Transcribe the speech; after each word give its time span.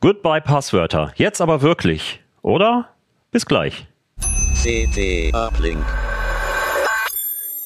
Goodbye 0.00 0.40
Passwörter. 0.40 1.12
Jetzt 1.16 1.40
aber 1.40 1.60
wirklich, 1.60 2.20
oder? 2.42 2.88
Bis 3.32 3.46
gleich. 3.46 3.88
CT 4.54 5.34
Uplink. 5.34 5.84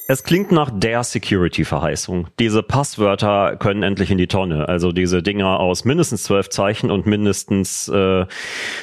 Es 0.09 0.25
klingt 0.25 0.51
nach 0.51 0.71
der 0.75 1.05
Security-Verheißung. 1.05 2.27
Diese 2.39 2.63
Passwörter 2.63 3.57
können 3.57 3.83
endlich 3.83 4.11
in 4.11 4.19
die 4.19 4.27
Tonne. 4.27 4.69
Also 4.69 4.93
diese 4.93 5.23
Dinger 5.23 5.61
aus 5.61 5.85
mindestens 5.85 6.25
zwölf 6.25 6.51
Zeichen 6.51 6.91
und 6.91 7.07
mindestens 7.07 7.89
äh, 7.89 8.27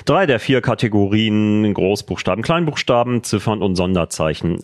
drei 0.06 0.26
der 0.26 0.40
vier 0.40 0.62
Kategorien 0.62 1.74
Großbuchstaben, 1.74 2.44
Kleinbuchstaben, 2.44 3.24
Ziffern 3.24 3.62
und 3.62 3.76
Sonderzeichen. 3.76 4.62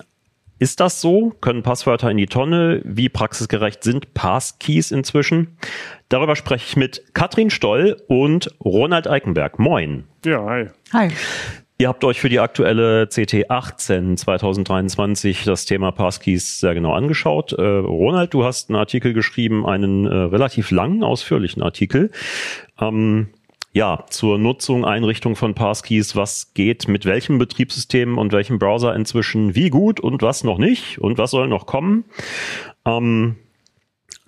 Ist 0.57 0.79
das 0.79 1.01
so? 1.01 1.31
Können 1.41 1.63
Passwörter 1.63 2.09
in 2.09 2.17
die 2.17 2.27
Tonne? 2.27 2.81
Wie 2.85 3.09
praxisgerecht 3.09 3.83
sind 3.83 4.13
Passkeys 4.13 4.91
inzwischen? 4.91 5.57
Darüber 6.07 6.37
spreche 6.37 6.65
ich 6.65 6.77
mit 6.77 7.13
Katrin 7.13 7.49
Stoll 7.49 8.01
und 8.07 8.55
Ronald 8.63 9.09
Eikenberg. 9.09 9.59
Moin. 9.59 10.05
Ja, 10.23 10.45
hi. 10.45 10.67
Hi. 10.93 11.09
Ihr 11.77 11.89
habt 11.89 12.05
euch 12.05 12.21
für 12.21 12.29
die 12.29 12.39
aktuelle 12.39 13.07
CT 13.07 13.49
18 13.51 14.15
2023 14.15 15.43
das 15.43 15.65
Thema 15.65 15.91
Passkeys 15.91 16.61
sehr 16.61 16.73
genau 16.73 16.93
angeschaut. 16.93 17.51
Äh, 17.51 17.61
Ronald, 17.61 18.33
du 18.33 18.45
hast 18.45 18.69
einen 18.69 18.77
Artikel 18.77 19.11
geschrieben, 19.11 19.65
einen 19.65 20.05
äh, 20.05 20.15
relativ 20.15 20.71
langen, 20.71 21.03
ausführlichen 21.03 21.61
Artikel. 21.61 22.11
Ähm, 22.79 23.27
ja, 23.73 24.05
zur 24.09 24.37
Nutzung, 24.37 24.85
Einrichtung 24.85 25.35
von 25.35 25.53
Passkeys, 25.53 26.15
was 26.15 26.53
geht 26.53 26.87
mit 26.87 27.03
welchem 27.03 27.39
Betriebssystem 27.39 28.17
und 28.17 28.31
welchem 28.31 28.57
Browser 28.57 28.95
inzwischen 28.95 29.53
wie 29.53 29.69
gut 29.69 29.99
und 29.99 30.21
was 30.21 30.45
noch 30.45 30.57
nicht 30.57 30.99
und 30.99 31.17
was 31.17 31.31
soll 31.31 31.49
noch 31.49 31.65
kommen. 31.65 32.05
Ähm, 32.85 33.35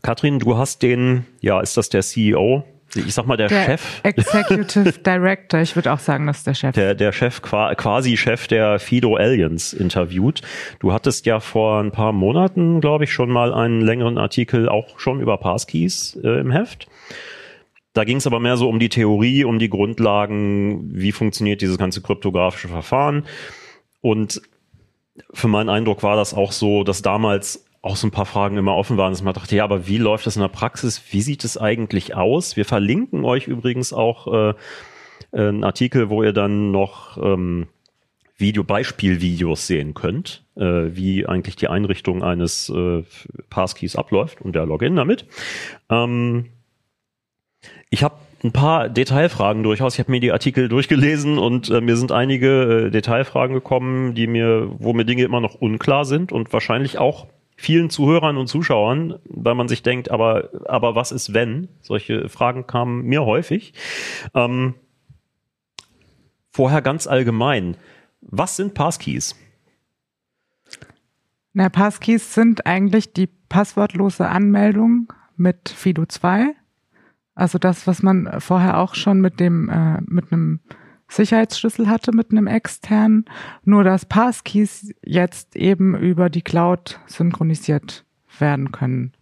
Katrin, 0.01 0.39
du 0.39 0.57
hast 0.57 0.83
den, 0.83 1.25
ja, 1.39 1.61
ist 1.61 1.77
das 1.77 1.87
der 1.87 2.01
CEO 2.01 2.65
ich 2.95 3.13
sag 3.13 3.25
mal, 3.27 3.37
der, 3.37 3.47
Der 3.49 3.65
Chef, 3.65 3.99
Executive 4.03 4.93
Director, 5.05 5.59
ich 5.59 5.75
würde 5.75 5.91
auch 5.93 5.99
sagen, 5.99 6.25
das 6.27 6.37
ist 6.39 6.47
der 6.47 6.53
Chef. 6.53 6.75
der, 6.75 6.95
der 6.95 7.11
Chef, 7.11 7.41
qua- 7.41 7.75
quasi 7.75 8.17
Chef 8.17 8.47
der 8.47 8.79
Fido 8.79 9.15
Aliens 9.15 9.73
interviewt. 9.73 10.41
Du 10.79 10.93
hattest 10.93 11.25
ja 11.25 11.39
vor 11.39 11.79
ein 11.81 11.91
paar 11.91 12.11
Monaten, 12.13 12.79
glaube 12.81 13.03
ich, 13.03 13.11
schon 13.13 13.29
mal 13.29 13.53
einen 13.53 13.81
längeren 13.81 14.17
Artikel 14.17 14.69
auch 14.69 14.99
schon 14.99 15.19
über 15.21 15.37
Passkeys 15.37 16.17
äh, 16.23 16.39
im 16.39 16.51
Heft. 16.51 16.87
Da 17.93 18.03
ging 18.03 18.17
es 18.17 18.27
aber 18.27 18.39
mehr 18.39 18.57
so 18.57 18.69
um 18.69 18.79
die 18.79 18.89
Theorie, 18.89 19.43
um 19.43 19.57
die 19.59 19.69
Grundlagen, 19.69 20.89
wie 20.93 21.11
funktioniert 21.11 21.61
dieses 21.61 21.77
ganze 21.77 22.01
kryptografische 22.01 22.67
Verfahren. 22.67 23.25
Und 24.01 24.41
für 25.33 25.47
meinen 25.47 25.69
Eindruck 25.69 26.03
war 26.03 26.15
das 26.15 26.33
auch 26.35 26.51
so, 26.51 26.83
dass 26.83 27.01
damals 27.01 27.65
auch 27.87 27.95
so 27.95 28.07
ein 28.07 28.11
paar 28.11 28.25
Fragen 28.25 28.57
immer 28.57 28.75
offen 28.75 28.97
waren, 28.97 29.13
dass 29.13 29.23
man 29.23 29.33
dachte, 29.33 29.55
ja, 29.55 29.63
aber 29.63 29.87
wie 29.87 29.97
läuft 29.97 30.27
das 30.27 30.35
in 30.35 30.41
der 30.41 30.49
Praxis? 30.49 31.01
Wie 31.11 31.21
sieht 31.21 31.43
es 31.43 31.57
eigentlich 31.57 32.15
aus? 32.15 32.57
Wir 32.57 32.65
verlinken 32.65 33.23
euch 33.23 33.47
übrigens 33.47 33.93
auch 33.93 34.51
äh, 34.51 34.53
einen 35.31 35.63
Artikel, 35.63 36.09
wo 36.09 36.21
ihr 36.21 36.33
dann 36.33 36.71
noch 36.71 37.17
ähm, 37.17 37.67
Video 38.37 38.63
Beispielvideos 38.63 39.67
sehen 39.67 39.93
könnt, 39.93 40.43
äh, 40.55 40.61
wie 40.95 41.25
eigentlich 41.25 41.55
die 41.55 41.69
Einrichtung 41.69 42.23
eines 42.23 42.69
äh, 42.69 43.03
Passkeys 43.49 43.95
abläuft 43.95 44.41
und 44.41 44.53
der 44.53 44.65
Login 44.65 44.95
damit. 44.95 45.25
Ähm, 45.89 46.47
ich 47.89 48.03
habe 48.03 48.15
ein 48.43 48.51
paar 48.51 48.89
Detailfragen 48.89 49.63
durchaus. 49.63 49.95
Ich 49.95 49.99
habe 49.99 50.11
mir 50.11 50.19
die 50.19 50.31
Artikel 50.31 50.69
durchgelesen 50.69 51.39
und 51.39 51.69
äh, 51.69 51.81
mir 51.81 51.95
sind 51.95 52.11
einige 52.11 52.87
äh, 52.87 52.91
Detailfragen 52.91 53.55
gekommen, 53.55 54.13
die 54.13 54.27
mir, 54.27 54.69
wo 54.77 54.93
mir 54.93 55.05
Dinge 55.05 55.23
immer 55.23 55.39
noch 55.41 55.55
unklar 55.55 56.05
sind 56.05 56.31
und 56.31 56.53
wahrscheinlich 56.53 56.97
auch 56.99 57.27
vielen 57.57 57.89
Zuhörern 57.89 58.37
und 58.37 58.47
Zuschauern, 58.47 59.19
weil 59.25 59.55
man 59.55 59.67
sich 59.67 59.83
denkt, 59.83 60.11
aber, 60.11 60.49
aber 60.65 60.95
was 60.95 61.11
ist 61.11 61.33
wenn? 61.33 61.67
Solche 61.81 62.29
Fragen 62.29 62.67
kamen 62.67 63.01
mir 63.01 63.25
häufig. 63.25 63.73
Ähm, 64.33 64.75
vorher 66.51 66.81
ganz 66.81 67.07
allgemein. 67.07 67.75
Was 68.21 68.55
sind 68.55 68.75
Passkeys? 68.75 69.35
Na, 71.53 71.69
Passkeys 71.69 72.35
sind 72.35 72.67
eigentlich 72.67 73.13
die 73.13 73.27
passwortlose 73.49 74.29
Anmeldung 74.29 75.11
mit 75.35 75.69
Fido 75.69 76.05
2. 76.05 76.53
Also 77.33 77.57
das, 77.57 77.87
was 77.87 78.03
man 78.03 78.39
vorher 78.39 78.77
auch 78.77 78.93
schon 78.93 79.19
mit 79.19 79.39
dem, 79.39 79.69
äh, 79.69 79.99
mit 80.05 80.31
einem 80.31 80.59
Sicherheitsschlüssel 81.07 81.87
hatte, 81.87 82.11
mit 82.11 82.31
einem 82.31 82.47
externen. 82.47 83.25
Nur 83.63 83.83
dass 83.83 84.05
Passkeys 84.05 84.93
jetzt 85.03 85.55
eben 85.55 85.95
über 85.95 86.29
die 86.29 86.41
Cloud 86.41 86.99
synchronisiert 87.07 88.05
werden 88.39 88.71
können. 88.71 89.13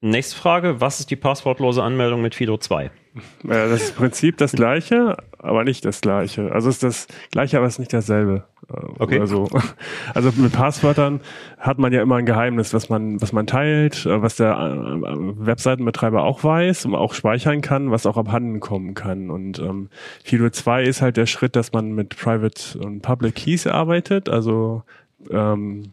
Nächste 0.00 0.36
Frage. 0.36 0.80
Was 0.80 1.00
ist 1.00 1.10
die 1.10 1.16
passwortlose 1.16 1.82
Anmeldung 1.82 2.22
mit 2.22 2.34
Fido 2.34 2.56
2? 2.56 2.90
Äh, 3.14 3.48
das 3.48 3.82
ist 3.82 3.90
im 3.90 3.96
Prinzip 3.96 4.36
das 4.38 4.52
gleiche, 4.52 5.16
aber 5.38 5.64
nicht 5.64 5.84
das 5.84 6.00
gleiche. 6.00 6.52
Also 6.52 6.68
es 6.68 6.76
ist 6.76 6.82
das 6.82 7.06
gleiche, 7.30 7.58
aber 7.58 7.66
es 7.66 7.74
ist 7.74 7.78
nicht 7.78 7.92
dasselbe. 7.92 8.44
Äh, 8.68 8.72
Okay. 8.98 9.16
Oder 9.16 9.26
so. 9.26 9.48
Also 10.14 10.32
mit 10.36 10.52
Passwörtern 10.52 11.20
hat 11.58 11.78
man 11.78 11.92
ja 11.92 12.02
immer 12.02 12.16
ein 12.16 12.26
Geheimnis, 12.26 12.74
was 12.74 12.88
man, 12.88 13.20
was 13.20 13.32
man 13.32 13.46
teilt, 13.46 14.06
äh, 14.06 14.22
was 14.22 14.36
der 14.36 14.52
äh, 14.52 15.46
Webseitenbetreiber 15.46 16.22
auch 16.22 16.44
weiß 16.44 16.86
und 16.86 16.94
auch 16.94 17.14
speichern 17.14 17.60
kann, 17.60 17.90
was 17.90 18.06
auch 18.06 18.16
abhanden 18.16 18.60
kommen 18.60 18.94
kann. 18.94 19.30
Und 19.30 19.58
ähm, 19.58 19.88
Fido 20.24 20.48
2 20.48 20.84
ist 20.84 21.02
halt 21.02 21.16
der 21.16 21.26
Schritt, 21.26 21.56
dass 21.56 21.72
man 21.72 21.92
mit 21.92 22.16
Private 22.16 22.78
und 22.78 23.02
Public 23.02 23.34
Keys 23.34 23.66
arbeitet, 23.66 24.28
also 24.28 24.82
ähm, 25.30 25.92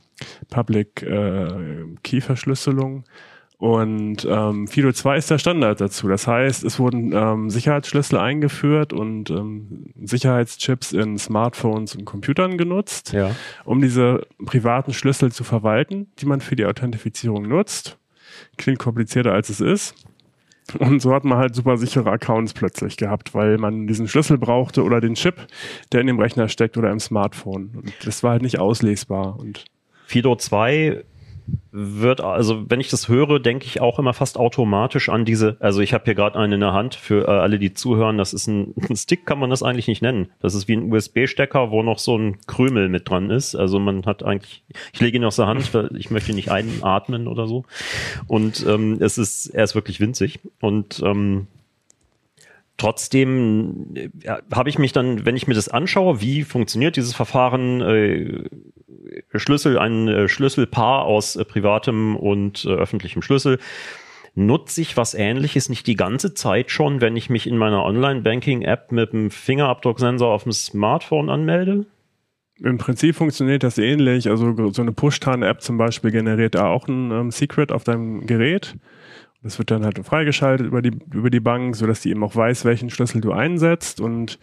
Public 0.49 1.03
äh, 1.03 1.47
Key 2.03 2.21
Verschlüsselung. 2.21 3.03
Und 3.59 4.25
ähm, 4.29 4.67
Fido 4.69 4.93
2 4.93 5.17
ist 5.17 5.29
der 5.29 5.37
Standard 5.37 5.81
dazu. 5.81 6.07
Das 6.07 6.27
heißt, 6.27 6.63
es 6.63 6.79
wurden 6.79 7.11
ähm, 7.11 7.49
Sicherheitsschlüssel 7.49 8.17
eingeführt 8.17 8.93
und 8.93 9.29
ähm, 9.29 9.87
Sicherheitschips 10.01 10.93
in 10.93 11.17
Smartphones 11.17 11.93
und 11.93 12.05
Computern 12.05 12.57
genutzt, 12.57 13.11
Ja. 13.11 13.35
um 13.65 13.81
diese 13.81 14.25
privaten 14.45 14.93
Schlüssel 14.93 15.33
zu 15.33 15.43
verwalten, 15.43 16.07
die 16.19 16.25
man 16.25 16.39
für 16.39 16.55
die 16.55 16.65
Authentifizierung 16.65 17.49
nutzt. 17.49 17.97
Klingt 18.57 18.79
komplizierter 18.79 19.33
als 19.33 19.49
es 19.49 19.59
ist. 19.59 19.93
Und 20.77 21.01
so 21.01 21.13
hat 21.13 21.25
man 21.25 21.37
halt 21.39 21.53
super 21.53 21.75
sichere 21.75 22.11
Accounts 22.11 22.53
plötzlich 22.53 22.95
gehabt, 22.95 23.33
weil 23.33 23.57
man 23.57 23.87
diesen 23.87 24.07
Schlüssel 24.07 24.37
brauchte 24.37 24.83
oder 24.83 25.01
den 25.01 25.15
Chip, 25.15 25.35
der 25.91 25.99
in 25.99 26.07
dem 26.07 26.19
Rechner 26.19 26.47
steckt 26.47 26.77
oder 26.77 26.91
im 26.91 26.99
Smartphone. 27.01 27.71
Und 27.75 27.91
das 28.05 28.23
war 28.23 28.31
halt 28.31 28.41
nicht 28.43 28.57
auslesbar. 28.59 29.37
Und 29.37 29.65
Fido 30.05 30.33
2 30.37 31.03
wird, 31.71 32.21
also 32.21 32.69
wenn 32.69 32.79
ich 32.79 32.89
das 32.89 33.07
höre, 33.07 33.39
denke 33.39 33.65
ich 33.65 33.81
auch 33.81 33.99
immer 33.99 34.13
fast 34.13 34.37
automatisch 34.37 35.09
an 35.09 35.25
diese, 35.25 35.57
also 35.59 35.81
ich 35.81 35.93
habe 35.93 36.05
hier 36.05 36.15
gerade 36.15 36.37
einen 36.37 36.53
in 36.53 36.59
der 36.59 36.73
Hand 36.73 36.95
für 36.95 37.27
äh, 37.27 37.31
alle, 37.31 37.59
die 37.59 37.73
zuhören, 37.73 38.17
das 38.17 38.33
ist 38.33 38.47
ein, 38.47 38.73
ein 38.89 38.95
Stick, 38.95 39.25
kann 39.25 39.39
man 39.39 39.49
das 39.49 39.63
eigentlich 39.63 39.87
nicht 39.87 40.01
nennen. 40.01 40.29
Das 40.39 40.55
ist 40.55 40.67
wie 40.67 40.73
ein 40.73 40.91
USB-Stecker, 40.91 41.71
wo 41.71 41.83
noch 41.83 41.99
so 41.99 42.17
ein 42.17 42.37
Krümel 42.47 42.89
mit 42.89 43.09
dran 43.09 43.29
ist. 43.29 43.55
Also 43.55 43.79
man 43.79 44.05
hat 44.05 44.23
eigentlich, 44.23 44.63
ich 44.93 44.99
lege 44.99 45.17
ihn 45.17 45.25
aus 45.25 45.35
der 45.35 45.47
Hand, 45.47 45.73
weil 45.73 45.95
ich 45.95 46.11
möchte 46.11 46.33
nicht 46.33 46.51
einatmen 46.51 47.27
oder 47.27 47.47
so. 47.47 47.65
Und 48.27 48.65
ähm, 48.67 48.97
es 48.99 49.17
ist, 49.17 49.47
er 49.47 49.63
ist 49.63 49.75
wirklich 49.75 49.99
winzig. 49.99 50.39
Und 50.59 51.01
ähm, 51.05 51.47
Trotzdem 52.79 53.93
äh, 53.93 54.09
habe 54.53 54.69
ich 54.69 54.79
mich 54.79 54.93
dann, 54.93 55.25
wenn 55.25 55.35
ich 55.35 55.47
mir 55.47 55.53
das 55.53 55.67
anschaue, 55.67 56.21
wie 56.21 56.43
funktioniert 56.43 56.95
dieses 56.95 57.13
Verfahren, 57.13 57.81
äh, 57.81 58.45
Schlüssel, 59.35 59.77
ein 59.77 60.07
äh, 60.07 60.27
Schlüsselpaar 60.27 61.05
aus 61.05 61.35
äh, 61.35 61.45
privatem 61.45 62.15
und 62.15 62.65
äh, 62.65 62.69
öffentlichem 62.69 63.21
Schlüssel, 63.21 63.59
nutze 64.35 64.81
ich 64.81 64.97
was 64.97 65.13
ähnliches 65.13 65.69
nicht 65.69 65.85
die 65.87 65.95
ganze 65.95 66.33
Zeit 66.33 66.71
schon, 66.71 67.01
wenn 67.01 67.15
ich 67.15 67.29
mich 67.29 67.45
in 67.45 67.57
meiner 67.57 67.83
Online-Banking-App 67.83 68.91
mit 68.91 69.13
dem 69.13 69.31
Fingerabdrucksensor 69.31 70.33
auf 70.33 70.43
dem 70.43 70.51
Smartphone 70.51 71.29
anmelde? 71.29 71.85
Im 72.61 72.77
Prinzip 72.77 73.15
funktioniert 73.15 73.63
das 73.63 73.77
ähnlich. 73.77 74.29
Also 74.29 74.71
so 74.71 74.81
eine 74.81 74.91
Push-Tan-App 74.91 75.61
zum 75.61 75.77
Beispiel 75.77 76.11
generiert 76.11 76.55
da 76.55 76.67
auch 76.67 76.87
ein 76.87 77.11
ähm, 77.11 77.31
Secret 77.31 77.71
auf 77.71 77.83
deinem 77.83 78.25
Gerät. 78.25 78.75
Das 79.41 79.57
wird 79.57 79.71
dann 79.71 79.85
halt 79.85 79.97
freigeschaltet 80.05 80.67
über 80.67 80.81
die, 80.81 80.91
über 81.13 81.29
die 81.29 81.39
Bank, 81.39 81.75
sodass 81.75 82.01
die 82.01 82.09
eben 82.09 82.23
auch 82.23 82.35
weiß, 82.35 82.65
welchen 82.65 82.89
Schlüssel 82.89 83.21
du 83.21 83.31
einsetzt. 83.31 84.01
Und 84.01 84.37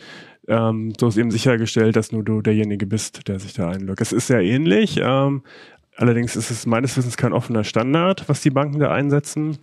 ähm, 0.49 0.93
so 0.99 1.09
ist 1.09 1.19
eben 1.19 1.31
sichergestellt, 1.31 1.97
dass 1.97 2.13
nur 2.13 2.25
du 2.25 2.41
derjenige 2.41 2.87
bist, 2.87 3.29
der 3.29 3.39
sich 3.39 3.53
da 3.53 3.69
einloggt. 3.69 4.01
Es 4.01 4.13
ist 4.13 4.29
sehr 4.29 4.41
ähnlich. 4.41 4.99
Ähm, 5.03 5.43
allerdings 5.97 6.35
ist 6.35 6.51
es 6.51 6.65
meines 6.65 6.97
Wissens 6.97 7.17
kein 7.19 7.35
offener 7.35 7.65
Standard, 7.65 8.29
was 8.29 8.41
die 8.41 8.51
Banken 8.51 8.79
da 8.79 8.91
einsetzen. 8.91 9.59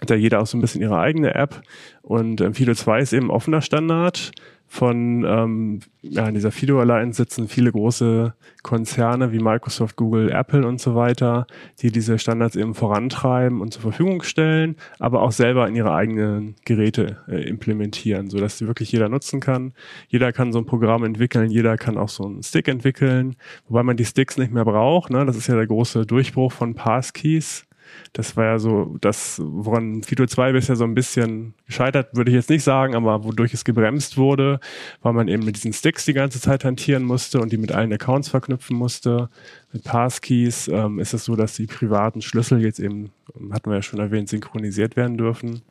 Hat 0.00 0.10
ja 0.10 0.16
jeder 0.16 0.40
auch 0.40 0.46
so 0.46 0.56
ein 0.56 0.60
bisschen 0.60 0.82
ihre 0.82 0.98
eigene 0.98 1.34
App. 1.34 1.62
Und 2.02 2.40
ähm, 2.40 2.54
Fido 2.54 2.74
2 2.74 3.00
ist 3.00 3.12
eben 3.12 3.30
offener 3.30 3.62
Standard 3.62 4.30
von 4.68 5.24
ähm, 5.24 5.80
ja, 6.02 6.26
in 6.26 6.34
dieser 6.34 6.50
Fido 6.50 6.80
Alliance 6.80 7.16
sitzen 7.16 7.48
viele 7.48 7.72
große 7.72 8.34
Konzerne 8.62 9.32
wie 9.32 9.38
Microsoft, 9.38 9.96
Google, 9.96 10.30
Apple 10.30 10.66
und 10.66 10.80
so 10.80 10.94
weiter, 10.94 11.46
die 11.80 11.90
diese 11.90 12.18
Standards 12.18 12.56
eben 12.56 12.74
vorantreiben 12.74 13.60
und 13.60 13.72
zur 13.72 13.82
Verfügung 13.82 14.22
stellen, 14.22 14.76
aber 14.98 15.22
auch 15.22 15.32
selber 15.32 15.68
in 15.68 15.76
ihre 15.76 15.94
eigenen 15.94 16.56
Geräte 16.64 17.18
äh, 17.28 17.48
implementieren, 17.48 18.28
so 18.28 18.38
dass 18.38 18.58
sie 18.58 18.66
wirklich 18.66 18.92
jeder 18.92 19.08
nutzen 19.08 19.40
kann. 19.40 19.72
Jeder 20.08 20.32
kann 20.32 20.52
so 20.52 20.58
ein 20.58 20.66
Programm 20.66 21.04
entwickeln, 21.04 21.50
jeder 21.50 21.76
kann 21.76 21.96
auch 21.96 22.08
so 22.08 22.24
einen 22.24 22.42
Stick 22.42 22.68
entwickeln, 22.68 23.36
wobei 23.68 23.82
man 23.82 23.96
die 23.96 24.04
Sticks 24.04 24.36
nicht 24.36 24.52
mehr 24.52 24.64
braucht. 24.64 25.10
Ne? 25.10 25.24
Das 25.24 25.36
ist 25.36 25.46
ja 25.46 25.54
der 25.54 25.66
große 25.66 26.06
Durchbruch 26.06 26.52
von 26.52 26.74
Passkeys 26.74 27.65
das 28.12 28.36
war 28.36 28.44
ja 28.44 28.58
so 28.58 28.96
das, 29.00 29.40
woran 29.42 30.02
Fido 30.02 30.26
2 30.26 30.52
bisher 30.52 30.76
so 30.76 30.84
ein 30.84 30.94
bisschen 30.94 31.54
gescheitert, 31.66 32.16
würde 32.16 32.30
ich 32.30 32.34
jetzt 32.34 32.50
nicht 32.50 32.62
sagen, 32.62 32.94
aber 32.94 33.24
wodurch 33.24 33.52
es 33.52 33.64
gebremst 33.64 34.16
wurde, 34.16 34.60
weil 35.02 35.12
man 35.12 35.28
eben 35.28 35.44
mit 35.44 35.56
diesen 35.56 35.72
Sticks 35.72 36.04
die 36.04 36.12
ganze 36.12 36.40
Zeit 36.40 36.64
hantieren 36.64 37.04
musste 37.04 37.40
und 37.40 37.52
die 37.52 37.58
mit 37.58 37.72
allen 37.72 37.92
Accounts 37.92 38.28
verknüpfen 38.28 38.76
musste. 38.76 39.28
Mit 39.72 39.84
Passkeys 39.84 40.68
ähm, 40.68 40.98
ist 40.98 41.14
es 41.14 41.24
so, 41.24 41.36
dass 41.36 41.56
die 41.56 41.66
privaten 41.66 42.22
Schlüssel 42.22 42.62
jetzt 42.62 42.80
eben, 42.80 43.10
hatten 43.52 43.70
wir 43.70 43.76
ja 43.76 43.82
schon 43.82 44.00
erwähnt, 44.00 44.28
synchronisiert 44.28 44.96
werden 44.96 45.18
dürfen. 45.18 45.62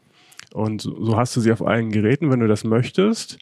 Und 0.53 0.81
so 0.81 1.17
hast 1.17 1.35
du 1.35 1.41
sie 1.41 1.51
auf 1.51 1.65
allen 1.65 1.91
Geräten, 1.91 2.31
wenn 2.31 2.39
du 2.39 2.47
das 2.47 2.63
möchtest. 2.63 3.39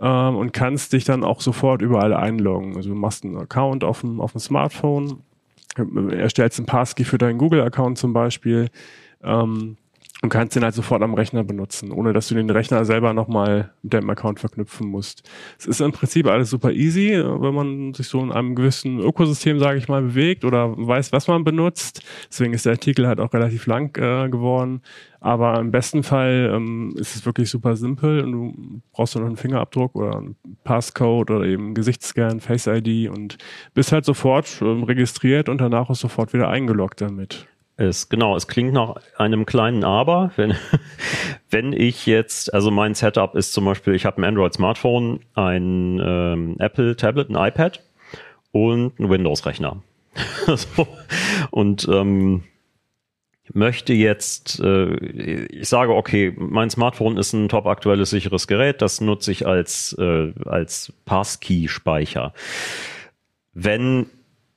Ähm, 0.00 0.36
und 0.36 0.52
kannst 0.52 0.92
dich 0.92 1.04
dann 1.04 1.24
auch 1.24 1.40
sofort 1.40 1.82
überall 1.82 2.12
einloggen. 2.14 2.76
Also 2.76 2.90
du 2.90 2.94
machst 2.94 3.24
einen 3.24 3.36
Account 3.36 3.84
auf 3.84 4.00
dem, 4.00 4.20
auf 4.20 4.32
dem 4.32 4.40
Smartphone 4.40 5.22
erstellst 6.10 6.58
einen 6.58 6.66
Passkey 6.66 7.04
für 7.04 7.18
deinen 7.18 7.38
Google-Account 7.38 7.98
zum 7.98 8.12
Beispiel. 8.12 8.68
Ähm, 9.22 9.76
und 10.24 10.30
kannst 10.30 10.56
den 10.56 10.64
halt 10.64 10.74
sofort 10.74 11.02
am 11.02 11.12
Rechner 11.12 11.44
benutzen, 11.44 11.92
ohne 11.92 12.14
dass 12.14 12.28
du 12.28 12.34
den 12.34 12.48
Rechner 12.48 12.86
selber 12.86 13.12
nochmal 13.12 13.72
mit 13.82 13.92
deinem 13.92 14.08
Account 14.08 14.40
verknüpfen 14.40 14.88
musst. 14.88 15.22
Es 15.58 15.66
ist 15.66 15.82
im 15.82 15.92
Prinzip 15.92 16.26
alles 16.26 16.48
super 16.48 16.72
easy, 16.72 17.10
wenn 17.22 17.54
man 17.54 17.92
sich 17.92 18.08
so 18.08 18.22
in 18.22 18.32
einem 18.32 18.54
gewissen 18.54 19.00
Ökosystem, 19.00 19.58
sage 19.58 19.76
ich 19.76 19.86
mal, 19.86 20.00
bewegt 20.00 20.46
oder 20.46 20.74
weiß, 20.78 21.12
was 21.12 21.28
man 21.28 21.44
benutzt. 21.44 22.02
Deswegen 22.30 22.54
ist 22.54 22.64
der 22.64 22.72
Artikel 22.72 23.06
halt 23.06 23.20
auch 23.20 23.34
relativ 23.34 23.66
lang 23.66 23.94
äh, 23.98 24.30
geworden. 24.30 24.80
Aber 25.20 25.60
im 25.60 25.70
besten 25.70 26.02
Fall 26.02 26.50
ähm, 26.54 26.94
ist 26.96 27.16
es 27.16 27.26
wirklich 27.26 27.50
super 27.50 27.76
simpel 27.76 28.24
und 28.24 28.32
du 28.32 28.80
brauchst 28.92 29.16
nur 29.16 29.24
noch 29.24 29.28
einen 29.28 29.36
Fingerabdruck 29.36 29.94
oder 29.94 30.16
einen 30.16 30.36
Passcode 30.64 31.32
oder 31.32 31.44
eben 31.44 31.74
Gesichtsscan, 31.74 32.40
Face 32.40 32.66
ID 32.66 33.10
und 33.10 33.36
bist 33.74 33.92
halt 33.92 34.06
sofort 34.06 34.62
ähm, 34.62 34.84
registriert 34.84 35.50
und 35.50 35.60
danach 35.60 35.90
ist 35.90 36.00
sofort 36.00 36.32
wieder 36.32 36.48
eingeloggt 36.48 37.02
damit. 37.02 37.46
Es, 37.76 38.08
genau, 38.08 38.36
es 38.36 38.46
klingt 38.46 38.72
nach 38.72 38.96
einem 39.18 39.46
kleinen 39.46 39.82
Aber. 39.82 40.30
Wenn, 40.36 40.54
wenn 41.50 41.72
ich 41.72 42.06
jetzt, 42.06 42.52
also 42.54 42.70
mein 42.70 42.94
Setup 42.94 43.34
ist 43.34 43.52
zum 43.52 43.64
Beispiel, 43.64 43.94
ich 43.94 44.04
habe 44.04 44.20
ein 44.20 44.24
Android-Smartphone, 44.24 45.20
ein 45.34 46.00
ähm, 46.04 46.56
Apple-Tablet, 46.58 47.30
ein 47.30 47.48
iPad 47.48 47.82
und 48.52 48.98
ein 48.98 49.10
Windows-Rechner. 49.10 49.82
so, 50.46 50.86
und 51.50 51.88
ähm, 51.88 52.44
möchte 53.52 53.92
jetzt, 53.92 54.60
äh, 54.60 54.94
ich 54.94 55.68
sage, 55.68 55.94
okay, 55.94 56.34
mein 56.36 56.70
Smartphone 56.70 57.16
ist 57.16 57.32
ein 57.32 57.48
top 57.48 57.66
aktuelles, 57.66 58.10
sicheres 58.10 58.46
Gerät, 58.46 58.80
das 58.82 59.00
nutze 59.00 59.32
ich 59.32 59.46
als, 59.46 59.94
äh, 59.98 60.32
als 60.46 60.92
Passkey-Speicher. 61.04 62.32
Wenn 63.52 64.06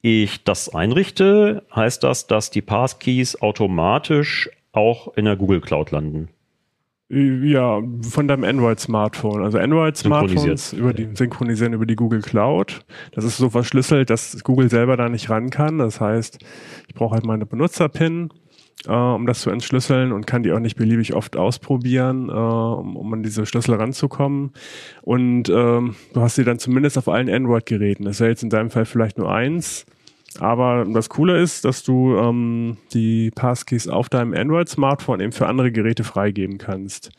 ich 0.02 0.44
das 0.44 0.74
einrichte, 0.74 1.64
heißt 1.76 2.04
das, 2.04 2.28
dass 2.28 2.50
die 2.50 2.62
Passkeys 2.62 3.42
automatisch 3.42 4.50
auch 4.72 5.16
in 5.16 5.26
der 5.26 5.36
Google 5.36 5.62
Cloud 5.62 5.92
landen. 5.92 6.30
Ja, 7.10 7.82
von 8.02 8.28
deinem 8.28 8.44
Android-Smartphone. 8.44 9.42
Also 9.42 9.58
Android-Smartphones 9.60 10.74
über 10.74 10.94
die, 10.94 11.08
synchronisieren 11.14 11.72
über 11.72 11.86
die 11.86 11.96
Google 11.96 12.22
Cloud. 12.22 12.82
Das 13.14 13.24
ist 13.24 13.38
so 13.38 13.50
verschlüsselt, 13.50 14.10
dass 14.10 14.44
Google 14.44 14.70
selber 14.70 14.98
da 14.98 15.08
nicht 15.08 15.30
ran 15.30 15.50
kann. 15.50 15.78
Das 15.78 16.02
heißt, 16.02 16.40
ich 16.88 16.94
brauche 16.94 17.14
halt 17.16 17.26
meine 17.26 17.46
Benutzer-PIN 17.46 18.30
äh, 18.86 18.92
um 18.92 19.26
das 19.26 19.42
zu 19.42 19.50
entschlüsseln 19.50 20.12
und 20.12 20.28
kann 20.28 20.44
die 20.44 20.52
auch 20.52 20.60
nicht 20.60 20.78
beliebig 20.78 21.14
oft 21.14 21.36
ausprobieren, 21.36 22.30
äh, 22.30 22.32
um, 22.32 22.96
um 22.96 23.14
an 23.14 23.24
diese 23.24 23.46
Schlüssel 23.46 23.76
ranzukommen. 23.76 24.52
Und 25.02 25.50
ähm, 25.50 25.96
du 26.14 26.22
hast 26.22 26.36
sie 26.36 26.44
dann 26.44 26.60
zumindest 26.60 26.98
auf 26.98 27.08
allen 27.08 27.30
Android-Geräten. 27.30 28.06
Das 28.06 28.20
wäre 28.20 28.30
jetzt 28.30 28.44
in 28.44 28.50
deinem 28.50 28.70
Fall 28.70 28.86
vielleicht 28.86 29.18
nur 29.18 29.34
eins. 29.34 29.86
Aber 30.40 30.86
das 30.86 31.10
Coole 31.10 31.42
ist, 31.42 31.66
dass 31.66 31.84
du 31.84 32.16
ähm, 32.18 32.78
die 32.94 33.32
Passkeys 33.32 33.88
auf 33.88 34.10
deinem 34.10 34.34
Android-Smartphone 34.34 35.22
eben 35.22 35.32
für 35.32 35.48
andere 35.48 35.72
Geräte 35.72 36.04
freigeben 36.04 36.58
kannst. 36.58 37.10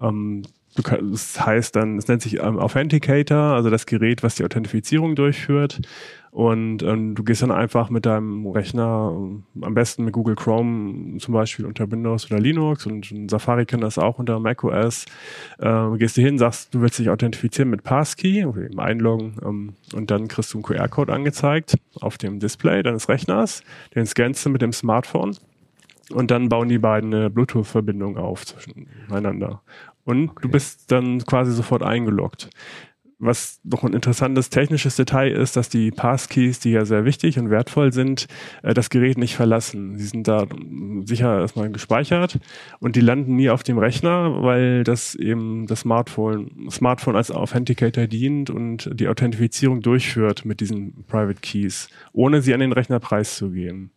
Ähm, 0.00 0.42
kann, 0.82 1.10
das 1.10 1.44
heißt 1.44 1.76
dann, 1.76 1.98
es 1.98 2.08
nennt 2.08 2.22
sich 2.22 2.40
ähm, 2.40 2.58
Authenticator, 2.58 3.54
also 3.54 3.70
das 3.70 3.86
Gerät, 3.86 4.22
was 4.22 4.36
die 4.36 4.44
Authentifizierung 4.44 5.14
durchführt. 5.14 5.80
Und 6.30 6.84
ähm, 6.84 7.16
du 7.16 7.24
gehst 7.24 7.42
dann 7.42 7.50
einfach 7.50 7.90
mit 7.90 8.06
deinem 8.06 8.46
Rechner, 8.46 9.12
ähm, 9.12 9.42
am 9.60 9.74
besten 9.74 10.04
mit 10.04 10.14
Google 10.14 10.36
Chrome 10.36 11.18
zum 11.18 11.34
Beispiel 11.34 11.66
unter 11.66 11.90
Windows 11.90 12.30
oder 12.30 12.40
Linux 12.40 12.86
und 12.86 13.28
Safari 13.28 13.66
kann 13.66 13.80
das 13.80 13.98
auch 13.98 14.20
unter 14.20 14.38
macOS. 14.38 15.06
Äh, 15.58 15.96
gehst 15.98 16.16
du 16.16 16.20
hin, 16.20 16.38
sagst, 16.38 16.72
du 16.72 16.82
willst 16.82 17.00
dich 17.00 17.10
authentifizieren 17.10 17.68
mit 17.68 17.82
Passkey 17.82 18.44
oder 18.44 18.62
eben 18.62 18.78
einloggen 18.78 19.34
ähm, 19.44 19.72
und 19.92 20.12
dann 20.12 20.28
kriegst 20.28 20.54
du 20.54 20.58
einen 20.58 20.62
QR-Code 20.62 21.12
angezeigt 21.12 21.76
auf 22.00 22.16
dem 22.16 22.38
Display 22.38 22.84
deines 22.84 23.08
Rechners. 23.08 23.64
Den 23.96 24.06
scannst 24.06 24.46
du 24.46 24.50
mit 24.50 24.62
dem 24.62 24.72
Smartphone 24.72 25.36
und 26.12 26.30
dann 26.30 26.48
bauen 26.48 26.68
die 26.68 26.78
beiden 26.78 27.12
eine 27.12 27.30
Bluetooth-Verbindung 27.30 28.16
auf 28.16 28.46
zwischeneinander. 28.46 29.62
Und 30.04 30.30
okay. 30.30 30.42
du 30.42 30.48
bist 30.48 30.90
dann 30.92 31.24
quasi 31.24 31.52
sofort 31.52 31.82
eingeloggt. 31.82 32.50
Was 33.22 33.60
noch 33.64 33.84
ein 33.84 33.92
interessantes 33.92 34.48
technisches 34.48 34.96
Detail 34.96 35.30
ist, 35.30 35.54
dass 35.54 35.68
die 35.68 35.90
Passkeys, 35.90 36.58
die 36.58 36.70
ja 36.70 36.86
sehr 36.86 37.04
wichtig 37.04 37.38
und 37.38 37.50
wertvoll 37.50 37.92
sind, 37.92 38.26
äh, 38.62 38.72
das 38.72 38.88
Gerät 38.88 39.18
nicht 39.18 39.36
verlassen. 39.36 39.98
Sie 39.98 40.06
sind 40.06 40.26
da 40.26 40.46
sicher 41.04 41.38
erstmal 41.40 41.70
gespeichert 41.70 42.38
und 42.78 42.96
die 42.96 43.02
landen 43.02 43.36
nie 43.36 43.50
auf 43.50 43.62
dem 43.62 43.76
Rechner, 43.78 44.42
weil 44.42 44.84
das 44.84 45.14
eben 45.14 45.66
das 45.66 45.80
Smartphone, 45.80 46.70
Smartphone 46.70 47.16
als 47.16 47.30
Authenticator 47.30 48.06
dient 48.06 48.48
und 48.48 48.90
die 48.92 49.08
Authentifizierung 49.08 49.82
durchführt 49.82 50.46
mit 50.46 50.60
diesen 50.60 51.04
Private 51.06 51.40
Keys, 51.42 51.88
ohne 52.12 52.40
sie 52.40 52.54
an 52.54 52.60
den 52.60 52.72
Rechner 52.72 53.00
preiszugeben. 53.00 53.90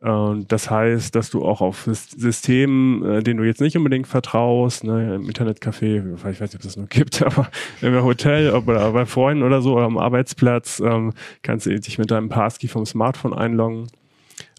Und 0.00 0.52
das 0.52 0.70
heißt, 0.70 1.14
dass 1.14 1.30
du 1.30 1.42
auch 1.42 1.62
auf 1.62 1.88
Systemen, 1.90 3.02
äh, 3.02 3.22
denen 3.22 3.38
du 3.38 3.44
jetzt 3.44 3.62
nicht 3.62 3.76
unbedingt 3.78 4.06
vertraust, 4.06 4.84
ne, 4.84 5.14
im 5.14 5.28
Internetcafé, 5.28 6.14
ich 6.14 6.24
weiß 6.24 6.40
nicht, 6.40 6.54
ob 6.54 6.60
das 6.60 6.76
noch 6.76 6.88
gibt, 6.88 7.22
aber 7.26 7.48
im 7.80 8.02
Hotel 8.02 8.52
oder 8.52 8.92
bei 8.92 9.06
Freunden 9.06 9.42
oder 9.42 9.62
so 9.62 9.74
oder 9.74 9.86
am 9.86 9.96
Arbeitsplatz, 9.96 10.80
ähm, 10.80 11.12
kannst 11.42 11.64
du 11.64 11.78
dich 11.78 11.98
mit 11.98 12.10
deinem 12.10 12.28
Passkey 12.28 12.68
vom 12.68 12.84
Smartphone 12.84 13.32
einloggen. 13.32 13.86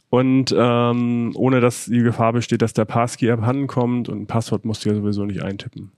Und 0.09 0.55
ähm, 0.57 1.33
ohne 1.35 1.59
dass 1.59 1.85
die 1.85 1.99
Gefahr 1.99 2.33
besteht, 2.33 2.61
dass 2.61 2.73
der 2.73 2.85
Passkey 2.85 3.29
abhanden 3.29 3.67
kommt 3.67 4.09
und 4.09 4.21
ein 4.21 4.27
Passwort 4.27 4.65
musst 4.65 4.85
du 4.85 4.89
ja 4.89 4.95
sowieso 4.95 5.25
nicht 5.25 5.43
eintippen. 5.43 5.91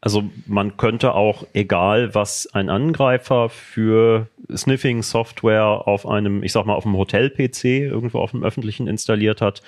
Also 0.00 0.24
man 0.46 0.76
könnte 0.76 1.14
auch, 1.14 1.44
egal 1.54 2.14
was 2.14 2.48
ein 2.52 2.70
Angreifer 2.70 3.48
für 3.48 4.28
Sniffing-Software 4.54 5.88
auf 5.88 6.06
einem, 6.06 6.42
ich 6.44 6.52
sag 6.52 6.66
mal, 6.66 6.74
auf 6.74 6.86
einem 6.86 6.96
Hotel-PC 6.96 7.64
irgendwo 7.64 8.20
auf 8.20 8.30
dem 8.30 8.44
öffentlichen 8.44 8.86
installiert 8.86 9.40
hat, 9.40 9.62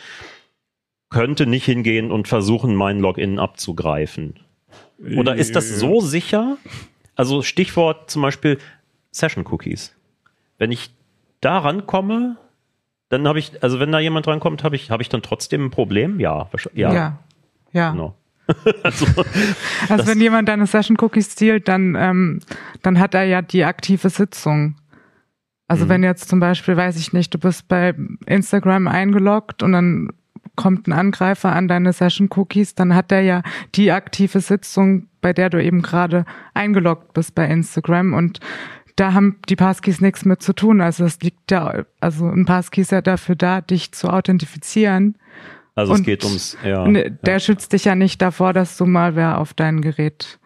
könnte 1.08 1.46
nicht 1.46 1.64
hingehen 1.64 2.12
und 2.12 2.28
versuchen, 2.28 2.76
mein 2.76 3.00
Login 3.00 3.40
abzugreifen. 3.40 4.34
Oder 5.16 5.34
ist 5.34 5.56
das 5.56 5.68
so 5.68 6.00
sicher? 6.00 6.58
Also 7.16 7.42
Stichwort 7.42 8.10
zum 8.10 8.22
Beispiel 8.22 8.58
Session-Cookies. 9.10 9.96
Wenn 10.58 10.70
ich 10.70 10.90
da 11.40 11.58
rankomme, 11.58 12.36
dann 13.08 13.26
habe 13.26 13.40
ich, 13.40 13.62
also 13.62 13.80
wenn 13.80 13.90
da 13.90 13.98
jemand 13.98 14.28
rankommt, 14.28 14.62
habe 14.62 14.76
ich, 14.76 14.90
habe 14.90 15.02
ich 15.02 15.08
dann 15.08 15.22
trotzdem 15.22 15.66
ein 15.66 15.70
Problem? 15.70 16.20
Ja, 16.20 16.48
ja. 16.74 16.92
Ja. 16.94 17.18
ja. 17.72 17.90
Genau. 17.90 18.14
also, 18.82 19.06
also 19.88 20.06
wenn 20.06 20.20
jemand 20.20 20.48
deine 20.48 20.66
Session 20.66 20.96
Cookies 21.00 21.36
zielt, 21.36 21.68
dann, 21.68 21.96
ähm, 21.98 22.40
dann 22.82 22.98
hat 22.98 23.14
er 23.14 23.24
ja 23.24 23.42
die 23.42 23.64
aktive 23.64 24.10
Sitzung. 24.10 24.76
Also 25.68 25.84
mhm. 25.84 25.88
wenn 25.90 26.02
jetzt 26.02 26.28
zum 26.28 26.40
Beispiel, 26.40 26.76
weiß 26.76 26.96
ich 26.96 27.12
nicht, 27.12 27.32
du 27.32 27.38
bist 27.38 27.68
bei 27.68 27.94
Instagram 28.26 28.88
eingeloggt 28.88 29.62
und 29.62 29.72
dann 29.72 30.10
kommt 30.56 30.88
ein 30.88 30.92
Angreifer 30.92 31.52
an 31.52 31.68
deine 31.68 31.92
Session 31.92 32.28
Cookies, 32.34 32.74
dann 32.74 32.94
hat 32.94 33.12
er 33.12 33.20
ja 33.20 33.42
die 33.76 33.92
aktive 33.92 34.40
Sitzung, 34.40 35.06
bei 35.20 35.32
der 35.32 35.48
du 35.48 35.62
eben 35.62 35.80
gerade 35.80 36.24
eingeloggt 36.54 37.12
bist 37.14 37.34
bei 37.34 37.46
Instagram 37.46 38.14
und 38.14 38.40
da 38.96 39.14
haben 39.14 39.38
die 39.48 39.56
Passkeys 39.56 40.02
nichts 40.02 40.26
mit 40.26 40.42
zu 40.42 40.52
tun. 40.52 40.82
Also 40.82 41.04
es 41.04 41.20
liegt 41.20 41.50
ja, 41.50 41.84
also 42.00 42.26
ein 42.26 42.44
Passkey 42.44 42.82
ist 42.82 42.92
ja 42.92 43.00
dafür 43.00 43.34
da, 43.34 43.62
dich 43.62 43.92
zu 43.92 44.08
authentifizieren. 44.10 45.16
Also 45.74 45.92
und 45.92 46.00
es 46.00 46.06
geht 46.06 46.24
ums, 46.24 46.56
ja. 46.64 46.86
Ne, 46.86 47.10
der 47.10 47.34
ja. 47.34 47.40
schützt 47.40 47.72
dich 47.72 47.84
ja 47.84 47.94
nicht 47.94 48.20
davor, 48.20 48.52
dass 48.52 48.76
du 48.76 48.86
mal 48.86 49.16
wer 49.16 49.38
auf 49.38 49.54
dein 49.54 49.80
Gerät 49.80 50.38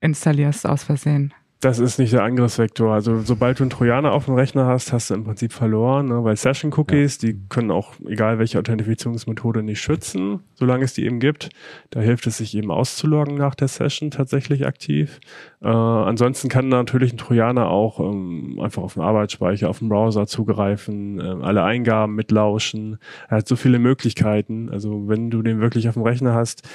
installierst 0.00 0.66
aus 0.66 0.84
Versehen. 0.84 1.34
Das 1.64 1.78
ist 1.78 1.98
nicht 1.98 2.12
der 2.12 2.22
Angriffsvektor. 2.24 2.92
Also 2.92 3.20
sobald 3.20 3.58
du 3.58 3.62
einen 3.62 3.70
Trojaner 3.70 4.12
auf 4.12 4.26
dem 4.26 4.34
Rechner 4.34 4.66
hast, 4.66 4.92
hast 4.92 5.08
du 5.08 5.14
im 5.14 5.24
Prinzip 5.24 5.50
verloren, 5.50 6.08
ne? 6.08 6.22
weil 6.22 6.36
Session-Cookies, 6.36 7.16
die 7.16 7.40
können 7.48 7.70
auch, 7.70 7.94
egal 8.06 8.38
welche 8.38 8.58
Authentifizierungsmethode, 8.58 9.62
nicht 9.62 9.80
schützen, 9.80 10.40
solange 10.56 10.84
es 10.84 10.92
die 10.92 11.06
eben 11.06 11.20
gibt. 11.20 11.48
Da 11.88 12.00
hilft 12.00 12.26
es 12.26 12.36
sich 12.36 12.54
eben 12.54 12.70
auszuloggen 12.70 13.36
nach 13.36 13.54
der 13.54 13.68
Session 13.68 14.10
tatsächlich 14.10 14.66
aktiv. 14.66 15.20
Äh, 15.62 15.68
ansonsten 15.68 16.50
kann 16.50 16.68
natürlich 16.68 17.14
ein 17.14 17.18
Trojaner 17.18 17.70
auch 17.70 17.98
ähm, 17.98 18.60
einfach 18.62 18.82
auf 18.82 18.92
den 18.92 19.02
Arbeitsspeicher, 19.02 19.70
auf 19.70 19.78
den 19.78 19.88
Browser 19.88 20.26
zugreifen, 20.26 21.18
äh, 21.18 21.44
alle 21.46 21.62
Eingaben 21.62 22.14
mitlauschen. 22.14 22.98
Er 23.30 23.38
hat 23.38 23.48
so 23.48 23.56
viele 23.56 23.78
Möglichkeiten. 23.78 24.68
Also 24.68 25.08
wenn 25.08 25.30
du 25.30 25.40
den 25.40 25.62
wirklich 25.62 25.88
auf 25.88 25.94
dem 25.94 26.02
Rechner 26.02 26.34
hast, 26.34 26.68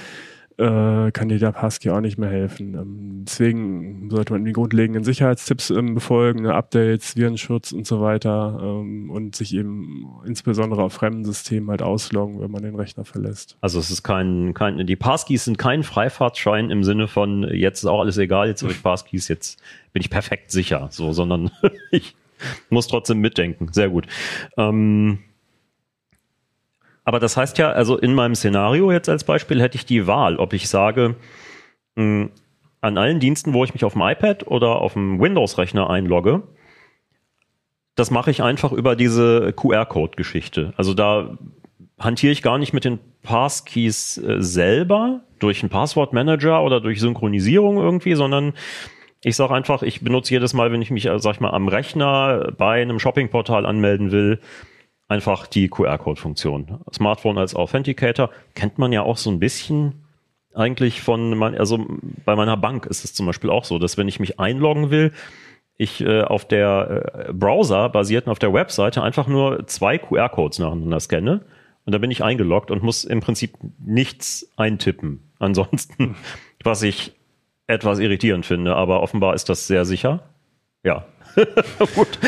äh, 0.60 1.12
kann 1.12 1.30
dir 1.30 1.40
der 1.40 1.54
Passkey 1.54 1.90
auch 1.90 2.02
nicht 2.02 2.18
mehr 2.18 2.30
helfen. 2.30 2.76
Ähm, 2.76 3.24
deswegen 3.26 4.10
sollte 4.10 4.34
man 4.34 4.44
die 4.44 4.52
grundlegenden 4.52 5.06
Sicherheitstipps 5.06 5.70
ähm, 5.70 5.96
befolgen, 5.96 6.42
ne, 6.42 6.54
Updates, 6.54 7.16
Virenschutz 7.16 7.72
und 7.72 7.88
so 7.88 8.02
weiter 8.02 8.60
ähm, 8.62 9.10
und 9.10 9.38
sich 9.38 9.56
eben 9.56 10.06
insbesondere 10.26 10.84
auf 10.84 10.94
fremden 10.94 11.24
Systemen 11.24 11.70
halt 11.70 11.82
ausloggen, 11.82 12.42
wenn 12.42 12.52
man 12.52 12.62
den 12.62 12.76
Rechner 12.76 13.06
verlässt. 13.06 13.58
Also 13.62 13.80
es 13.80 13.90
ist 13.90 14.04
kein, 14.04 14.54
kein 14.54 14.86
die 14.86 14.96
Passkeys 14.98 15.46
sind 15.46 15.58
kein 15.58 15.84
Freifahrtschein 15.84 16.70
im 16.70 16.84
Sinne 16.84 17.08
von 17.08 17.44
jetzt 17.44 17.80
ist 17.80 17.86
auch 17.86 18.02
alles 18.02 18.18
egal, 18.18 18.50
jetzt 18.50 18.62
habe 18.62 18.74
ich 18.74 18.84
Passkeys, 18.84 19.30
jetzt 19.30 19.62
bin 19.94 20.02
ich 20.02 20.10
perfekt 20.10 20.52
sicher, 20.52 20.90
so, 20.92 21.14
sondern 21.14 21.52
ich 21.92 22.16
muss 22.70 22.88
trotzdem 22.88 23.20
mitdenken. 23.20 23.70
Sehr 23.72 23.90
gut. 23.90 24.08
Ähm, 24.58 25.20
aber 27.04 27.20
das 27.20 27.38
heißt 27.38 27.58
ja, 27.58 27.72
also 27.72 27.98
in 27.98 28.14
meinem 28.14 28.36
Szenario 28.36 28.92
jetzt 28.92 29.10
als 29.10 29.24
Beispiel 29.24 29.62
hätte 29.62 29.78
ich 29.78 29.86
die 29.86 30.08
Wahl, 30.08 30.38
ob 30.38 30.54
ich 30.54 30.70
sage, 30.70 31.16
mh, 31.96 32.04
hm, 32.04 32.32
an 32.82 32.98
allen 32.98 33.20
Diensten, 33.20 33.54
wo 33.54 33.64
ich 33.66 33.74
mich 33.74 33.84
auf 33.84 33.94
dem 33.94 34.02
iPad 34.02 34.48
oder 34.48 34.80
auf 34.82 34.94
dem 34.94 35.20
Windows-Rechner 35.20 35.90
einlogge, 35.90 36.44
das 37.96 38.12
mache 38.12 38.32
ich 38.32 38.42
einfach 38.42 38.72
über 38.72 38.96
diese 38.96 39.52
QR-Code-Geschichte. 39.52 40.74
Also 40.78 40.94
da 40.94 41.38
hantiere 42.00 42.32
ich 42.32 42.42
gar 42.42 42.58
nicht 42.58 42.72
mit 42.72 42.86
den 42.86 43.00
Passkeys 43.24 44.18
äh, 44.18 44.38
selber 44.42 45.22
durch 45.40 45.62
einen 45.62 45.70
Passwortmanager 45.70 46.64
oder 46.64 46.80
durch 46.80 47.02
Synchronisierung 47.02 47.78
irgendwie, 47.78 48.16
sondern 48.16 48.54
ich 49.22 49.36
sage 49.36 49.54
einfach, 49.54 49.84
ich 49.84 50.02
benutze 50.02 50.34
jedes 50.34 50.54
Mal, 50.54 50.72
wenn 50.72 50.82
ich 50.82 50.92
mich, 50.92 51.06
äh, 51.08 51.20
sag 51.20 51.34
ich 51.34 51.40
mal, 51.42 51.52
am 51.52 51.68
Rechner 51.68 52.54
bei 52.58 52.82
einem 52.82 53.00
Shoppingportal 53.00 53.66
anmelden 53.66 54.12
will, 54.12 54.40
einfach 55.10 55.48
die 55.48 55.68
QR-Code-Funktion. 55.68 56.80
Smartphone 56.94 57.38
als 57.38 57.56
Authenticator 57.56 58.30
kennt 58.56 58.78
man 58.78 58.94
ja 58.94 59.02
auch 59.02 59.18
so 59.18 59.30
ein 59.30 59.40
bisschen 59.40 60.06
eigentlich 60.56 61.02
von, 61.02 61.38
mein, 61.38 61.58
also 61.58 61.86
bei 62.26 62.36
meiner 62.36 62.58
Bank 62.58 62.86
ist 62.86 63.04
es 63.04 63.14
zum 63.14 63.26
Beispiel 63.26 63.50
auch 63.50 63.66
so, 63.66 63.80
dass 63.80 63.98
wenn 63.98 64.08
ich 64.08 64.20
mich 64.20 64.40
einloggen 64.40 64.90
will, 64.92 65.12
ich 65.78 66.02
äh, 66.02 66.22
auf 66.22 66.46
der 66.46 67.28
äh, 67.30 67.34
Browser 67.34 67.90
basierten 67.90 68.32
auf 68.32 68.40
der 68.40 68.54
Webseite 68.54 69.02
einfach 69.02 69.28
nur 69.28 69.66
zwei 69.68 69.98
QR-Codes 69.98 70.60
nacheinander 70.60 71.00
scanne 71.00 71.42
und 71.86 71.94
da 71.94 71.98
bin 71.98 72.12
ich 72.12 72.24
eingeloggt 72.24 72.72
und 72.72 72.84
muss 72.84 73.04
im 73.04 73.20
Prinzip 73.20 73.54
nichts 73.80 74.52
eintippen. 74.58 75.32
Ansonsten, 75.40 76.16
was 76.64 76.84
ich 76.84 77.14
etwas 77.66 78.00
irritierend 78.00 78.46
finde, 78.46 78.76
aber 78.76 79.02
offenbar 79.02 79.34
ist 79.34 79.50
das 79.50 79.68
sehr 79.68 79.86
sicher. 79.86 80.30
Ja. 80.84 81.06
Gut. 81.96 82.20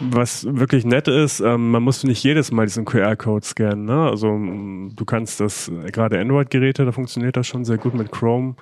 Was 0.00 0.46
wirklich 0.48 0.84
nett 0.84 1.08
ist, 1.08 1.40
ähm, 1.40 1.70
man 1.70 1.82
muss 1.82 2.04
nicht 2.04 2.22
jedes 2.24 2.50
Mal 2.50 2.66
diesen 2.66 2.84
QR-Code 2.84 3.44
scannen. 3.44 3.84
Ne? 3.84 4.08
Also 4.08 4.28
du 4.28 5.04
kannst 5.04 5.40
das, 5.40 5.70
gerade 5.92 6.18
Android-Geräte, 6.18 6.84
da 6.84 6.92
funktioniert 6.92 7.36
das 7.36 7.46
schon 7.46 7.64
sehr 7.64 7.78
gut 7.78 7.94
mit 7.94 8.10
Chrome. 8.10 8.54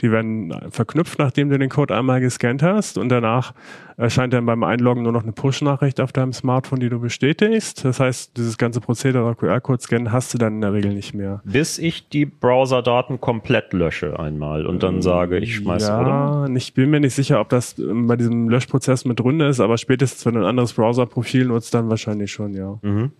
Die 0.00 0.10
werden 0.10 0.54
verknüpft, 0.70 1.18
nachdem 1.18 1.50
du 1.50 1.58
den 1.58 1.68
Code 1.68 1.96
einmal 1.96 2.20
gescannt 2.20 2.62
hast 2.62 2.98
und 2.98 3.08
danach 3.08 3.52
erscheint 3.96 4.32
dann 4.32 4.44
beim 4.44 4.62
Einloggen 4.62 5.02
nur 5.02 5.12
noch 5.12 5.22
eine 5.22 5.32
Push-Nachricht 5.32 6.00
auf 6.00 6.12
deinem 6.12 6.32
Smartphone, 6.32 6.80
die 6.80 6.88
du 6.88 7.00
bestätigst. 7.00 7.84
Das 7.84 7.98
heißt, 7.98 8.36
dieses 8.36 8.58
ganze 8.58 8.80
Prozedere 8.80 9.34
QR-Code-Scannen 9.34 10.12
hast 10.12 10.34
du 10.34 10.38
dann 10.38 10.56
in 10.56 10.60
der 10.60 10.72
Regel 10.72 10.92
nicht 10.92 11.14
mehr. 11.14 11.40
Bis 11.44 11.78
ich 11.78 12.08
die 12.08 12.26
Browser-Daten 12.26 13.20
komplett 13.20 13.72
lösche 13.72 14.18
einmal 14.18 14.66
und 14.66 14.82
dann 14.82 15.00
sage, 15.00 15.38
ich 15.38 15.56
schmeiße, 15.56 15.86
ja, 15.86 16.00
oder? 16.00 16.54
Ich 16.54 16.74
bin 16.74 16.90
mir 16.90 17.00
nicht 17.00 17.14
sicher, 17.14 17.40
ob 17.40 17.48
das 17.48 17.78
ähm, 17.78 18.06
bei 18.06 18.16
diesem 18.16 18.48
Löschprozess 18.48 19.04
mit 19.06 19.20
drin 19.20 19.40
ist, 19.40 19.60
aber 19.60 19.78
spätestens, 19.78 20.26
wenn 20.26 20.34
du 20.34 20.40
ein 20.40 20.46
anderes 20.46 20.72
Browser-Profil 20.86 21.46
nutzt, 21.46 21.74
dann 21.74 21.88
wahrscheinlich 21.88 22.30
schon, 22.30 22.54
ja. 22.54 22.78
Mhm. 22.82 23.12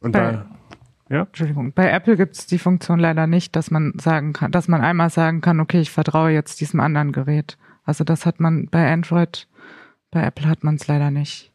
Und 0.00 0.12
bei, 0.12 0.42
ja? 1.10 1.22
Entschuldigung. 1.22 1.72
Bei 1.74 1.90
Apple 1.90 2.16
gibt 2.16 2.36
es 2.36 2.46
die 2.46 2.58
Funktion 2.58 2.98
leider 2.98 3.26
nicht, 3.26 3.54
dass 3.54 3.70
man 3.70 3.92
sagen 4.00 4.32
kann, 4.32 4.50
dass 4.50 4.66
man 4.66 4.80
einmal 4.80 5.10
sagen 5.10 5.40
kann, 5.40 5.60
okay, 5.60 5.80
ich 5.80 5.90
vertraue 5.90 6.30
jetzt 6.30 6.60
diesem 6.60 6.80
anderen 6.80 7.12
Gerät. 7.12 7.58
Also 7.84 8.04
das 8.04 8.26
hat 8.26 8.40
man 8.40 8.66
bei 8.70 8.90
Android 8.90 9.48
bei 10.12 10.22
Apple 10.22 10.46
hat 10.46 10.62
man 10.62 10.74
es 10.76 10.86
leider 10.86 11.10
nicht. 11.10 11.51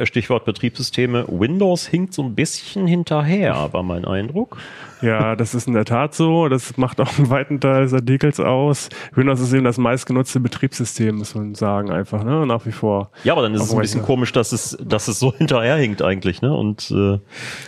Äh, 0.00 0.06
Stichwort 0.06 0.44
Betriebssysteme. 0.44 1.26
Windows 1.28 1.86
hinkt 1.86 2.14
so 2.14 2.22
ein 2.22 2.34
bisschen 2.34 2.86
hinterher, 2.86 3.68
war 3.72 3.82
mein 3.82 4.04
Eindruck. 4.04 4.56
Ja, 5.02 5.36
das 5.36 5.54
ist 5.54 5.66
in 5.66 5.74
der 5.74 5.84
Tat 5.84 6.14
so. 6.14 6.48
Das 6.48 6.76
macht 6.76 7.00
auch 7.00 7.18
einen 7.18 7.30
weiten 7.30 7.60
Teil 7.60 7.82
des 7.82 7.92
Artikels 7.92 8.40
aus. 8.40 8.88
Windows 9.14 9.40
ist 9.40 9.52
eben 9.52 9.64
das 9.64 9.78
meistgenutzte 9.78 10.40
Betriebssystem, 10.40 11.16
muss 11.16 11.34
man 11.34 11.54
sagen, 11.54 11.90
einfach, 11.90 12.24
ne? 12.24 12.46
Nach 12.46 12.64
wie 12.66 12.72
vor. 12.72 13.10
Ja, 13.24 13.34
aber 13.34 13.42
dann 13.42 13.54
ist 13.54 13.62
es 13.62 13.72
ein 13.72 13.80
bisschen 13.80 14.02
komisch, 14.02 14.32
dass 14.32 14.52
es, 14.52 14.76
dass 14.82 15.08
es 15.08 15.18
so 15.18 15.34
hinterherhinkt 15.34 16.02
eigentlich, 16.02 16.40
ne? 16.40 16.54
Und 16.54 16.90
äh 16.90 17.18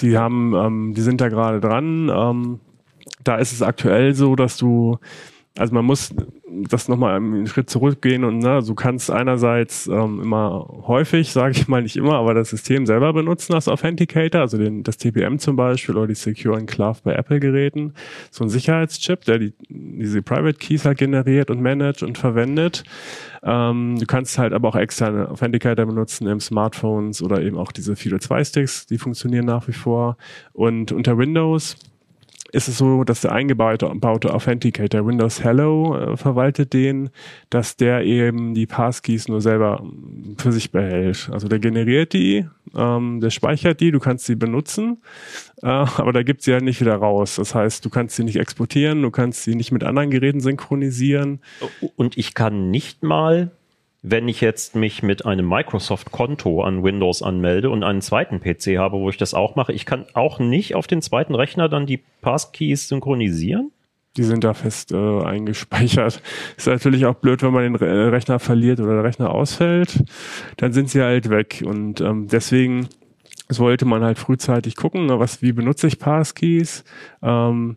die 0.00 0.16
haben, 0.16 0.54
ähm, 0.54 0.94
die 0.94 1.02
sind 1.02 1.20
da 1.20 1.28
gerade 1.28 1.60
dran. 1.60 2.08
Ähm, 2.08 2.60
da 3.24 3.36
ist 3.36 3.52
es 3.52 3.62
aktuell 3.62 4.14
so, 4.14 4.36
dass 4.36 4.56
du 4.56 4.98
also 5.58 5.74
man 5.74 5.84
muss 5.84 6.14
das 6.68 6.88
nochmal 6.88 7.16
einen 7.16 7.46
Schritt 7.46 7.70
zurückgehen 7.70 8.24
und 8.24 8.38
ne, 8.38 8.62
du 8.66 8.74
kannst 8.74 9.10
einerseits 9.10 9.86
ähm, 9.86 10.20
immer 10.22 10.68
häufig, 10.86 11.32
sage 11.32 11.52
ich 11.52 11.68
mal 11.68 11.82
nicht 11.82 11.96
immer, 11.96 12.14
aber 12.14 12.34
das 12.34 12.50
System 12.50 12.86
selber 12.86 13.12
benutzen 13.12 13.54
als 13.54 13.68
Authenticator, 13.68 14.40
also 14.40 14.58
den, 14.58 14.82
das 14.82 14.98
TPM 14.98 15.38
zum 15.38 15.56
Beispiel 15.56 15.96
oder 15.96 16.06
die 16.06 16.14
Secure 16.14 16.58
Enclave 16.58 17.00
bei 17.04 17.14
Apple-Geräten, 17.14 17.94
so 18.30 18.44
ein 18.44 18.50
Sicherheitschip, 18.50 19.24
der 19.24 19.38
die, 19.38 19.54
diese 19.68 20.22
Private 20.22 20.58
Keys 20.58 20.84
halt 20.84 20.98
generiert 20.98 21.50
und 21.50 21.60
managt 21.62 22.02
und 22.02 22.18
verwendet. 22.18 22.84
Ähm, 23.42 23.98
du 23.98 24.06
kannst 24.06 24.38
halt 24.38 24.52
aber 24.52 24.68
auch 24.68 24.76
externe 24.76 25.28
Authenticator 25.30 25.86
benutzen 25.86 26.26
im 26.28 26.40
Smartphones 26.40 27.22
oder 27.22 27.42
eben 27.42 27.56
auch 27.56 27.72
diese 27.72 27.96
Fido 27.96 28.18
2 28.18 28.44
Sticks, 28.44 28.86
die 28.86 28.98
funktionieren 28.98 29.46
nach 29.46 29.66
wie 29.68 29.72
vor. 29.72 30.16
Und 30.52 30.92
unter 30.92 31.18
Windows 31.18 31.76
ist 32.52 32.68
es 32.68 32.78
so, 32.78 33.02
dass 33.02 33.22
der 33.22 33.32
eingebaute 33.32 33.88
Authenticator 34.32 35.06
Windows 35.06 35.42
Hello 35.42 35.96
äh, 35.96 36.16
verwaltet 36.16 36.74
den, 36.74 37.10
dass 37.50 37.76
der 37.76 38.04
eben 38.04 38.54
die 38.54 38.66
Passkeys 38.66 39.26
nur 39.26 39.40
selber 39.40 39.80
ähm, 39.82 40.36
für 40.38 40.52
sich 40.52 40.70
behält. 40.70 41.30
Also 41.32 41.48
der 41.48 41.58
generiert 41.58 42.12
die, 42.12 42.46
ähm, 42.76 43.20
der 43.20 43.30
speichert 43.30 43.80
die, 43.80 43.90
du 43.90 44.00
kannst 44.00 44.26
sie 44.26 44.34
benutzen, 44.34 44.98
äh, 45.62 45.66
aber 45.66 46.12
da 46.12 46.22
gibt 46.22 46.42
sie 46.42 46.52
halt 46.52 46.64
nicht 46.64 46.80
wieder 46.80 46.96
raus. 46.96 47.36
Das 47.36 47.54
heißt, 47.54 47.84
du 47.84 47.90
kannst 47.90 48.16
sie 48.16 48.24
nicht 48.24 48.36
exportieren, 48.36 49.02
du 49.02 49.10
kannst 49.10 49.44
sie 49.44 49.54
nicht 49.54 49.72
mit 49.72 49.82
anderen 49.82 50.10
Geräten 50.10 50.40
synchronisieren. 50.40 51.40
Und 51.96 52.18
ich 52.18 52.34
kann 52.34 52.70
nicht 52.70 53.02
mal 53.02 53.50
wenn 54.02 54.26
ich 54.26 54.40
jetzt 54.40 54.74
mich 54.74 55.04
mit 55.04 55.24
einem 55.24 55.48
Microsoft-Konto 55.48 56.62
an 56.62 56.82
Windows 56.82 57.22
anmelde 57.22 57.70
und 57.70 57.84
einen 57.84 58.02
zweiten 58.02 58.40
PC 58.40 58.78
habe, 58.78 58.98
wo 58.98 59.08
ich 59.08 59.16
das 59.16 59.32
auch 59.32 59.54
mache, 59.54 59.72
ich 59.72 59.86
kann 59.86 60.06
auch 60.14 60.40
nicht 60.40 60.74
auf 60.74 60.88
den 60.88 61.00
zweiten 61.00 61.36
Rechner 61.36 61.68
dann 61.68 61.86
die 61.86 62.02
Passkeys 62.20 62.88
synchronisieren? 62.88 63.70
Die 64.16 64.24
sind 64.24 64.44
da 64.44 64.54
fest 64.54 64.92
äh, 64.92 65.22
eingespeichert. 65.22 66.20
Ist 66.56 66.66
natürlich 66.66 67.06
auch 67.06 67.14
blöd, 67.14 67.42
wenn 67.42 67.52
man 67.52 67.62
den 67.62 67.76
Re 67.76 68.12
Rechner 68.12 68.38
verliert 68.40 68.80
oder 68.80 68.94
der 68.94 69.04
Rechner 69.04 69.30
ausfällt. 69.30 70.04
Dann 70.58 70.72
sind 70.72 70.90
sie 70.90 71.00
halt 71.00 71.30
weg. 71.30 71.62
Und 71.64 72.02
ähm, 72.02 72.26
deswegen 72.28 72.88
sollte 73.48 73.86
man 73.86 74.02
halt 74.02 74.18
frühzeitig 74.18 74.76
gucken, 74.76 75.08
was, 75.08 75.40
wie 75.40 75.52
benutze 75.52 75.86
ich 75.86 75.98
Passkeys. 75.98 76.84
Ähm, 77.22 77.76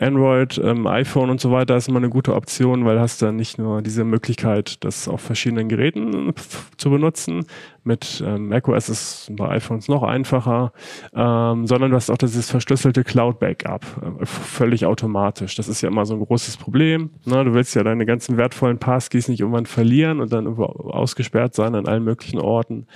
Android, 0.00 0.58
ähm, 0.58 0.88
iPhone 0.88 1.30
und 1.30 1.40
so 1.40 1.52
weiter 1.52 1.76
ist 1.76 1.88
immer 1.88 1.98
eine 1.98 2.08
gute 2.08 2.34
Option, 2.34 2.84
weil 2.84 2.98
hast 2.98 3.22
dann 3.22 3.36
nicht 3.36 3.58
nur 3.58 3.80
diese 3.80 4.02
Möglichkeit, 4.02 4.82
das 4.82 5.06
auf 5.06 5.20
verschiedenen 5.20 5.68
Geräten 5.68 6.34
zu 6.76 6.90
benutzen. 6.90 7.46
Mit 7.84 8.22
ähm, 8.26 8.48
macOS 8.48 8.88
ist 8.88 9.28
bei 9.36 9.48
iPhones 9.50 9.86
noch 9.86 10.02
einfacher, 10.02 10.72
ähm, 11.14 11.68
sondern 11.68 11.92
du 11.92 11.96
hast 11.96 12.10
auch 12.10 12.18
dieses 12.18 12.50
verschlüsselte 12.50 13.04
Cloud-Backup, 13.04 13.84
äh, 14.20 14.26
völlig 14.26 14.84
automatisch. 14.84 15.54
Das 15.54 15.68
ist 15.68 15.80
ja 15.80 15.90
immer 15.90 16.06
so 16.06 16.14
ein 16.14 16.20
großes 16.20 16.56
Problem. 16.56 17.10
Ne? 17.24 17.44
Du 17.44 17.54
willst 17.54 17.76
ja 17.76 17.84
deine 17.84 18.04
ganzen 18.04 18.36
wertvollen 18.36 18.78
Passkeys 18.78 19.28
nicht 19.28 19.40
irgendwann 19.40 19.66
verlieren 19.66 20.20
und 20.20 20.32
dann 20.32 20.48
ausgesperrt 20.48 21.54
sein 21.54 21.76
an 21.76 21.86
allen 21.86 22.02
möglichen 22.02 22.40
Orten. 22.40 22.88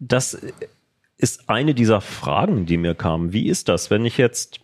Das 0.00 0.36
ist 1.16 1.48
eine 1.48 1.74
dieser 1.74 2.00
Fragen, 2.00 2.66
die 2.66 2.76
mir 2.76 2.96
kamen. 2.96 3.32
Wie 3.32 3.46
ist 3.46 3.68
das, 3.68 3.90
wenn 3.90 4.04
ich 4.04 4.18
jetzt 4.18 4.60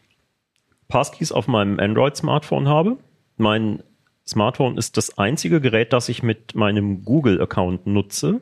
Passkeys 0.89 1.33
auf 1.33 1.49
meinem 1.49 1.79
Android-Smartphone 1.79 2.69
habe. 2.69 2.99
Mein 3.37 3.83
Smartphone 4.27 4.77
ist 4.77 4.97
das 4.97 5.19
einzige 5.19 5.61
Gerät, 5.61 5.93
das 5.93 6.09
ich 6.09 6.23
mit 6.23 6.55
meinem 6.55 7.05
Google-Account 7.05 7.87
nutze. 7.87 8.41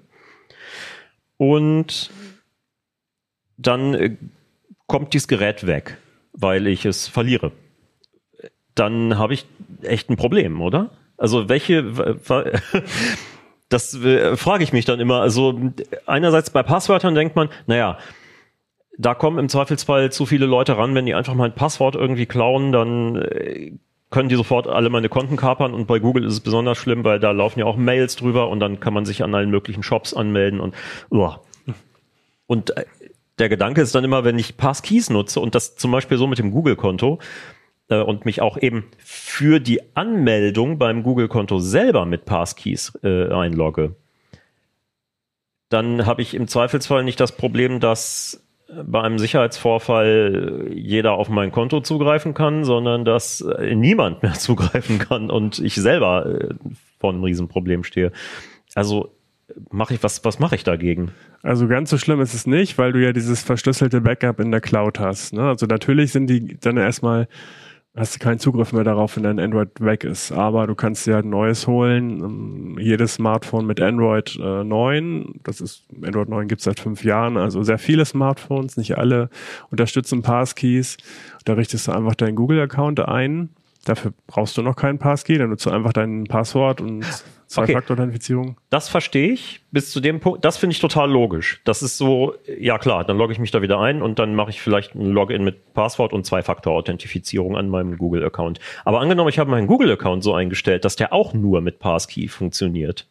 Und 1.36 2.10
dann 3.56 3.94
äh, 3.94 4.16
kommt 4.86 5.14
dieses 5.14 5.28
Gerät 5.28 5.66
weg, 5.66 5.98
weil 6.32 6.66
ich 6.66 6.84
es 6.84 7.08
verliere. 7.08 7.52
dann 8.74 9.18
habe 9.18 9.34
ich 9.34 9.46
echt 9.82 10.10
ein 10.10 10.16
Problem, 10.16 10.60
oder? 10.60 10.90
Also 11.16 11.48
welche, 11.48 11.82
das 13.68 13.94
äh, 13.94 14.36
frage 14.36 14.64
ich 14.64 14.72
mich 14.72 14.84
dann 14.84 15.00
immer. 15.00 15.20
Also 15.20 15.60
einerseits 16.06 16.50
bei 16.50 16.62
Passwörtern 16.62 17.14
denkt 17.14 17.36
man, 17.36 17.50
naja, 17.66 17.98
da 18.98 19.14
kommen 19.14 19.38
im 19.38 19.48
Zweifelsfall 19.48 20.12
zu 20.12 20.26
viele 20.26 20.46
Leute 20.46 20.76
ran, 20.76 20.94
wenn 20.94 21.06
die 21.06 21.14
einfach 21.14 21.34
mein 21.34 21.54
Passwort 21.54 21.94
irgendwie 21.94 22.26
klauen, 22.26 22.72
dann 22.72 23.16
äh, 23.16 23.72
können 24.10 24.28
die 24.28 24.36
sofort 24.36 24.68
alle 24.68 24.90
meine 24.90 25.08
Konten 25.08 25.36
kapern 25.36 25.74
und 25.74 25.86
bei 25.86 25.98
Google 25.98 26.24
ist 26.24 26.34
es 26.34 26.40
besonders 26.40 26.78
schlimm, 26.78 27.02
weil 27.04 27.18
da 27.18 27.32
laufen 27.32 27.58
ja 27.58 27.66
auch 27.66 27.76
Mails 27.76 28.14
drüber 28.16 28.48
und 28.48 28.60
dann 28.60 28.78
kann 28.78 28.94
man 28.94 29.04
sich 29.04 29.24
an 29.24 29.34
allen 29.34 29.50
möglichen 29.50 29.82
Shops 29.82 30.14
anmelden 30.14 30.60
und 30.60 30.74
uah. 31.10 31.40
und 32.46 32.76
äh, 32.76 32.84
der 33.38 33.48
Gedanke 33.48 33.80
ist 33.80 33.94
dann 33.94 34.04
immer, 34.04 34.22
wenn 34.22 34.38
ich 34.38 34.56
Passkeys 34.56 35.10
nutze 35.10 35.40
und 35.40 35.56
das 35.56 35.74
zum 35.74 35.90
Beispiel 35.90 36.18
so 36.18 36.28
mit 36.28 36.38
dem 36.38 36.52
Google-Konto 36.52 37.18
äh, 37.88 38.00
und 38.00 38.24
mich 38.24 38.40
auch 38.40 38.56
eben 38.56 38.84
für 38.98 39.58
die 39.58 39.80
Anmeldung 39.96 40.78
beim 40.78 41.02
Google-Konto 41.02 41.58
selber 41.58 42.06
mit 42.06 42.26
Passkeys 42.26 42.96
äh, 43.02 43.32
einlogge, 43.32 43.96
dann 45.68 46.06
habe 46.06 46.22
ich 46.22 46.34
im 46.34 46.46
Zweifelsfall 46.46 47.02
nicht 47.02 47.18
das 47.18 47.32
Problem, 47.32 47.80
dass 47.80 48.44
bei 48.84 49.02
einem 49.02 49.18
Sicherheitsvorfall 49.18 50.68
jeder 50.72 51.12
auf 51.12 51.28
mein 51.28 51.52
Konto 51.52 51.80
zugreifen 51.80 52.34
kann, 52.34 52.64
sondern 52.64 53.04
dass 53.04 53.40
äh, 53.40 53.74
niemand 53.74 54.22
mehr 54.22 54.32
zugreifen 54.34 54.98
kann 54.98 55.30
und 55.30 55.58
ich 55.58 55.74
selber 55.74 56.26
äh, 56.26 56.54
vor 56.98 57.12
einem 57.12 57.22
Riesenproblem 57.22 57.84
stehe. 57.84 58.12
Also 58.74 59.14
mache 59.70 59.94
ich 59.94 60.02
was, 60.02 60.24
was 60.24 60.38
mache 60.38 60.54
ich 60.54 60.64
dagegen? 60.64 61.12
Also 61.42 61.68
ganz 61.68 61.90
so 61.90 61.98
schlimm 61.98 62.20
ist 62.20 62.34
es 62.34 62.46
nicht, 62.46 62.78
weil 62.78 62.92
du 62.92 63.02
ja 63.02 63.12
dieses 63.12 63.42
verschlüsselte 63.42 64.00
Backup 64.00 64.40
in 64.40 64.50
der 64.50 64.60
Cloud 64.60 64.98
hast. 64.98 65.34
Ne? 65.34 65.42
Also 65.42 65.66
natürlich 65.66 66.12
sind 66.12 66.28
die 66.28 66.58
dann 66.58 66.76
erstmal 66.76 67.28
hast 67.96 68.16
du 68.16 68.18
keinen 68.18 68.38
Zugriff 68.38 68.72
mehr 68.72 68.82
darauf, 68.82 69.16
wenn 69.16 69.22
dein 69.22 69.38
Android 69.38 69.68
weg 69.80 70.04
ist. 70.04 70.32
Aber 70.32 70.66
du 70.66 70.74
kannst 70.74 71.06
dir 71.06 71.14
halt 71.14 71.26
ein 71.26 71.30
neues 71.30 71.66
holen. 71.66 72.20
Ähm, 72.20 72.76
jedes 72.78 73.14
Smartphone 73.14 73.66
mit 73.66 73.80
Android 73.80 74.36
äh, 74.36 74.64
9, 74.64 75.40
das 75.44 75.60
ist, 75.60 75.84
Android 76.02 76.28
9 76.28 76.48
gibt 76.48 76.60
es 76.60 76.64
seit 76.64 76.80
fünf 76.80 77.04
Jahren, 77.04 77.36
also 77.36 77.62
sehr 77.62 77.78
viele 77.78 78.04
Smartphones, 78.04 78.76
nicht 78.76 78.98
alle, 78.98 79.30
unterstützen 79.70 80.22
Passkeys. 80.22 80.96
Da 81.44 81.54
richtest 81.54 81.86
du 81.86 81.92
einfach 81.92 82.14
deinen 82.14 82.34
Google-Account 82.34 83.00
ein. 83.00 83.50
Dafür 83.84 84.12
brauchst 84.26 84.56
du 84.56 84.62
noch 84.62 84.76
keinen 84.76 84.98
Passkey, 84.98 85.38
dann 85.38 85.50
nutzt 85.50 85.66
du 85.66 85.70
einfach 85.70 85.92
dein 85.92 86.24
Passwort 86.24 86.80
und 86.80 87.04
Zwei-Faktor-Authentifizierung. 87.46 88.50
Okay. 88.50 88.58
Das 88.70 88.88
verstehe 88.88 89.32
ich 89.32 89.60
bis 89.70 89.90
zu 89.90 90.00
dem 90.00 90.20
Punkt. 90.20 90.44
Das 90.44 90.56
finde 90.56 90.72
ich 90.72 90.80
total 90.80 91.10
logisch. 91.10 91.60
Das 91.64 91.82
ist 91.82 91.98
so, 91.98 92.34
ja 92.58 92.78
klar, 92.78 93.04
dann 93.04 93.18
logge 93.18 93.32
ich 93.32 93.38
mich 93.38 93.50
da 93.50 93.62
wieder 93.62 93.78
ein 93.78 94.02
und 94.02 94.18
dann 94.18 94.34
mache 94.34 94.50
ich 94.50 94.60
vielleicht 94.60 94.94
ein 94.94 95.06
Login 95.06 95.44
mit 95.44 95.74
Passwort 95.74 96.12
und 96.12 96.24
Zwei-Faktor-Authentifizierung 96.24 97.56
an 97.56 97.68
meinem 97.68 97.98
Google-Account. 97.98 98.60
Aber 98.84 99.00
angenommen, 99.00 99.28
ich 99.28 99.38
habe 99.38 99.50
meinen 99.50 99.66
Google-Account 99.66 100.24
so 100.24 100.34
eingestellt, 100.34 100.84
dass 100.84 100.96
der 100.96 101.12
auch 101.12 101.34
nur 101.34 101.60
mit 101.60 101.78
Passkey 101.78 102.28
funktioniert. 102.28 103.06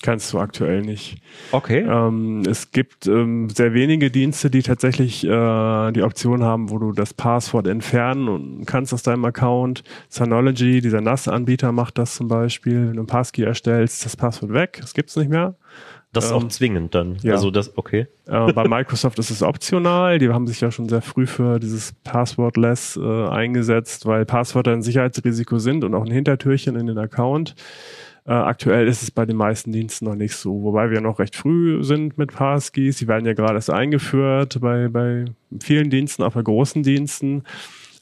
Kannst 0.00 0.32
du 0.32 0.38
aktuell 0.38 0.82
nicht. 0.82 1.20
Okay. 1.50 1.80
Ähm, 1.80 2.42
es 2.46 2.70
gibt 2.70 3.08
ähm, 3.08 3.50
sehr 3.50 3.74
wenige 3.74 4.12
Dienste, 4.12 4.48
die 4.48 4.62
tatsächlich 4.62 5.24
äh, 5.24 5.92
die 5.92 6.02
Option 6.02 6.44
haben, 6.44 6.70
wo 6.70 6.78
du 6.78 6.92
das 6.92 7.12
Passwort 7.12 7.66
entfernen 7.66 8.64
kannst 8.64 8.94
aus 8.94 9.02
deinem 9.02 9.24
Account. 9.24 9.82
Synology, 10.08 10.80
dieser 10.80 11.00
NAS-Anbieter, 11.00 11.72
macht 11.72 11.98
das 11.98 12.14
zum 12.14 12.28
Beispiel. 12.28 12.90
Wenn 12.90 12.96
du 12.96 13.02
ein 13.02 13.06
Passkey 13.06 13.42
erstellst, 13.42 14.04
das 14.04 14.16
Passwort 14.16 14.52
weg. 14.52 14.78
Das 14.80 14.94
gibt's 14.94 15.16
nicht 15.16 15.30
mehr. 15.30 15.56
Das 16.12 16.26
ist 16.26 16.30
ähm, 16.30 16.36
auch 16.36 16.48
zwingend 16.48 16.94
dann. 16.94 17.16
Ja. 17.22 17.34
Also 17.34 17.50
das, 17.50 17.76
okay. 17.76 18.06
Äh, 18.26 18.52
bei 18.52 18.68
Microsoft 18.68 19.18
ist 19.18 19.30
es 19.30 19.42
optional. 19.42 20.20
Die 20.20 20.28
haben 20.28 20.46
sich 20.46 20.60
ja 20.60 20.70
schon 20.70 20.88
sehr 20.88 21.02
früh 21.02 21.26
für 21.26 21.58
dieses 21.58 21.92
Passwordless 22.04 22.96
äh, 22.96 23.26
eingesetzt, 23.28 24.06
weil 24.06 24.24
Passwörter 24.24 24.72
ein 24.72 24.82
Sicherheitsrisiko 24.82 25.58
sind 25.58 25.82
und 25.82 25.94
auch 25.94 26.04
ein 26.04 26.12
Hintertürchen 26.12 26.76
in 26.76 26.86
den 26.86 26.98
Account. 26.98 27.56
Äh, 28.28 28.32
aktuell 28.32 28.86
ist 28.86 29.02
es 29.02 29.10
bei 29.10 29.24
den 29.24 29.36
meisten 29.36 29.72
Diensten 29.72 30.04
noch 30.04 30.14
nicht 30.14 30.36
so, 30.36 30.62
wobei 30.62 30.90
wir 30.90 31.00
noch 31.00 31.18
recht 31.18 31.34
früh 31.34 31.82
sind 31.82 32.18
mit 32.18 32.34
Passkeys. 32.34 32.98
Die 32.98 33.08
werden 33.08 33.24
ja 33.24 33.32
gerade 33.32 33.54
erst 33.54 33.70
eingeführt 33.70 34.58
bei, 34.60 34.88
bei 34.88 35.24
vielen 35.62 35.88
Diensten, 35.88 36.22
auch 36.22 36.34
bei 36.34 36.42
großen 36.42 36.82
Diensten. 36.82 37.44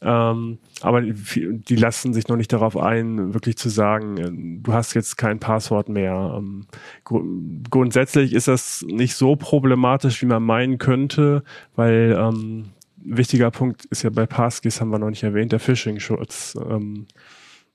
Ähm, 0.02 0.58
aber 0.80 1.02
die, 1.02 1.60
die, 1.62 1.76
lassen 1.76 2.12
sich 2.12 2.26
noch 2.26 2.36
nicht 2.36 2.52
darauf 2.52 2.76
ein, 2.76 3.34
wirklich 3.34 3.56
zu 3.56 3.68
sagen, 3.68 4.16
äh, 4.18 4.62
du 4.62 4.72
hast 4.72 4.94
jetzt 4.94 5.16
kein 5.16 5.38
Passwort 5.38 5.88
mehr. 5.88 6.34
Ähm, 6.36 6.66
gr 7.04 7.22
grundsätzlich 7.70 8.32
ist 8.32 8.48
das 8.48 8.84
nicht 8.88 9.14
so 9.14 9.36
problematisch, 9.36 10.20
wie 10.22 10.26
man 10.26 10.42
meinen 10.42 10.78
könnte, 10.78 11.44
weil 11.76 12.16
ähm, 12.18 12.70
wichtiger 12.96 13.52
Punkt 13.52 13.84
ist 13.86 14.02
ja 14.02 14.10
bei 14.10 14.26
Passkeys, 14.26 14.80
haben 14.80 14.90
wir 14.90 14.98
noch 14.98 15.10
nicht 15.10 15.22
erwähnt, 15.22 15.52
der 15.52 15.60
Phishing-Schutz. 15.60 16.58
Ähm, 16.68 17.06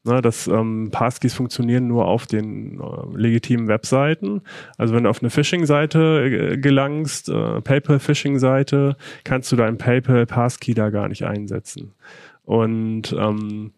Ne, 0.04 0.20
dass 0.20 0.48
ähm, 0.48 0.90
Passkeys 0.92 1.36
funktionieren 1.36 1.88
nur 1.88 2.08
auf 2.08 2.26
den 2.26 2.80
äh, 2.80 2.84
legitimen 3.16 3.68
Webseiten. 3.68 4.42
Also 4.76 4.96
wenn 4.96 5.04
du 5.04 5.12
auf 5.12 5.22
eine 5.22 5.30
Phishing-Seite 5.30 6.54
äh, 6.54 6.58
gelangst, 6.58 7.30
äh, 7.30 7.62
PayPal-Phishing-Seite, 7.62 8.98
kannst 9.24 9.52
du 9.52 9.56
deinen 9.56 9.78
PayPal-Passkey 9.78 10.74
da 10.74 10.90
gar 10.90 11.08
nicht 11.08 11.24
einsetzen. 11.24 11.94
Und 12.46 13.14
ähm, 13.14 13.74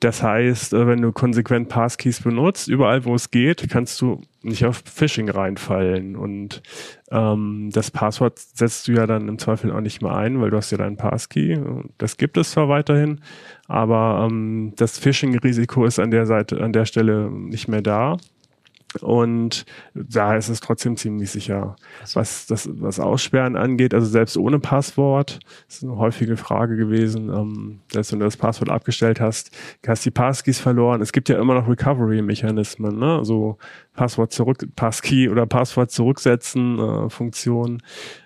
das 0.00 0.22
heißt, 0.22 0.72
äh, 0.72 0.86
wenn 0.86 1.02
du 1.02 1.12
konsequent 1.12 1.68
Passkeys 1.68 2.22
benutzt, 2.22 2.68
überall 2.68 3.04
wo 3.04 3.14
es 3.14 3.30
geht, 3.30 3.68
kannst 3.70 4.00
du 4.00 4.22
nicht 4.42 4.64
auf 4.64 4.82
Phishing 4.86 5.28
reinfallen. 5.28 6.16
Und 6.16 6.62
ähm, 7.10 7.68
das 7.72 7.90
Passwort 7.90 8.38
setzt 8.38 8.88
du 8.88 8.92
ja 8.92 9.06
dann 9.06 9.28
im 9.28 9.38
Zweifel 9.38 9.70
auch 9.70 9.82
nicht 9.82 10.00
mehr 10.00 10.14
ein, 10.14 10.40
weil 10.40 10.50
du 10.50 10.56
hast 10.56 10.70
ja 10.70 10.78
deinen 10.78 10.96
Passkey. 10.96 11.60
Das 11.98 12.16
gibt 12.16 12.38
es 12.38 12.52
zwar 12.52 12.70
weiterhin, 12.70 13.20
aber 13.68 14.26
ähm, 14.26 14.72
das 14.76 14.98
Phishing-Risiko 14.98 15.84
ist 15.84 15.98
an 15.98 16.10
der 16.10 16.24
Seite, 16.24 16.62
an 16.62 16.72
der 16.72 16.86
Stelle 16.86 17.30
nicht 17.30 17.68
mehr 17.68 17.82
da. 17.82 18.16
Und 19.00 19.66
da 19.94 20.34
ist 20.34 20.48
es 20.48 20.60
trotzdem 20.60 20.96
ziemlich 20.96 21.30
sicher. 21.30 21.76
Was 22.14 22.46
das 22.46 22.68
was 22.72 22.98
Aussperren 22.98 23.56
angeht, 23.56 23.94
also 23.94 24.06
selbst 24.06 24.36
ohne 24.36 24.58
Passwort, 24.58 25.38
ist 25.68 25.84
eine 25.84 25.96
häufige 25.96 26.36
Frage 26.36 26.76
gewesen, 26.76 27.28
ähm, 27.28 27.80
dass 27.92 28.10
wenn 28.10 28.18
du 28.18 28.24
das 28.24 28.36
Passwort 28.36 28.68
abgestellt 28.68 29.20
hast, 29.20 29.56
hast 29.86 30.04
die 30.04 30.10
Passkeys 30.10 30.58
verloren. 30.58 31.02
Es 31.02 31.12
gibt 31.12 31.28
ja 31.28 31.38
immer 31.38 31.54
noch 31.54 31.68
Recovery-Mechanismen, 31.68 32.98
ne? 32.98 33.18
Also 33.18 33.58
Passwort 34.00 34.32
zurück, 34.32 34.66
Passkey 34.76 35.28
oder 35.28 35.44
Passwort 35.44 35.90
zurücksetzen 35.90 36.78
äh, 36.78 37.10
Funktion, 37.10 37.82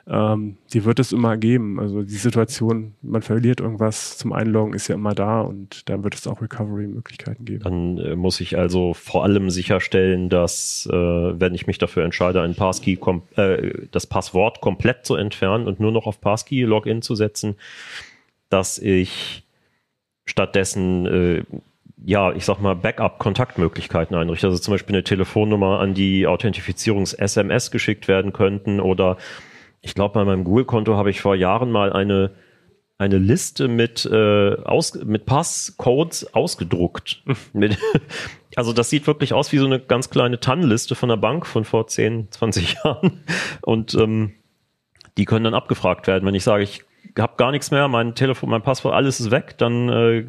ähm, 0.06 0.56
die 0.72 0.84
wird 0.84 1.00
es 1.00 1.10
immer 1.10 1.36
geben. 1.36 1.80
Also 1.80 2.02
die 2.02 2.14
Situation, 2.14 2.94
man 3.02 3.22
verliert 3.22 3.58
irgendwas 3.58 4.16
zum 4.16 4.32
Einloggen, 4.32 4.74
ist 4.74 4.86
ja 4.86 4.94
immer 4.94 5.16
da 5.16 5.40
und 5.40 5.88
dann 5.88 6.04
wird 6.04 6.14
es 6.14 6.28
auch 6.28 6.40
Recovery-Möglichkeiten 6.40 7.44
geben. 7.44 7.64
Dann 7.64 7.98
äh, 7.98 8.14
muss 8.14 8.40
ich 8.40 8.56
also 8.56 8.94
vor 8.94 9.24
allem 9.24 9.50
sicherstellen, 9.50 10.28
dass 10.28 10.88
äh, 10.92 10.94
wenn 10.94 11.56
ich 11.56 11.66
mich 11.66 11.78
dafür 11.78 12.04
entscheide, 12.04 12.40
ein 12.42 12.54
Passkey 12.54 12.96
äh, 13.34 13.88
das 13.90 14.06
Passwort 14.06 14.60
komplett 14.60 15.04
zu 15.04 15.16
entfernen 15.16 15.66
und 15.66 15.80
nur 15.80 15.90
noch 15.90 16.06
auf 16.06 16.20
Passkey 16.20 16.62
Login 16.62 17.02
zu 17.02 17.16
setzen, 17.16 17.56
dass 18.48 18.78
ich 18.78 19.42
stattdessen 20.24 21.06
äh, 21.06 21.42
ja, 22.04 22.32
ich 22.32 22.44
sag 22.44 22.60
mal, 22.60 22.76
Backup-Kontaktmöglichkeiten 22.76 24.16
einrichten. 24.16 24.50
Also 24.50 24.60
zum 24.60 24.72
Beispiel 24.74 24.94
eine 24.94 25.04
Telefonnummer, 25.04 25.80
an 25.80 25.94
die 25.94 26.26
Authentifizierungs-SMS 26.26 27.70
geschickt 27.70 28.08
werden 28.08 28.32
könnten 28.32 28.80
oder 28.80 29.16
ich 29.80 29.94
glaube, 29.94 30.14
bei 30.14 30.24
meinem 30.24 30.44
Google-Konto 30.44 30.96
habe 30.96 31.10
ich 31.10 31.20
vor 31.20 31.34
Jahren 31.34 31.70
mal 31.70 31.92
eine, 31.92 32.32
eine 32.96 33.18
Liste 33.18 33.68
mit, 33.68 34.06
äh, 34.06 34.54
aus, 34.64 34.94
mit 34.94 35.26
Passcodes 35.26 36.34
ausgedruckt. 36.34 37.22
mit, 37.52 37.78
also 38.56 38.72
das 38.72 38.90
sieht 38.90 39.06
wirklich 39.06 39.32
aus 39.32 39.52
wie 39.52 39.58
so 39.58 39.66
eine 39.66 39.80
ganz 39.80 40.10
kleine 40.10 40.40
TAN-Liste 40.40 40.94
von 40.94 41.10
der 41.10 41.16
Bank 41.16 41.46
von 41.46 41.64
vor 41.64 41.86
10, 41.86 42.28
20 42.30 42.74
Jahren. 42.84 43.24
Und 43.62 43.94
ähm, 43.94 44.32
die 45.16 45.26
können 45.26 45.44
dann 45.44 45.54
abgefragt 45.54 46.06
werden. 46.06 46.26
Wenn 46.26 46.34
ich 46.34 46.44
sage, 46.44 46.64
ich 46.64 46.82
habe 47.18 47.34
gar 47.36 47.50
nichts 47.50 47.70
mehr, 47.70 47.88
mein 47.88 48.14
Telefon, 48.14 48.50
mein 48.50 48.62
Passwort, 48.62 48.94
alles 48.94 49.20
ist 49.20 49.30
weg, 49.30 49.56
dann 49.58 49.88
äh, 49.90 50.24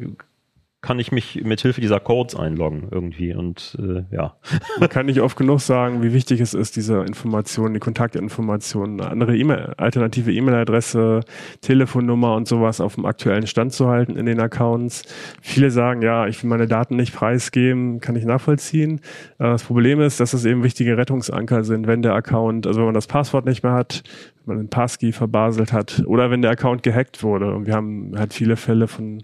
kann 0.82 0.98
ich 0.98 1.10
mich 1.10 1.42
mit 1.42 1.60
Hilfe 1.60 1.80
dieser 1.80 1.98
Codes 1.98 2.36
einloggen 2.36 2.88
irgendwie 2.90 3.34
und 3.34 3.76
äh, 3.80 4.04
ja. 4.14 4.36
Man 4.78 4.88
kann 4.88 5.06
nicht 5.06 5.20
oft 5.20 5.36
genug 5.36 5.60
sagen, 5.60 6.02
wie 6.02 6.12
wichtig 6.12 6.40
es 6.40 6.54
ist, 6.54 6.76
diese 6.76 6.98
Informationen, 7.00 7.74
die 7.74 7.80
Kontaktinformationen, 7.80 9.00
eine 9.00 9.10
andere 9.10 9.36
E-Mail, 9.36 9.74
alternative 9.78 10.32
E-Mail-Adresse, 10.32 11.20
Telefonnummer 11.60 12.36
und 12.36 12.46
sowas 12.46 12.80
auf 12.80 12.94
dem 12.94 13.06
aktuellen 13.06 13.46
Stand 13.46 13.72
zu 13.72 13.88
halten 13.88 14.16
in 14.16 14.26
den 14.26 14.38
Accounts. 14.38 15.02
Viele 15.40 15.70
sagen, 15.70 16.02
ja, 16.02 16.26
ich 16.26 16.42
will 16.42 16.50
meine 16.50 16.68
Daten 16.68 16.96
nicht 16.96 17.14
preisgeben, 17.14 18.00
kann 18.00 18.14
ich 18.14 18.24
nachvollziehen. 18.24 19.00
Äh, 19.38 19.44
das 19.44 19.64
Problem 19.64 20.00
ist, 20.00 20.20
dass 20.20 20.34
es 20.34 20.44
eben 20.44 20.62
wichtige 20.62 20.96
Rettungsanker 20.96 21.64
sind, 21.64 21.86
wenn 21.86 22.02
der 22.02 22.14
Account, 22.14 22.66
also 22.66 22.80
wenn 22.80 22.86
man 22.86 22.94
das 22.94 23.06
Passwort 23.06 23.46
nicht 23.46 23.62
mehr 23.62 23.72
hat, 23.72 24.02
man 24.46 24.58
einen 24.58 24.68
Passkey 24.68 25.12
verbaselt 25.12 25.72
hat 25.72 26.02
oder 26.06 26.30
wenn 26.30 26.42
der 26.42 26.50
Account 26.50 26.82
gehackt 26.82 27.22
wurde. 27.22 27.54
Und 27.54 27.66
wir 27.66 27.74
haben 27.74 28.12
halt 28.16 28.34
viele 28.34 28.56
Fälle 28.56 28.88
von 28.88 29.22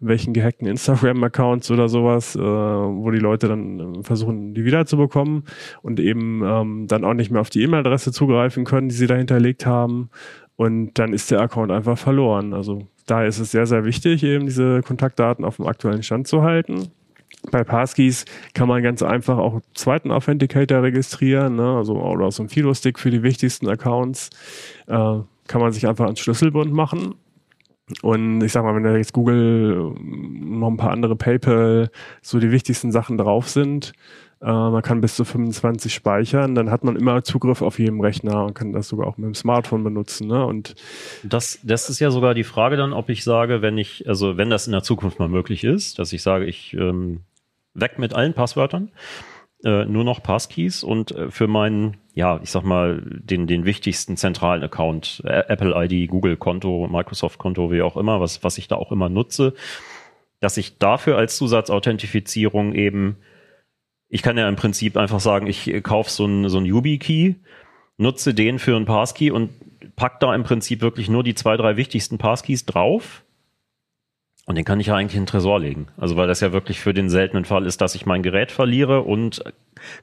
welchen 0.00 0.32
gehackten 0.32 0.66
Instagram-Accounts 0.66 1.70
oder 1.70 1.88
sowas, 1.88 2.36
äh, 2.36 2.40
wo 2.40 3.10
die 3.10 3.18
Leute 3.18 3.48
dann 3.48 3.80
äh, 3.80 4.02
versuchen, 4.02 4.54
die 4.54 4.64
wiederzubekommen 4.64 5.44
und 5.82 6.00
eben 6.00 6.42
ähm, 6.44 6.86
dann 6.88 7.04
auch 7.04 7.14
nicht 7.14 7.30
mehr 7.30 7.40
auf 7.40 7.50
die 7.50 7.62
E-Mail-Adresse 7.62 8.12
zugreifen 8.12 8.64
können, 8.64 8.88
die 8.88 8.94
sie 8.94 9.06
da 9.06 9.14
hinterlegt 9.14 9.66
haben. 9.66 10.10
Und 10.56 10.98
dann 10.98 11.12
ist 11.12 11.30
der 11.30 11.40
Account 11.40 11.72
einfach 11.72 11.98
verloren. 11.98 12.54
Also 12.54 12.86
daher 13.06 13.26
ist 13.26 13.38
es 13.38 13.50
sehr, 13.50 13.66
sehr 13.66 13.84
wichtig, 13.84 14.22
eben 14.22 14.46
diese 14.46 14.82
Kontaktdaten 14.82 15.44
auf 15.44 15.56
dem 15.56 15.66
aktuellen 15.66 16.02
Stand 16.02 16.28
zu 16.28 16.42
halten. 16.42 16.88
Bei 17.50 17.64
Passkeys 17.64 18.24
kann 18.54 18.68
man 18.68 18.82
ganz 18.82 19.02
einfach 19.02 19.38
auch 19.38 19.54
einen 19.54 19.62
zweiten 19.74 20.10
Authenticator 20.10 20.82
registrieren, 20.82 21.56
ne? 21.56 21.76
also 21.76 21.96
oder 21.96 22.30
so 22.30 22.44
ein 22.44 22.48
Fido-Stick 22.48 22.98
für 22.98 23.10
die 23.10 23.22
wichtigsten 23.22 23.68
Accounts. 23.68 24.30
Äh, 24.86 25.18
kann 25.48 25.60
man 25.60 25.72
sich 25.72 25.86
einfach 25.86 26.04
ans 26.04 26.20
Schlüsselbund 26.20 26.72
machen. 26.72 27.14
Und 28.00 28.42
ich 28.42 28.52
sag 28.52 28.62
mal, 28.64 28.74
wenn 28.74 28.84
da 28.84 28.96
jetzt 28.96 29.12
Google 29.12 29.92
noch 30.00 30.68
ein 30.68 30.76
paar 30.76 30.92
andere 30.92 31.16
PayPal, 31.16 31.90
so 32.22 32.38
die 32.38 32.52
wichtigsten 32.52 32.92
Sachen 32.92 33.18
drauf 33.18 33.48
sind, 33.48 33.92
äh, 34.40 34.46
man 34.46 34.82
kann 34.82 35.00
bis 35.00 35.16
zu 35.16 35.24
25 35.24 35.92
speichern, 35.92 36.54
dann 36.54 36.70
hat 36.70 36.84
man 36.84 36.96
immer 36.96 37.22
Zugriff 37.22 37.60
auf 37.62 37.78
jedem 37.78 38.00
Rechner 38.00 38.44
und 38.46 38.54
kann 38.54 38.72
das 38.72 38.88
sogar 38.88 39.06
auch 39.06 39.16
mit 39.18 39.26
dem 39.26 39.34
Smartphone 39.34 39.84
benutzen. 39.84 40.26
Ne? 40.26 40.44
Und 40.44 40.74
Das, 41.22 41.58
das 41.62 41.90
ist 41.90 42.00
ja 42.00 42.10
sogar 42.10 42.34
die 42.34 42.44
Frage 42.44 42.76
dann, 42.76 42.92
ob 42.92 43.08
ich 43.08 43.24
sage, 43.24 43.62
wenn 43.62 43.78
ich, 43.78 44.08
also 44.08 44.36
wenn 44.36 44.50
das 44.50 44.66
in 44.66 44.72
der 44.72 44.82
Zukunft 44.82 45.18
mal 45.18 45.28
möglich 45.28 45.64
ist, 45.64 45.98
dass 45.98 46.12
ich 46.12 46.22
sage, 46.22 46.46
ich 46.46 46.74
ähm, 46.74 47.20
weg 47.74 47.98
mit 47.98 48.14
allen 48.14 48.34
Passwörtern, 48.34 48.90
äh, 49.64 49.84
nur 49.84 50.04
noch 50.04 50.22
Passkeys 50.22 50.82
und 50.82 51.12
äh, 51.12 51.30
für 51.30 51.46
meinen, 51.46 51.96
ja, 52.14 52.40
ich 52.42 52.50
sag 52.50 52.64
mal, 52.64 53.02
den, 53.04 53.46
den 53.46 53.64
wichtigsten 53.64 54.16
zentralen 54.16 54.62
Account, 54.62 55.22
äh, 55.24 55.44
Apple 55.48 55.72
ID, 55.74 56.10
Google 56.10 56.36
Konto, 56.36 56.88
Microsoft 56.90 57.38
Konto, 57.38 57.70
wie 57.70 57.82
auch 57.82 57.96
immer, 57.96 58.20
was, 58.20 58.42
was 58.44 58.58
ich 58.58 58.68
da 58.68 58.76
auch 58.76 58.92
immer 58.92 59.08
nutze, 59.08 59.54
dass 60.40 60.56
ich 60.56 60.78
dafür 60.78 61.16
als 61.16 61.36
Zusatzauthentifizierung 61.36 62.74
eben, 62.74 63.16
ich 64.08 64.22
kann 64.22 64.36
ja 64.36 64.48
im 64.48 64.56
Prinzip 64.56 64.96
einfach 64.96 65.20
sagen, 65.20 65.46
ich 65.46 65.68
äh, 65.68 65.80
kaufe 65.80 66.10
so 66.10 66.24
einen 66.24 66.48
so 66.48 66.60
YubiKey, 66.60 67.36
nutze 67.96 68.34
den 68.34 68.58
für 68.58 68.74
einen 68.74 68.84
Passkey 68.84 69.30
und 69.30 69.50
pack 69.96 70.20
da 70.20 70.34
im 70.34 70.42
Prinzip 70.42 70.80
wirklich 70.80 71.08
nur 71.08 71.22
die 71.22 71.34
zwei, 71.34 71.56
drei 71.56 71.76
wichtigsten 71.76 72.18
Passkeys 72.18 72.66
drauf. 72.66 73.24
Und 74.46 74.56
den 74.56 74.64
kann 74.64 74.80
ich 74.80 74.88
ja 74.88 74.96
eigentlich 74.96 75.14
in 75.14 75.22
den 75.22 75.26
Tresor 75.26 75.60
legen. 75.60 75.86
Also 75.96 76.16
weil 76.16 76.26
das 76.26 76.40
ja 76.40 76.52
wirklich 76.52 76.80
für 76.80 76.92
den 76.92 77.08
seltenen 77.08 77.44
Fall 77.44 77.64
ist, 77.64 77.80
dass 77.80 77.94
ich 77.94 78.06
mein 78.06 78.22
Gerät 78.22 78.50
verliere 78.50 79.02
und 79.02 79.42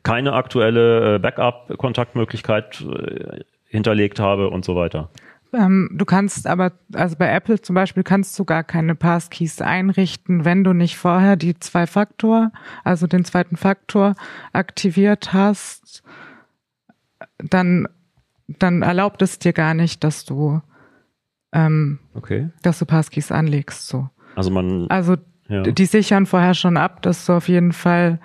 keine 0.03 0.33
aktuelle 0.33 1.15
äh, 1.15 1.19
Backup-Kontaktmöglichkeit 1.19 2.81
äh, 2.81 3.41
hinterlegt 3.65 4.19
habe 4.19 4.49
und 4.49 4.63
so 4.63 4.75
weiter. 4.75 5.09
Ähm, 5.51 5.89
du 5.93 6.05
kannst 6.05 6.47
aber, 6.47 6.73
also 6.93 7.15
bei 7.17 7.27
Apple 7.31 7.59
zum 7.61 7.73
Beispiel 7.73 8.03
kannst 8.03 8.37
du 8.37 8.45
gar 8.45 8.63
keine 8.63 8.95
Passkeys 8.95 9.61
einrichten, 9.61 10.45
wenn 10.45 10.63
du 10.63 10.73
nicht 10.73 10.97
vorher 10.97 11.35
die 11.35 11.59
Zwei-Faktor, 11.59 12.51
also 12.83 13.07
den 13.07 13.25
zweiten 13.25 13.57
Faktor 13.57 14.15
aktiviert 14.53 15.33
hast, 15.33 16.03
dann, 17.39 17.87
dann 18.47 18.83
erlaubt 18.83 19.21
es 19.21 19.39
dir 19.39 19.53
gar 19.53 19.73
nicht, 19.73 20.03
dass 20.03 20.23
du, 20.23 20.61
ähm, 21.51 21.99
Okay. 22.13 22.49
dass 22.61 22.79
du 22.79 22.85
Passkeys 22.85 23.31
anlegst, 23.31 23.87
so. 23.87 24.09
Also 24.39 24.51
man, 24.51 24.87
Also 24.89 25.17
ja. 25.49 25.63
die 25.63 25.85
sichern 25.85 26.25
vorher 26.25 26.53
schon 26.53 26.77
ab, 26.77 27.01
dass 27.01 27.25
du 27.25 27.33
auf 27.33 27.49
jeden 27.49 27.73
Fall, 27.73 28.19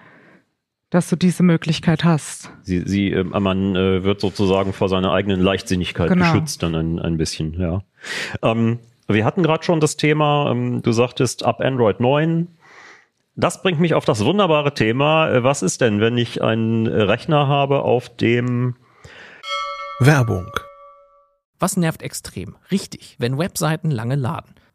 dass 0.91 1.09
du 1.11 1.17
diese 1.17 1.43
Möglichkeit 1.43 2.05
hast. 2.05 2.53
Sie, 2.63 2.83
sie, 2.87 3.11
äh, 3.11 3.25
man 3.25 3.75
äh, 3.75 4.05
wird 4.05 4.21
sozusagen 4.21 4.73
vor 4.73 4.89
seiner 4.89 5.13
eigenen 5.13 5.41
Leichtsinnigkeit 5.41 6.09
Genau. 6.09 6.33
geschützt 6.33 6.63
dann 6.63 6.77
ein, 6.77 6.99
ein 7.01 7.17
bisschen, 7.17 7.59
ja. 7.61 7.83
Ähm, 8.43 8.79
wir 9.09 9.25
hatten 9.25 9.43
gerade 9.43 9.65
schon 9.65 9.81
das 9.81 9.97
Thema, 9.97 10.53
ähm, 10.53 10.83
du 10.83 10.93
sagtest 10.93 11.45
ab 11.45 11.61
Android 11.61 11.99
9. 11.99 12.47
Das 13.35 13.61
bringt 13.63 13.81
mich 13.81 13.95
auf 13.95 14.05
das 14.05 14.25
wunderbare 14.25 14.73
Thema. 14.75 15.29
Äh, 15.31 15.43
was 15.43 15.63
ist 15.65 15.81
denn, 15.81 16.01
wenn 16.01 16.17
ich 16.17 16.43
einen 16.43 16.87
Rechner 16.87 17.49
habe, 17.49 17.83
auf 17.83 18.09
dem 18.09 18.77
Werbung. 19.99 20.47
Was 21.59 21.77
nervt 21.77 22.03
extrem? 22.03 22.55
Richtig, 22.71 23.17
wenn 23.19 23.37
Webseiten 23.39 23.91
lange 23.91 24.15
laden. 24.17 24.54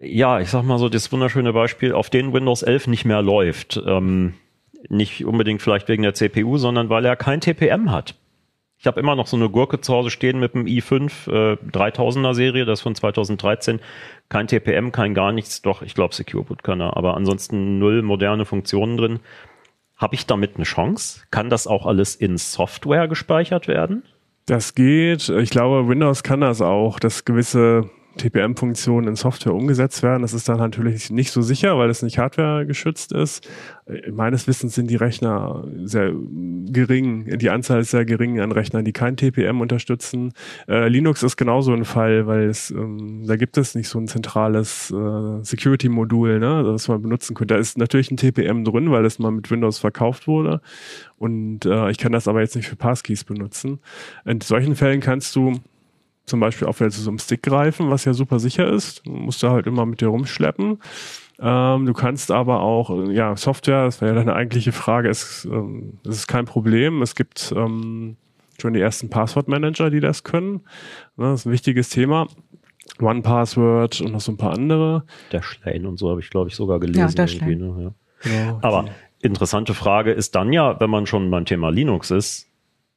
ja, 0.00 0.40
ich 0.40 0.50
sag 0.50 0.62
mal 0.62 0.78
so, 0.78 0.88
das 0.88 1.10
wunderschöne 1.10 1.52
Beispiel, 1.52 1.92
auf 1.92 2.10
den 2.10 2.32
Windows 2.32 2.62
11 2.62 2.86
nicht 2.86 3.04
mehr 3.04 3.22
läuft. 3.22 3.80
Ähm, 3.84 4.34
nicht 4.88 5.24
unbedingt 5.24 5.60
vielleicht 5.60 5.88
wegen 5.88 6.04
der 6.04 6.14
CPU, 6.14 6.56
sondern 6.56 6.88
weil 6.88 7.04
er 7.04 7.16
kein 7.16 7.40
TPM 7.40 7.90
hat. 7.90 8.14
Ich 8.80 8.86
habe 8.86 9.00
immer 9.00 9.16
noch 9.16 9.26
so 9.26 9.36
eine 9.36 9.48
Gurke 9.48 9.80
zu 9.80 9.92
Hause 9.92 10.10
stehen 10.10 10.38
mit 10.38 10.54
dem 10.54 10.66
i5 10.66 11.28
äh, 11.28 11.56
3000er 11.72 12.32
Serie, 12.32 12.64
das 12.64 12.80
von 12.80 12.94
2013. 12.94 13.80
Kein 14.28 14.46
TPM, 14.46 14.92
kein 14.92 15.14
gar 15.14 15.32
nichts. 15.32 15.62
Doch, 15.62 15.82
ich 15.82 15.94
glaube 15.94 16.14
Secure 16.14 16.44
Boot 16.44 16.62
kann 16.62 16.80
er, 16.80 16.96
aber 16.96 17.16
ansonsten 17.16 17.80
null 17.80 18.02
moderne 18.02 18.44
Funktionen 18.44 18.96
drin. 18.96 19.18
Habe 19.96 20.14
ich 20.14 20.26
damit 20.26 20.54
eine 20.54 20.64
Chance? 20.64 21.22
Kann 21.32 21.50
das 21.50 21.66
auch 21.66 21.86
alles 21.86 22.14
in 22.14 22.38
Software 22.38 23.08
gespeichert 23.08 23.66
werden? 23.66 24.04
Das 24.46 24.76
geht. 24.76 25.28
Ich 25.28 25.50
glaube, 25.50 25.88
Windows 25.88 26.22
kann 26.22 26.40
das 26.40 26.62
auch, 26.62 27.00
dass 27.00 27.24
gewisse 27.24 27.90
TPM-Funktionen 28.18 29.08
in 29.08 29.16
Software 29.16 29.54
umgesetzt 29.54 30.02
werden. 30.02 30.22
Das 30.22 30.34
ist 30.34 30.48
dann 30.48 30.58
natürlich 30.58 31.10
nicht 31.10 31.30
so 31.30 31.40
sicher, 31.40 31.78
weil 31.78 31.88
es 31.90 32.02
nicht 32.02 32.18
Hardware 32.18 32.66
geschützt 32.66 33.12
ist. 33.12 33.48
Äh, 33.86 34.10
Meines 34.10 34.46
Wissens 34.46 34.74
sind 34.74 34.90
die 34.90 34.96
Rechner 34.96 35.64
sehr 35.84 36.12
gering. 36.66 37.38
Die 37.38 37.50
Anzahl 37.50 37.80
ist 37.80 37.90
sehr 37.90 38.04
gering 38.04 38.40
an 38.40 38.52
Rechnern, 38.52 38.84
die 38.84 38.92
kein 38.92 39.16
TPM 39.16 39.60
unterstützen. 39.60 40.32
Äh, 40.68 40.88
Linux 40.88 41.22
ist 41.22 41.36
genauso 41.36 41.72
ein 41.72 41.84
Fall, 41.84 42.26
weil 42.26 42.48
es 42.48 42.70
ähm, 42.70 43.24
da 43.26 43.36
gibt 43.36 43.56
es 43.56 43.74
nicht 43.74 43.88
so 43.88 43.98
ein 43.98 44.08
zentrales 44.08 44.90
äh, 44.90 45.42
Security-Modul, 45.42 46.38
ne, 46.38 46.62
das 46.64 46.88
man 46.88 47.02
benutzen 47.02 47.34
könnte. 47.34 47.54
Da 47.54 47.60
ist 47.60 47.78
natürlich 47.78 48.10
ein 48.10 48.16
TPM 48.16 48.64
drin, 48.64 48.90
weil 48.90 49.04
es 49.04 49.18
mal 49.18 49.30
mit 49.30 49.50
Windows 49.50 49.78
verkauft 49.78 50.26
wurde. 50.26 50.60
Und 51.16 51.64
äh, 51.64 51.90
ich 51.90 51.98
kann 51.98 52.12
das 52.12 52.28
aber 52.28 52.40
jetzt 52.40 52.56
nicht 52.56 52.68
für 52.68 52.76
Passkeys 52.76 53.24
benutzen. 53.24 53.80
In 54.24 54.40
solchen 54.40 54.76
Fällen 54.76 55.00
kannst 55.00 55.34
du 55.36 55.60
zum 56.28 56.40
Beispiel 56.40 56.68
auf 56.68 56.80
jetzt 56.80 56.96
so 56.96 57.10
einem 57.10 57.18
Stick 57.18 57.42
greifen, 57.42 57.90
was 57.90 58.04
ja 58.04 58.12
super 58.14 58.38
sicher 58.38 58.68
ist. 58.68 59.06
Du 59.06 59.10
musst 59.10 59.42
da 59.42 59.50
halt 59.50 59.66
immer 59.66 59.86
mit 59.86 60.00
dir 60.00 60.08
rumschleppen. 60.08 60.78
Ähm, 61.40 61.86
du 61.86 61.92
kannst 61.92 62.30
aber 62.30 62.60
auch, 62.60 62.90
äh, 62.90 63.12
ja, 63.12 63.36
Software, 63.36 63.84
das 63.84 64.00
wäre 64.00 64.12
ja 64.12 64.18
deine 64.18 64.34
eigentliche 64.34 64.72
Frage, 64.72 65.08
ist, 65.08 65.46
ähm, 65.50 65.98
das 66.02 66.16
ist 66.16 66.26
kein 66.26 66.46
Problem. 66.46 67.00
Es 67.02 67.14
gibt 67.14 67.52
ähm, 67.56 68.16
schon 68.60 68.72
die 68.72 68.80
ersten 68.80 69.08
Passwortmanager, 69.08 69.90
die 69.90 70.00
das 70.00 70.24
können. 70.24 70.62
Ne, 71.16 71.26
das 71.30 71.40
ist 71.40 71.46
ein 71.46 71.52
wichtiges 71.52 71.90
Thema. 71.90 72.26
OnePassword 73.00 74.00
und 74.00 74.12
noch 74.12 74.20
so 74.20 74.32
ein 74.32 74.36
paar 74.36 74.52
andere. 74.52 75.04
Dashlane 75.30 75.86
und 75.88 75.98
so 75.98 76.10
habe 76.10 76.20
ich, 76.20 76.30
glaube 76.30 76.48
ich, 76.48 76.56
sogar 76.56 76.80
gelesen. 76.80 77.14
Dashlane. 77.14 77.52
irgendwie, 77.52 77.82
Ne? 77.82 77.94
Ja. 78.24 78.30
Ja, 78.30 78.58
Aber 78.62 78.86
interessante 79.20 79.74
Frage 79.74 80.10
ist 80.10 80.34
dann 80.34 80.52
ja, 80.52 80.80
wenn 80.80 80.90
man 80.90 81.06
schon 81.06 81.30
beim 81.30 81.44
Thema 81.44 81.70
Linux 81.70 82.10
ist, 82.10 82.48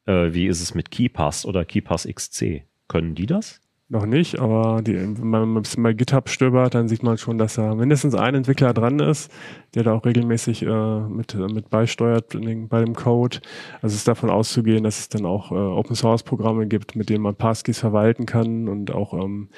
äh, 0.06 0.32
wie 0.32 0.46
ist 0.46 0.60
es 0.60 0.74
mit 0.74 0.90
KeyPass 0.90 1.46
oder 1.46 1.64
KeyPass 1.64 2.08
XC? 2.12 2.62
Können 2.88 3.14
die 3.14 3.26
das? 3.26 3.60
Noch 3.92 4.06
nicht, 4.06 4.38
aber 4.38 4.80
die, 4.80 4.94
wenn 4.94 5.28
man 5.28 5.54
ein 5.54 5.62
bisschen 5.62 5.82
bei 5.82 5.92
GitHub 5.92 6.30
stöbert, 6.30 6.74
dann 6.74 6.88
sieht 6.88 7.02
man 7.02 7.18
schon, 7.18 7.36
dass 7.36 7.56
da 7.56 7.74
mindestens 7.74 8.14
ein 8.14 8.34
Entwickler 8.34 8.72
dran 8.72 8.98
ist, 9.00 9.30
der 9.74 9.82
da 9.82 9.92
auch 9.92 10.06
regelmäßig 10.06 10.62
äh, 10.62 11.00
mit, 11.00 11.34
mit 11.34 11.68
beisteuert 11.68 12.34
bei 12.70 12.82
dem 12.82 12.94
Code. 12.94 13.40
Also 13.82 13.88
es 13.88 13.96
ist 13.96 14.08
davon 14.08 14.30
auszugehen, 14.30 14.84
dass 14.84 14.98
es 14.98 15.10
dann 15.10 15.26
auch 15.26 15.52
äh, 15.52 15.56
Open 15.56 15.94
Source 15.94 16.22
Programme 16.22 16.66
gibt, 16.68 16.96
mit 16.96 17.10
denen 17.10 17.22
man 17.22 17.34
Passkeys 17.34 17.80
verwalten 17.80 18.24
kann 18.24 18.66
und 18.66 18.90
auch 18.94 19.12
ähm, 19.12 19.50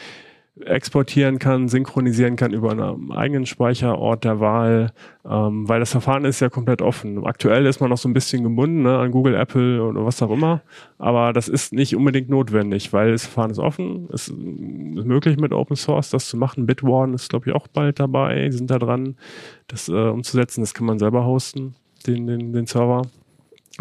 exportieren 0.60 1.40
kann, 1.40 1.68
synchronisieren 1.68 2.36
kann 2.36 2.52
über 2.52 2.70
einen 2.70 3.10
eigenen 3.10 3.44
Speicherort 3.44 4.22
der 4.22 4.38
Wahl, 4.38 4.92
ähm, 5.28 5.68
weil 5.68 5.80
das 5.80 5.90
Verfahren 5.90 6.24
ist 6.24 6.38
ja 6.38 6.48
komplett 6.48 6.80
offen. 6.80 7.26
Aktuell 7.26 7.66
ist 7.66 7.80
man 7.80 7.90
noch 7.90 7.98
so 7.98 8.08
ein 8.08 8.12
bisschen 8.12 8.44
gebunden 8.44 8.82
ne, 8.82 8.98
an 8.98 9.10
Google, 9.10 9.34
Apple 9.34 9.82
oder 9.82 10.06
was 10.06 10.22
auch 10.22 10.30
immer, 10.30 10.62
aber 10.98 11.32
das 11.32 11.48
ist 11.48 11.72
nicht 11.72 11.96
unbedingt 11.96 12.28
notwendig, 12.28 12.92
weil 12.92 13.10
das 13.10 13.24
Verfahren 13.24 13.50
ist 13.50 13.58
offen, 13.58 14.08
es 14.12 14.28
ist 14.28 14.36
möglich 14.36 15.38
mit 15.38 15.52
Open 15.52 15.76
Source 15.76 16.10
das 16.10 16.28
zu 16.28 16.36
machen. 16.36 16.66
Bitwarden 16.66 17.14
ist 17.14 17.30
glaube 17.30 17.50
ich 17.50 17.56
auch 17.56 17.66
bald 17.66 17.98
dabei, 17.98 18.44
die 18.44 18.56
sind 18.56 18.70
da 18.70 18.78
dran, 18.78 19.16
das 19.66 19.88
äh, 19.88 19.92
umzusetzen. 19.92 20.60
Das 20.60 20.72
kann 20.72 20.86
man 20.86 21.00
selber 21.00 21.24
hosten, 21.26 21.74
den, 22.06 22.28
den, 22.28 22.52
den 22.52 22.66
Server. 22.66 23.02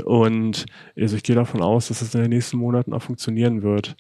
Und 0.04 0.66
also 0.98 1.16
ich 1.16 1.24
gehe 1.24 1.36
davon 1.36 1.62
aus, 1.62 1.90
dass 1.90 2.02
es 2.02 2.16
in 2.16 2.22
den 2.22 2.32
nächsten 2.32 2.58
Monaten 2.58 2.94
auch 2.94 3.04
funktionieren 3.04 3.62
wird. 3.62 3.96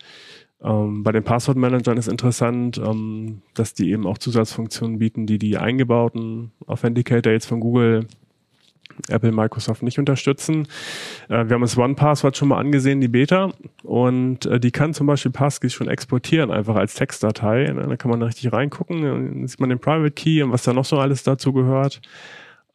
Ähm, 0.63 1.03
bei 1.03 1.11
den 1.11 1.23
Passwortmanagern 1.23 1.97
ist 1.97 2.07
interessant, 2.07 2.77
ähm, 2.77 3.41
dass 3.53 3.73
die 3.73 3.91
eben 3.91 4.07
auch 4.07 4.17
Zusatzfunktionen 4.17 4.99
bieten, 4.99 5.25
die 5.25 5.37
die 5.37 5.57
eingebauten 5.57 6.51
Authenticator 6.67 7.33
jetzt 7.33 7.47
von 7.47 7.59
Google 7.59 8.07
Apple, 9.09 9.31
Microsoft 9.31 9.81
nicht 9.83 9.99
unterstützen. 9.99 10.67
Äh, 11.27 11.47
wir 11.47 11.55
haben 11.55 11.61
uns 11.61 11.77
OnePassword 11.77 12.37
schon 12.37 12.49
mal 12.49 12.59
angesehen, 12.59 13.01
die 13.01 13.07
Beta, 13.07 13.51
und 13.83 14.45
äh, 14.45 14.59
die 14.59 14.71
kann 14.71 14.93
zum 14.93 15.07
Beispiel 15.07 15.31
Passkeys 15.31 15.73
schon 15.73 15.87
exportieren, 15.87 16.51
einfach 16.51 16.75
als 16.75 16.93
Textdatei. 16.93 17.65
Da 17.65 17.95
kann 17.97 18.11
man 18.11 18.19
da 18.19 18.27
richtig 18.27 18.53
reingucken, 18.53 19.01
dann 19.01 19.47
sieht 19.47 19.59
man 19.59 19.69
den 19.69 19.79
Private 19.79 20.11
Key 20.11 20.43
und 20.43 20.51
was 20.51 20.63
da 20.63 20.73
noch 20.73 20.85
so 20.85 20.97
alles 20.97 21.23
dazu 21.23 21.53
gehört. 21.53 22.01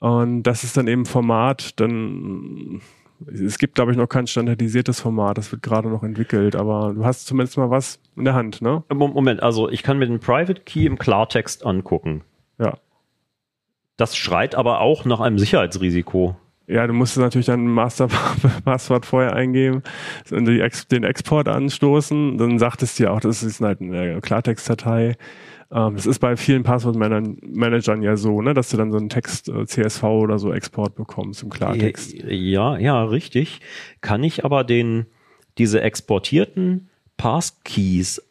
Und 0.01 0.44
das 0.44 0.62
ist 0.62 0.77
dann 0.77 0.87
eben 0.87 1.07
Format, 1.07 1.81
dann 1.81 2.81
es 3.26 3.59
gibt, 3.59 3.74
glaube 3.74 3.90
ich, 3.90 3.96
noch 3.96 4.09
kein 4.09 4.26
standardisiertes 4.26 5.00
Format, 5.00 5.38
das 5.38 5.50
wird 5.50 5.62
gerade 5.62 5.88
noch 5.88 6.02
entwickelt, 6.02 6.57
aber 6.57 6.92
du 6.94 7.04
hast 7.04 7.26
zumindest 7.26 7.57
mal 7.59 7.70
was 7.70 8.00
in 8.16 8.24
der 8.24 8.35
Hand, 8.35 8.62
ne? 8.62 8.83
Moment, 8.92 9.42
also 9.42 9.68
ich 9.68 9.83
kann 9.83 9.98
mir 9.98 10.07
den 10.07 10.20
Private 10.20 10.62
Key 10.62 10.87
im 10.87 10.98
Klartext 10.98 11.64
angucken. 11.66 12.22
Ja. 12.59 12.78
Das 13.96 14.16
schreit 14.16 14.54
aber 14.54 14.81
auch 14.81 15.04
nach 15.04 15.20
einem 15.20 15.38
Sicherheitsrisiko. 15.38 16.37
Ja, 16.68 16.87
du 16.87 16.92
musst 16.92 17.16
natürlich 17.16 17.46
dein 17.46 17.66
Masterpasswort 17.66 19.07
vorher 19.07 19.33
eingeben 19.33 19.83
und 20.31 20.44
den 20.44 21.04
Export 21.04 21.48
anstoßen. 21.48 22.37
Dann 22.37 22.59
sagt 22.59 22.83
es 22.83 22.94
dir 22.94 23.11
auch, 23.11 23.20
das 23.20 23.42
ist 23.42 23.62
halt 23.62 23.81
eine 23.81 24.20
Klartextdatei. 24.20 25.16
Ähm, 25.72 25.96
das 25.96 26.04
ist 26.04 26.18
bei 26.18 26.37
vielen 26.37 26.64
Passwortmanagern 26.64 28.02
ja 28.02 28.16
so, 28.16 28.42
ne, 28.42 28.52
dass 28.52 28.68
du 28.68 28.76
dann 28.76 28.92
so 28.92 28.98
einen 28.98 29.09
Text 29.09 29.48
äh, 29.48 29.64
CSV 29.64 30.02
oder 30.04 30.38
so 30.38 30.52
Export 30.52 30.94
bekommst 30.94 31.42
im 31.42 31.48
Klartext. 31.48 32.12
Ja, 32.12 32.76
ja, 32.76 33.02
richtig. 33.02 33.61
Kann 34.02 34.22
ich 34.22 34.44
aber 34.44 34.62
den, 34.62 35.07
diese 35.57 35.81
exportierten 35.81 36.90
Passkeys 37.16 38.22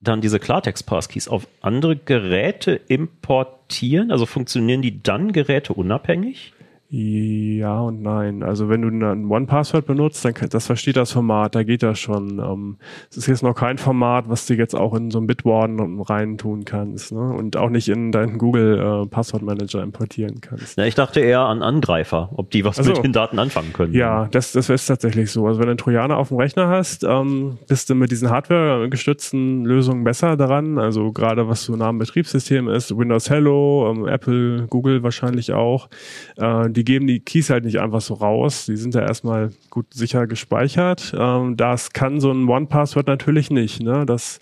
dann 0.00 0.20
diese 0.20 0.40
Klartext-Passkeys 0.40 1.28
auf 1.28 1.46
andere 1.60 1.94
Geräte 1.94 2.72
importieren? 2.72 4.10
Also 4.10 4.26
funktionieren 4.26 4.82
die 4.82 5.00
dann 5.00 5.30
Geräte 5.30 5.74
unabhängig? 5.74 6.52
Ja 6.94 7.80
und 7.80 8.02
nein. 8.02 8.42
Also 8.42 8.68
wenn 8.68 8.82
du 8.82 8.88
ein 8.88 9.24
One-Password 9.24 9.86
benutzt, 9.86 10.26
dann 10.26 10.34
das 10.50 10.66
versteht 10.66 10.98
das 10.98 11.12
Format, 11.12 11.54
da 11.54 11.62
geht 11.62 11.82
das 11.82 11.98
schon. 11.98 12.38
Ähm, 12.38 12.76
es 13.10 13.16
ist 13.16 13.28
jetzt 13.28 13.42
noch 13.42 13.54
kein 13.54 13.78
Format, 13.78 14.28
was 14.28 14.44
du 14.44 14.52
jetzt 14.52 14.74
auch 14.76 14.92
in 14.92 15.10
so 15.10 15.18
ein 15.18 15.26
Bitwarden 15.26 16.02
rein 16.02 16.36
tun 16.36 16.66
kannst 16.66 17.12
ne? 17.12 17.32
und 17.32 17.56
auch 17.56 17.70
nicht 17.70 17.88
in 17.88 18.12
deinen 18.12 18.36
Google 18.36 19.04
äh, 19.04 19.06
Passwortmanager 19.06 19.82
importieren 19.82 20.42
kannst. 20.42 20.76
Ja, 20.76 20.84
ich 20.84 20.94
dachte 20.94 21.20
eher 21.20 21.40
an 21.40 21.62
Angreifer, 21.62 22.28
ob 22.34 22.50
die 22.50 22.62
was 22.62 22.76
also, 22.76 22.92
mit 22.92 23.04
den 23.04 23.14
Daten 23.14 23.38
anfangen 23.38 23.72
können. 23.72 23.94
Ja, 23.94 24.28
das, 24.30 24.52
das 24.52 24.68
ist 24.68 24.84
tatsächlich 24.84 25.30
so. 25.30 25.46
Also 25.46 25.60
wenn 25.60 25.68
du 25.68 25.70
einen 25.70 25.78
Trojaner 25.78 26.18
auf 26.18 26.28
dem 26.28 26.36
Rechner 26.36 26.68
hast, 26.68 27.04
ähm, 27.04 27.56
bist 27.68 27.88
du 27.88 27.94
mit 27.94 28.10
diesen 28.10 28.28
Hardware-gestützten 28.28 29.64
Lösungen 29.64 30.04
besser 30.04 30.36
daran. 30.36 30.78
Also 30.78 31.10
gerade 31.10 31.48
was 31.48 31.64
so 31.64 31.74
nah 31.74 31.88
am 31.88 31.96
Betriebssystem 31.96 32.68
ist, 32.68 32.94
Windows 32.94 33.30
Hello, 33.30 33.90
ähm, 33.90 34.06
Apple, 34.06 34.66
Google 34.68 35.02
wahrscheinlich 35.02 35.54
auch. 35.54 35.88
Äh, 36.36 36.68
die 36.68 36.81
die 36.82 36.92
geben 36.92 37.06
die 37.06 37.20
Keys 37.20 37.48
halt 37.48 37.64
nicht 37.64 37.78
einfach 37.78 38.00
so 38.00 38.14
raus. 38.14 38.66
Die 38.66 38.76
sind 38.76 38.96
da 38.96 39.02
erstmal 39.02 39.52
gut 39.70 39.94
sicher 39.94 40.26
gespeichert. 40.26 41.14
Ähm, 41.16 41.56
das 41.56 41.92
kann 41.92 42.18
so 42.18 42.32
ein 42.32 42.48
One-Password 42.48 43.06
natürlich 43.06 43.50
nicht. 43.50 43.80
Ne? 43.80 44.04
Das 44.04 44.40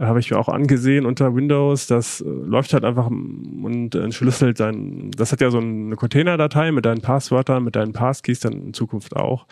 habe 0.00 0.20
ich 0.20 0.30
mir 0.30 0.38
auch 0.38 0.48
angesehen 0.48 1.04
unter 1.04 1.34
Windows. 1.34 1.86
Das 1.86 2.20
äh, 2.20 2.24
läuft 2.24 2.72
halt 2.72 2.84
einfach 2.84 3.08
und 3.08 3.94
entschlüsselt 3.94 4.58
dann. 4.58 5.10
Das 5.12 5.32
hat 5.32 5.40
ja 5.40 5.50
so 5.50 5.58
eine 5.58 5.94
Containerdatei 5.96 6.72
mit 6.72 6.86
deinen 6.86 7.02
Passwörtern, 7.02 7.62
mit 7.64 7.76
deinen 7.76 7.92
Passkeys 7.92 8.40
dann 8.40 8.52
in 8.52 8.74
Zukunft 8.74 9.14
auch. 9.14 9.46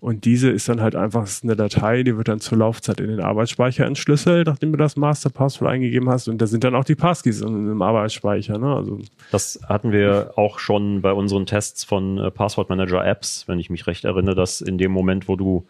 Und 0.00 0.24
diese 0.24 0.50
ist 0.50 0.68
dann 0.68 0.80
halt 0.80 0.96
einfach 0.96 1.28
eine 1.42 1.56
Datei, 1.56 2.02
die 2.02 2.16
wird 2.16 2.28
dann 2.28 2.40
zur 2.40 2.58
Laufzeit 2.58 3.00
in 3.00 3.08
den 3.08 3.20
Arbeitsspeicher 3.20 3.86
entschlüsselt, 3.86 4.48
nachdem 4.48 4.72
du 4.72 4.78
das 4.78 4.96
Masterpasswort 4.96 5.70
eingegeben 5.70 6.08
hast. 6.08 6.28
Und 6.28 6.38
da 6.42 6.46
sind 6.46 6.64
dann 6.64 6.74
auch 6.74 6.84
die 6.84 6.96
Passkeys 6.96 7.40
im 7.40 7.80
Arbeitsspeicher. 7.80 8.58
Ne? 8.58 8.74
Also 8.74 8.98
das 9.30 9.60
hatten 9.68 9.92
wir 9.92 10.32
auch 10.36 10.58
schon 10.58 11.02
bei 11.02 11.12
unseren 11.12 11.46
Tests 11.46 11.84
von 11.84 12.18
äh, 12.18 12.30
Passwortmanager-Apps, 12.30 13.44
wenn 13.46 13.58
ich 13.58 13.70
mich 13.70 13.86
recht 13.86 14.04
erinnere, 14.04 14.34
dass 14.34 14.60
in 14.60 14.76
dem 14.76 14.90
Moment, 14.90 15.28
wo 15.28 15.36
du 15.36 15.66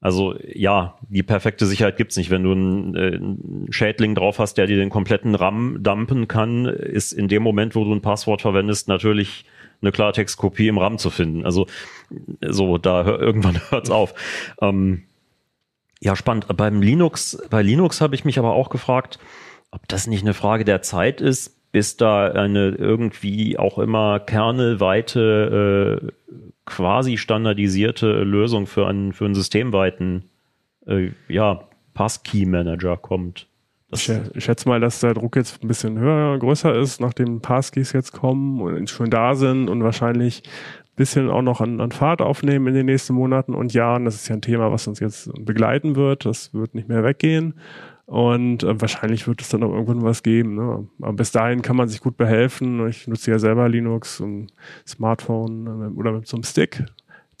also 0.00 0.34
ja, 0.46 0.98
die 1.08 1.22
perfekte 1.22 1.66
Sicherheit 1.66 1.96
gibt's 1.96 2.16
nicht. 2.16 2.30
Wenn 2.30 2.42
du 2.42 2.52
einen, 2.52 2.94
äh, 2.94 3.16
einen, 3.16 3.66
Schädling 3.70 4.14
drauf 4.14 4.38
hast, 4.38 4.54
der 4.54 4.66
dir 4.66 4.76
den 4.76 4.90
kompletten 4.90 5.34
RAM 5.34 5.82
dumpen 5.82 6.28
kann, 6.28 6.66
ist 6.66 7.12
in 7.12 7.28
dem 7.28 7.42
Moment, 7.42 7.74
wo 7.74 7.84
du 7.84 7.92
ein 7.92 8.02
Passwort 8.02 8.42
verwendest, 8.42 8.88
natürlich 8.88 9.44
eine 9.82 9.92
Klartextkopie 9.92 10.68
im 10.68 10.78
RAM 10.78 10.98
zu 10.98 11.10
finden. 11.10 11.44
Also 11.44 11.66
so, 12.40 12.78
da 12.78 13.04
hör, 13.04 13.20
irgendwann 13.20 13.60
hört's 13.70 13.90
auf. 13.90 14.14
Ähm, 14.60 15.04
ja, 16.00 16.14
spannend. 16.14 16.46
Beim 16.56 16.82
Linux, 16.82 17.42
bei 17.50 17.62
Linux 17.62 18.00
habe 18.00 18.14
ich 18.14 18.24
mich 18.24 18.38
aber 18.38 18.52
auch 18.52 18.68
gefragt, 18.68 19.18
ob 19.70 19.88
das 19.88 20.06
nicht 20.06 20.22
eine 20.22 20.34
Frage 20.34 20.64
der 20.64 20.82
Zeit 20.82 21.20
ist, 21.20 21.56
bis 21.72 21.96
da 21.96 22.30
eine 22.30 22.68
irgendwie 22.70 23.58
auch 23.58 23.78
immer 23.78 24.20
kernelweite, 24.20 26.02
äh, 26.02 26.12
quasi 26.66 27.16
standardisierte 27.16 28.24
Lösung 28.24 28.66
für 28.66 28.86
einen, 28.86 29.12
für 29.12 29.24
einen 29.24 29.34
systemweiten, 29.34 30.24
äh, 30.86 31.10
ja, 31.28 31.68
Passkey-Manager 31.94 32.96
kommt. 32.98 33.48
Ich, 33.92 34.10
ich, 34.34 34.44
schätze 34.44 34.68
mal, 34.68 34.80
dass 34.80 35.00
der 35.00 35.14
Druck 35.14 35.36
jetzt 35.36 35.62
ein 35.62 35.68
bisschen 35.68 35.98
höher, 35.98 36.38
größer 36.38 36.74
ist, 36.74 37.00
nachdem 37.00 37.40
Passkeys 37.40 37.92
jetzt 37.92 38.12
kommen 38.12 38.60
und 38.60 38.90
schon 38.90 39.10
da 39.10 39.34
sind 39.36 39.70
und 39.70 39.84
wahrscheinlich 39.84 40.42
ein 40.44 40.96
bisschen 40.96 41.30
auch 41.30 41.42
noch 41.42 41.60
an, 41.60 41.80
an 41.80 41.92
Fahrt 41.92 42.20
aufnehmen 42.20 42.66
in 42.66 42.74
den 42.74 42.86
nächsten 42.86 43.14
Monaten 43.14 43.54
und 43.54 43.72
Jahren. 43.72 44.04
Das 44.04 44.16
ist 44.16 44.28
ja 44.28 44.34
ein 44.34 44.42
Thema, 44.42 44.72
was 44.72 44.88
uns 44.88 44.98
jetzt 44.98 45.30
begleiten 45.44 45.94
wird. 45.94 46.26
Das 46.26 46.52
wird 46.52 46.74
nicht 46.74 46.88
mehr 46.88 47.04
weggehen. 47.04 47.54
Und 48.06 48.62
äh, 48.62 48.80
wahrscheinlich 48.80 49.26
wird 49.26 49.42
es 49.42 49.48
dann 49.48 49.64
auch 49.64 49.72
irgendwann 49.72 50.04
was 50.04 50.22
geben. 50.22 50.54
Ne? 50.54 50.86
Aber 51.00 51.12
bis 51.12 51.32
dahin 51.32 51.62
kann 51.62 51.76
man 51.76 51.88
sich 51.88 52.00
gut 52.00 52.16
behelfen. 52.16 52.86
Ich 52.88 53.08
nutze 53.08 53.32
ja 53.32 53.38
selber 53.38 53.68
Linux, 53.68 54.20
um 54.20 54.46
Smartphone 54.86 55.66
äh, 55.66 55.98
oder 55.98 56.12
mit 56.12 56.28
so 56.28 56.36
einem 56.36 56.44
Stick. 56.44 56.84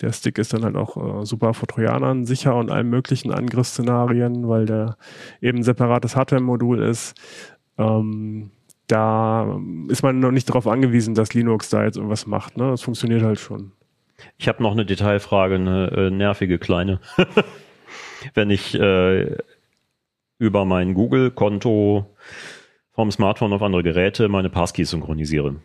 Der 0.00 0.12
Stick 0.12 0.38
ist 0.38 0.52
dann 0.52 0.64
halt 0.64 0.76
auch 0.76 1.22
äh, 1.22 1.24
super 1.24 1.54
vor 1.54 1.68
Trojanern 1.68 2.26
sicher 2.26 2.56
und 2.56 2.70
allen 2.70 2.90
möglichen 2.90 3.32
Angriffsszenarien, 3.32 4.48
weil 4.48 4.66
der 4.66 4.96
eben 5.40 5.58
ein 5.58 5.62
separates 5.62 6.16
Hardware-Modul 6.16 6.82
ist. 6.82 7.14
Ähm, 7.78 8.50
da 8.88 9.58
ist 9.88 10.02
man 10.02 10.18
noch 10.18 10.32
nicht 10.32 10.48
darauf 10.48 10.66
angewiesen, 10.66 11.14
dass 11.14 11.32
Linux 11.32 11.70
da 11.70 11.84
jetzt 11.84 11.96
irgendwas 11.96 12.26
macht. 12.26 12.56
Ne? 12.56 12.70
Das 12.70 12.82
funktioniert 12.82 13.22
halt 13.22 13.38
schon. 13.38 13.72
Ich 14.36 14.48
habe 14.48 14.62
noch 14.62 14.72
eine 14.72 14.84
Detailfrage, 14.84 15.54
eine 15.54 15.90
äh, 15.92 16.10
nervige 16.10 16.58
kleine. 16.58 17.00
Wenn 18.34 18.50
ich 18.50 18.74
äh, 18.74 19.36
über 20.38 20.64
mein 20.64 20.94
Google-Konto 20.94 22.06
vom 22.92 23.10
Smartphone 23.10 23.52
auf 23.52 23.62
andere 23.62 23.82
Geräte 23.82 24.28
meine 24.28 24.50
Passkeys 24.50 24.90
synchronisiere. 24.90 25.56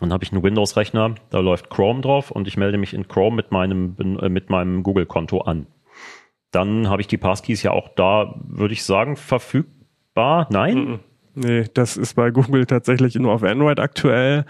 Dann 0.00 0.12
habe 0.12 0.24
ich 0.24 0.32
einen 0.32 0.42
Windows-Rechner, 0.42 1.16
da 1.30 1.40
läuft 1.40 1.70
Chrome 1.70 2.00
drauf 2.00 2.30
und 2.30 2.46
ich 2.46 2.56
melde 2.56 2.78
mich 2.78 2.94
in 2.94 3.08
Chrome 3.08 3.36
mit 3.36 3.50
meinem, 3.50 3.96
äh, 4.20 4.28
mit 4.28 4.48
meinem 4.48 4.82
Google-Konto 4.82 5.40
an. 5.40 5.66
Dann 6.50 6.88
habe 6.88 7.02
ich 7.02 7.08
die 7.08 7.18
Passkeys 7.18 7.62
ja 7.62 7.72
auch 7.72 7.88
da, 7.94 8.40
würde 8.44 8.74
ich 8.74 8.84
sagen, 8.84 9.16
verfügbar. 9.16 10.46
Nein? 10.50 11.00
Nee, 11.40 11.66
das 11.72 11.96
ist 11.96 12.14
bei 12.14 12.32
Google 12.32 12.66
tatsächlich 12.66 13.14
nur 13.14 13.32
auf 13.32 13.44
Android 13.44 13.78
aktuell. 13.78 14.44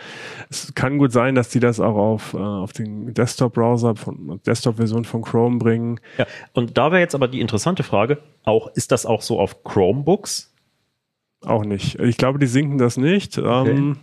Es 0.49 0.75
kann 0.75 0.97
gut 0.97 1.13
sein, 1.13 1.35
dass 1.35 1.51
die 1.51 1.61
das 1.61 1.81
auch 1.81 1.97
auf, 1.97 2.33
äh, 2.33 2.39
auf 2.39 2.73
den 2.73 3.13
Desktop-Browser 3.13 3.95
von 3.95 4.41
Desktop-Version 4.47 5.05
von 5.05 5.21
Chrome 5.21 5.59
bringen. 5.59 6.01
Ja, 6.17 6.27
und 6.55 6.79
da 6.79 6.91
wäre 6.91 7.01
jetzt 7.01 7.15
aber 7.15 7.29
die 7.29 7.41
interessante 7.41 7.83
Frage, 7.83 8.19
auch, 8.45 8.69
ist 8.75 8.91
das 8.91 9.05
auch 9.05 9.21
so 9.21 9.39
auf 9.39 9.65
Chromebooks? 9.65 10.51
Auch 11.45 11.65
nicht. 11.65 11.99
Ich 12.01 12.17
glaube, 12.17 12.39
die 12.39 12.47
sinken 12.47 12.79
das 12.79 12.97
nicht. 12.97 13.37
Okay. 13.37 13.71
Ähm, 13.71 13.99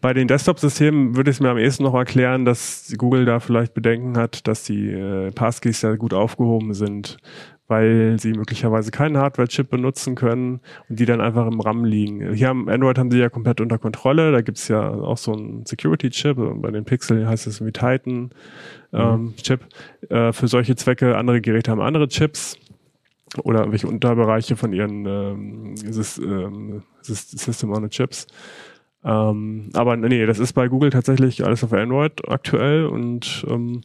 bei 0.00 0.14
den 0.14 0.26
Desktop-Systemen 0.26 1.16
würde 1.16 1.30
ich 1.30 1.36
es 1.36 1.40
mir 1.40 1.50
am 1.50 1.58
ehesten 1.58 1.82
noch 1.82 1.94
erklären, 1.94 2.46
dass 2.46 2.94
Google 2.96 3.26
da 3.26 3.38
vielleicht 3.40 3.74
Bedenken 3.74 4.16
hat, 4.16 4.46
dass 4.48 4.62
die 4.64 4.90
äh, 4.90 5.30
Passkeys 5.30 5.82
ja 5.82 5.96
gut 5.96 6.14
aufgehoben 6.14 6.72
sind, 6.72 7.18
weil 7.66 8.18
sie 8.18 8.32
möglicherweise 8.32 8.90
keinen 8.90 9.16
Hardware-Chip 9.16 9.70
benutzen 9.70 10.14
können 10.14 10.60
und 10.88 11.00
die 11.00 11.06
dann 11.06 11.20
einfach 11.20 11.46
im 11.46 11.60
RAM 11.60 11.84
liegen. 11.84 12.34
Hier 12.34 12.50
am 12.50 12.68
Android 12.68 12.98
haben 12.98 13.10
sie 13.10 13.18
ja 13.18 13.30
komplett 13.30 13.60
unter 13.60 13.78
Kontrolle. 13.78 14.32
Da 14.32 14.42
gibt's 14.42 14.68
ja 14.68 14.90
auch 14.90 15.16
so 15.16 15.32
einen 15.32 15.64
Security-Chip. 15.64 16.36
Bei 16.60 16.70
den 16.70 16.84
Pixel 16.84 17.26
heißt 17.26 17.46
es 17.46 17.64
wie 17.64 17.72
Titan 17.72 18.30
ähm, 18.92 19.22
mhm. 19.22 19.36
Chip. 19.36 19.60
Äh, 20.10 20.32
für 20.32 20.48
solche 20.48 20.76
Zwecke, 20.76 21.16
andere 21.16 21.40
Geräte 21.40 21.70
haben 21.70 21.80
andere 21.80 22.08
Chips 22.08 22.58
oder 23.42 23.70
welche 23.72 23.88
Unterbereiche 23.88 24.56
von 24.56 24.72
ihren 24.72 25.06
ähm, 25.06 25.74
ähm 25.84 26.82
System 27.02 27.72
on 27.72 27.82
the 27.82 27.88
Chips. 27.88 28.26
Ähm, 29.04 29.68
aber 29.74 29.96
nee, 29.96 30.24
das 30.24 30.38
ist 30.38 30.54
bei 30.54 30.68
Google 30.68 30.90
tatsächlich 30.90 31.44
alles 31.44 31.62
auf 31.62 31.72
Android 31.74 32.26
aktuell 32.26 32.86
und 32.86 33.44
ähm, 33.50 33.82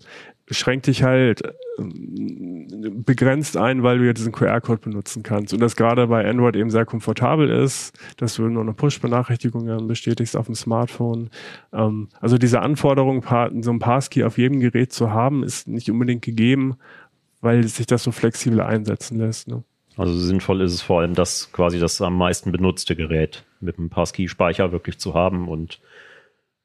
schränkt 0.49 0.87
dich 0.87 1.03
halt 1.03 1.41
ähm, 1.77 3.03
begrenzt 3.05 3.57
ein, 3.57 3.83
weil 3.83 3.99
du 3.99 4.05
ja 4.05 4.13
diesen 4.13 4.31
QR-Code 4.31 4.81
benutzen 4.81 5.23
kannst. 5.23 5.53
Und 5.53 5.59
das 5.59 5.75
gerade 5.75 6.07
bei 6.07 6.27
Android 6.27 6.55
eben 6.55 6.69
sehr 6.69 6.85
komfortabel 6.85 7.49
ist, 7.49 7.97
dass 8.17 8.35
du 8.35 8.43
nur 8.43 8.63
eine 8.63 8.73
Push-Benachrichtigung 8.73 9.87
bestätigst 9.87 10.35
auf 10.35 10.47
dem 10.47 10.55
Smartphone. 10.55 11.29
Ähm, 11.73 12.09
also 12.19 12.37
diese 12.37 12.61
Anforderung, 12.61 13.23
so 13.61 13.71
ein 13.71 13.79
Passkey 13.79 14.23
auf 14.23 14.37
jedem 14.37 14.59
Gerät 14.59 14.93
zu 14.93 15.11
haben, 15.11 15.43
ist 15.43 15.67
nicht 15.67 15.89
unbedingt 15.89 16.21
gegeben, 16.21 16.77
weil 17.41 17.63
sich 17.67 17.85
das 17.85 18.03
so 18.03 18.11
flexibel 18.11 18.61
einsetzen 18.61 19.17
lässt. 19.17 19.47
Ne? 19.47 19.63
Also 19.97 20.17
sinnvoll 20.17 20.61
ist 20.61 20.73
es 20.73 20.81
vor 20.81 21.01
allem, 21.01 21.13
das 21.13 21.51
quasi 21.51 21.79
das 21.79 22.01
am 22.01 22.17
meisten 22.17 22.51
benutzte 22.51 22.95
Gerät 22.95 23.43
mit 23.59 23.77
einem 23.77 23.89
Passkey-Speicher 23.89 24.71
wirklich 24.71 24.97
zu 24.97 25.13
haben 25.13 25.47
und 25.47 25.79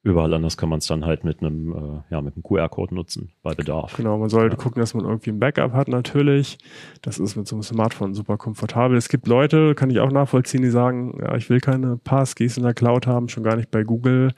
überall 0.04 0.32
anders 0.34 0.56
kann 0.56 0.68
man 0.68 0.78
es 0.78 0.86
dann 0.86 1.04
halt 1.04 1.24
mit 1.24 1.40
einem, 1.40 1.72
äh, 1.72 2.12
ja, 2.14 2.20
mit 2.20 2.34
einem 2.34 2.42
QR-Code 2.44 2.94
nutzen, 2.94 3.30
bei 3.42 3.54
Bedarf. 3.54 3.96
Genau, 3.96 4.18
man 4.18 4.28
sollte 4.28 4.56
Ja. 4.56 4.62
gucken, 4.62 4.80
dass 4.80 4.94
man 4.94 5.04
irgendwie 5.04 5.30
ein 5.30 5.40
Backup 5.40 5.72
hat 5.72 5.88
natürlich. 5.88 6.58
Das 7.02 7.18
ist 7.18 7.34
mit 7.36 7.48
so 7.48 7.56
einem 7.56 7.62
Smartphone 7.64 8.14
super 8.14 8.36
komfortabel. 8.36 8.96
Es 8.96 9.08
gibt 9.08 9.26
Leute, 9.26 9.74
kann 9.74 9.90
ich 9.90 9.98
auch 10.00 10.12
nachvollziehen, 10.12 10.62
die 10.62 10.70
sagen, 10.70 11.18
ja, 11.20 11.34
ich 11.36 11.48
will 11.50 11.58
keine 11.60 11.96
Passkeys 11.96 12.56
in 12.56 12.62
der 12.62 12.74
Cloud 12.74 13.06
haben, 13.06 13.28
schon 13.28 13.42
gar 13.42 13.56
nicht 13.56 13.70
bei 13.70 13.82
Google 13.82 14.32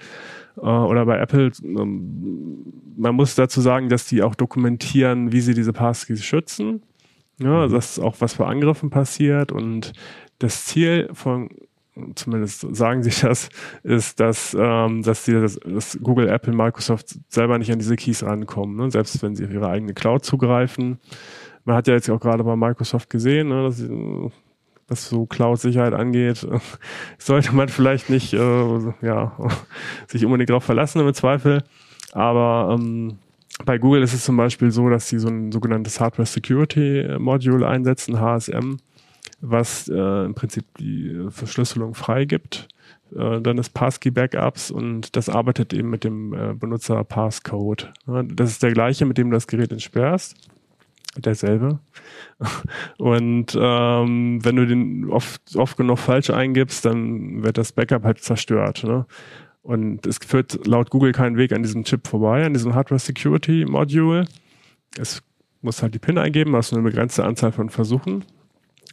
äh, 0.57 0.61
oder 0.61 1.05
bei 1.05 1.19
Apple. 1.19 1.51
Ähm, 1.63 2.73
Man 2.97 3.15
muss 3.15 3.35
dazu 3.35 3.61
sagen, 3.61 3.89
dass 3.91 4.07
die 4.07 4.23
auch 4.23 4.35
dokumentieren, 4.35 5.31
wie 5.33 5.41
sie 5.41 5.53
diese 5.53 5.73
Passkeys 5.75 6.23
schützen. 6.25 6.83
Ja, 7.39 7.67
dass 7.69 7.99
auch 7.99 8.17
was 8.21 8.33
für 8.33 8.47
Angriffen 8.47 8.89
passiert 8.89 9.53
und 9.53 9.93
das 10.39 10.65
Ziel 10.65 11.11
von 11.13 11.51
zumindest 12.15 12.75
sagen 12.75 13.03
sie 13.03 13.11
das, 13.27 13.49
ist, 13.83 14.21
dass, 14.21 14.57
ähm, 14.59 15.03
dass, 15.03 15.25
die, 15.25 15.33
dass, 15.33 15.59
dass 15.65 15.99
Google, 16.03 16.29
Apple, 16.29 16.53
Microsoft 16.53 17.19
selber 17.29 17.59
nicht 17.59 17.73
an 17.73 17.79
diese 17.79 17.97
Keys 17.97 18.23
rankommen, 18.23 18.77
ne? 18.77 18.91
selbst 18.91 19.23
wenn 19.23 19.35
sie 19.35 19.45
auf 19.45 19.51
ihre 19.51 19.69
eigene 19.69 19.95
Cloud 19.95 20.25
zugreifen. 20.25 20.99
Man 21.65 21.77
hat 21.77 21.89
ja 21.89 21.95
jetzt 21.95 22.09
auch 22.11 22.21
gerade 22.21 22.45
bei 22.45 22.55
Microsoft 22.55 23.11
gesehen, 23.11 23.49
ne, 23.49 23.65
dass 23.65 23.83
was 24.89 25.09
so 25.09 25.27
Cloud-Sicherheit 25.27 25.95
angeht, 25.95 26.47
sollte 27.19 27.55
man 27.55 27.69
vielleicht 27.69 28.09
nicht 28.11 28.33
äh, 28.33 28.79
ja, 29.03 29.37
sich 30.07 30.25
unbedingt 30.25 30.51
darauf 30.51 30.65
verlassen 30.65 31.01
im 31.01 31.13
Zweifel. 31.15 31.65
Aber 32.13 32.77
ähm, 32.79 33.19
bei 33.65 33.79
Google 33.79 34.03
ist 34.03 34.15
es 34.15 34.25
zum 34.25 34.37
Beispiel 34.37 34.71
so, 34.71 34.89
dass 34.89 35.09
sie 35.09 35.19
so 35.19 35.29
ein 35.29 35.51
sogenanntes 35.51 36.01
Hardware 36.01 36.27
Security 36.27 37.17
Module 37.19 37.67
einsetzen, 37.67 38.21
HSM, 38.21 38.77
was 39.41 39.89
äh, 39.89 40.25
im 40.25 40.35
Prinzip 40.35 40.65
die 40.79 41.09
äh, 41.09 41.31
Verschlüsselung 41.31 41.95
freigibt 41.95 42.69
äh, 43.15 43.41
deines 43.41 43.69
Passkey-Backups 43.71 44.71
und 44.71 45.17
das 45.17 45.29
arbeitet 45.29 45.73
eben 45.73 45.91
mit 45.91 46.05
dem 46.05 46.33
äh, 46.33 46.55
Benutzer 46.55 47.05
Passcode. 47.05 47.93
Das 48.07 48.51
ist 48.51 48.63
der 48.63 48.73
gleiche, 48.73 49.07
mit 49.07 49.19
dem 49.19 49.31
du 49.31 49.37
das 49.37 49.47
Gerät 49.47 49.73
entsperrst. 49.73 50.35
Derselbe. 51.17 51.79
Und 52.99 53.57
ähm, 53.59 54.45
wenn 54.45 54.57
du 54.57 54.67
den 54.67 55.09
oft, 55.09 55.57
oft 55.57 55.79
genug 55.79 55.99
falsch 55.99 56.29
eingibst, 56.29 56.85
dann 56.85 57.43
wird 57.43 57.57
das 57.57 57.73
Backup 57.73 58.05
halt 58.05 58.21
zerstört. 58.21 58.85
Ne? 58.85 59.07
Und 59.63 60.07
es 60.07 60.19
führt 60.19 60.67
laut 60.67 60.91
Google 60.91 61.13
keinen 61.13 61.39
Weg 61.39 61.53
an 61.53 61.63
diesem 61.63 61.85
Chip 61.85 62.07
vorbei, 62.07 62.45
an 62.45 62.53
diesem 62.53 62.75
Hardware 62.75 62.99
Security 62.99 63.65
Module. 63.65 64.27
Es 64.99 65.23
muss 65.63 65.83
halt 65.83 65.95
die 65.95 65.99
PIN 65.99 66.19
eingeben, 66.19 66.55
hast 66.55 66.73
du 66.73 66.77
eine 66.77 66.85
begrenzte 66.85 67.25
Anzahl 67.25 67.53
von 67.53 67.71
Versuchen. 67.71 68.25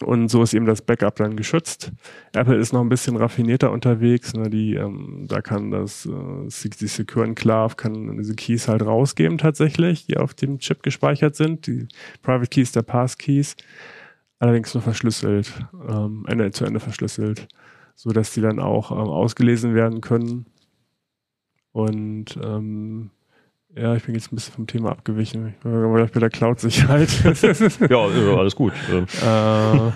Und 0.01 0.29
so 0.29 0.43
ist 0.43 0.53
eben 0.53 0.65
das 0.65 0.81
Backup 0.81 1.15
dann 1.17 1.35
geschützt. 1.35 1.91
Apple 2.33 2.55
ist 2.55 2.73
noch 2.73 2.81
ein 2.81 2.89
bisschen 2.89 3.15
raffinierter 3.15 3.71
unterwegs. 3.71 4.33
Ne? 4.33 4.49
Die, 4.49 4.75
ähm, 4.75 5.25
da 5.27 5.41
kann 5.41 5.71
das 5.71 6.05
äh, 6.05 6.69
die 6.69 6.87
Secure 6.87 7.25
Enclave 7.25 7.75
kann 7.75 8.17
diese 8.17 8.35
Keys 8.35 8.67
halt 8.67 8.85
rausgeben 8.85 9.37
tatsächlich, 9.37 10.07
die 10.07 10.17
auf 10.17 10.33
dem 10.33 10.59
Chip 10.59 10.83
gespeichert 10.83 11.35
sind. 11.35 11.67
Die 11.67 11.87
Private 12.21 12.49
Keys 12.49 12.71
der 12.71 12.81
Passkeys. 12.81 13.55
Allerdings 14.39 14.73
nur 14.73 14.83
verschlüsselt, 14.83 15.53
ähm, 15.87 16.25
Ende 16.27 16.51
zu 16.51 16.65
Ende 16.65 16.81
verschlüsselt, 16.81 17.47
so 17.95 18.09
dass 18.09 18.33
die 18.33 18.41
dann 18.41 18.59
auch 18.59 18.91
ähm, 18.91 18.97
ausgelesen 18.97 19.73
werden 19.73 20.01
können. 20.01 20.47
Und 21.71 22.37
ähm, 22.43 23.09
ja, 23.75 23.95
ich 23.95 24.03
bin 24.03 24.15
jetzt 24.15 24.31
ein 24.31 24.35
bisschen 24.35 24.53
vom 24.53 24.67
Thema 24.67 24.91
abgewichen. 24.91 25.55
Ich 25.59 25.65
war 25.65 25.95
gleich 25.95 26.11
bei 26.11 26.19
der 26.19 26.29
Cloud-Sicherheit. 26.29 27.09
Ja, 27.89 27.99
alles 28.37 28.55
gut. 28.55 28.73
Ähm, 28.91 29.05
Äh, 29.21 29.91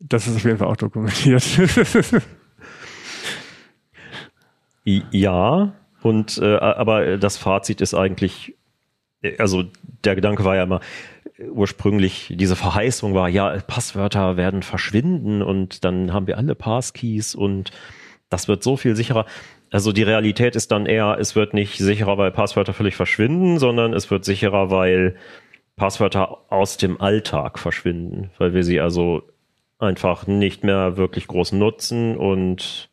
das 0.00 0.26
ist 0.26 0.36
auf 0.36 0.44
jeden 0.44 0.58
Fall 0.58 0.68
auch 0.68 0.76
dokumentiert. 0.76 1.44
Ja, 4.84 5.74
und 6.02 6.38
äh, 6.38 6.56
aber 6.56 7.18
das 7.18 7.36
Fazit 7.36 7.80
ist 7.82 7.94
eigentlich, 7.94 8.56
äh, 9.22 9.36
also 9.38 9.64
der 10.04 10.14
Gedanke 10.14 10.44
war 10.44 10.56
ja 10.56 10.62
immer 10.62 10.80
ursprünglich, 11.52 12.34
diese 12.34 12.56
Verheißung 12.56 13.14
war, 13.14 13.28
ja, 13.28 13.58
Passwörter 13.66 14.36
werden 14.36 14.62
verschwinden 14.62 15.42
und 15.42 15.84
dann 15.84 16.12
haben 16.12 16.26
wir 16.26 16.38
alle 16.38 16.54
Passkeys 16.54 17.34
und 17.34 17.70
das 18.30 18.48
wird 18.48 18.62
so 18.62 18.76
viel 18.76 18.96
sicherer. 18.96 19.26
Also 19.70 19.92
die 19.92 20.02
Realität 20.02 20.56
ist 20.56 20.72
dann 20.72 20.86
eher, 20.86 21.16
es 21.20 21.36
wird 21.36 21.54
nicht 21.54 21.78
sicherer, 21.78 22.18
weil 22.18 22.32
Passwörter 22.32 22.72
völlig 22.72 22.96
verschwinden, 22.96 23.58
sondern 23.58 23.92
es 23.92 24.10
wird 24.10 24.24
sicherer, 24.24 24.70
weil 24.70 25.16
Passwörter 25.76 26.38
aus 26.52 26.76
dem 26.76 27.00
Alltag 27.00 27.58
verschwinden, 27.58 28.30
weil 28.38 28.52
wir 28.52 28.64
sie 28.64 28.80
also 28.80 29.22
einfach 29.78 30.26
nicht 30.26 30.64
mehr 30.64 30.96
wirklich 30.96 31.26
groß 31.26 31.52
nutzen 31.52 32.16
und 32.16 32.90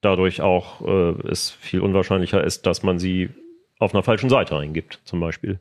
dadurch 0.00 0.42
auch 0.42 0.86
äh, 0.86 1.28
es 1.28 1.50
viel 1.50 1.80
unwahrscheinlicher 1.80 2.44
ist, 2.44 2.66
dass 2.66 2.82
man 2.82 2.98
sie 2.98 3.30
auf 3.78 3.94
einer 3.94 4.02
falschen 4.02 4.30
Seite 4.30 4.56
eingibt, 4.56 5.00
zum 5.04 5.20
Beispiel. 5.20 5.58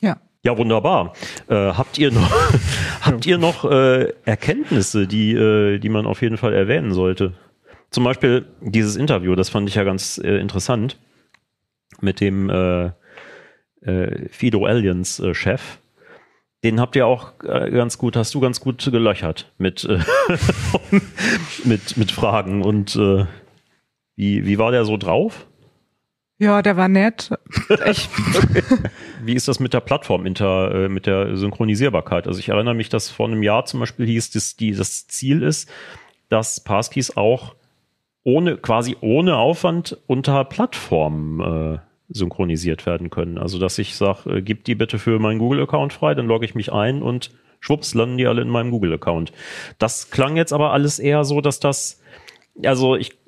Ja. 0.00 0.20
Ja, 0.42 0.56
wunderbar. 0.56 1.12
Äh, 1.48 1.54
habt 1.54 1.98
ihr 1.98 2.10
noch, 2.12 2.30
habt 3.02 3.26
ihr 3.26 3.36
noch 3.36 3.70
äh, 3.70 4.12
Erkenntnisse, 4.24 5.06
die, 5.06 5.32
äh, 5.34 5.78
die 5.78 5.90
man 5.90 6.06
auf 6.06 6.22
jeden 6.22 6.38
Fall 6.38 6.54
erwähnen 6.54 6.94
sollte? 6.94 7.34
Zum 7.90 8.04
Beispiel 8.04 8.46
dieses 8.60 8.96
Interview, 8.96 9.34
das 9.34 9.48
fand 9.48 9.68
ich 9.68 9.74
ja 9.74 9.84
ganz 9.84 10.18
äh, 10.18 10.38
interessant 10.38 10.98
mit 12.00 12.20
dem 12.20 12.48
äh, 12.48 12.90
äh, 13.82 14.28
Fido 14.28 14.64
Aliens 14.64 15.18
äh, 15.18 15.34
Chef. 15.34 15.78
Den 16.62 16.78
habt 16.78 16.94
ihr 16.94 17.06
auch 17.06 17.32
äh, 17.42 17.70
ganz 17.70 17.98
gut, 17.98 18.16
hast 18.16 18.34
du 18.34 18.40
ganz 18.40 18.60
gut 18.60 18.84
gelöchert 18.84 19.52
mit, 19.58 19.84
äh, 19.84 19.98
mit, 21.64 21.96
mit 21.96 22.12
Fragen. 22.12 22.62
Und 22.62 22.94
äh, 22.96 23.24
wie, 24.14 24.46
wie 24.46 24.58
war 24.58 24.70
der 24.70 24.84
so 24.84 24.96
drauf? 24.96 25.46
Ja, 26.38 26.62
der 26.62 26.76
war 26.78 26.88
nett. 26.88 27.30
Wie 29.22 29.34
ist 29.34 29.46
das 29.46 29.60
mit 29.60 29.74
der 29.74 29.80
Plattform, 29.80 30.24
inter, 30.24 30.74
äh, 30.74 30.88
mit 30.88 31.04
der 31.04 31.36
Synchronisierbarkeit? 31.36 32.26
Also 32.26 32.40
ich 32.40 32.48
erinnere 32.48 32.74
mich, 32.74 32.88
dass 32.88 33.10
vor 33.10 33.26
einem 33.26 33.42
Jahr 33.42 33.66
zum 33.66 33.80
Beispiel 33.80 34.06
hieß, 34.06 34.30
dass 34.30 34.56
die, 34.56 34.72
das 34.72 35.06
Ziel 35.06 35.42
ist, 35.42 35.70
dass 36.30 36.64
Passkeys 36.64 37.14
auch 37.14 37.54
ohne, 38.22 38.56
quasi 38.56 38.96
ohne 39.00 39.36
Aufwand 39.36 39.96
unter 40.06 40.44
Plattformen 40.44 41.40
äh, 41.40 41.78
synchronisiert 42.08 42.86
werden 42.86 43.10
können. 43.10 43.38
Also 43.38 43.58
dass 43.58 43.78
ich 43.78 43.96
sage, 43.96 44.38
äh, 44.38 44.42
gib 44.42 44.64
die 44.64 44.74
bitte 44.74 44.98
für 44.98 45.18
meinen 45.18 45.38
Google-Account 45.38 45.92
frei, 45.92 46.14
dann 46.14 46.26
logge 46.26 46.44
ich 46.44 46.54
mich 46.54 46.72
ein 46.72 47.02
und 47.02 47.30
schwupps, 47.60 47.94
landen 47.94 48.18
die 48.18 48.26
alle 48.26 48.42
in 48.42 48.48
meinem 48.48 48.70
Google-Account. 48.70 49.32
Das 49.78 50.10
klang 50.10 50.36
jetzt 50.36 50.52
aber 50.52 50.72
alles 50.72 50.98
eher 50.98 51.24
so, 51.24 51.40
dass 51.40 51.60
das, 51.60 52.02
also 52.62 52.96
ich 52.96 53.18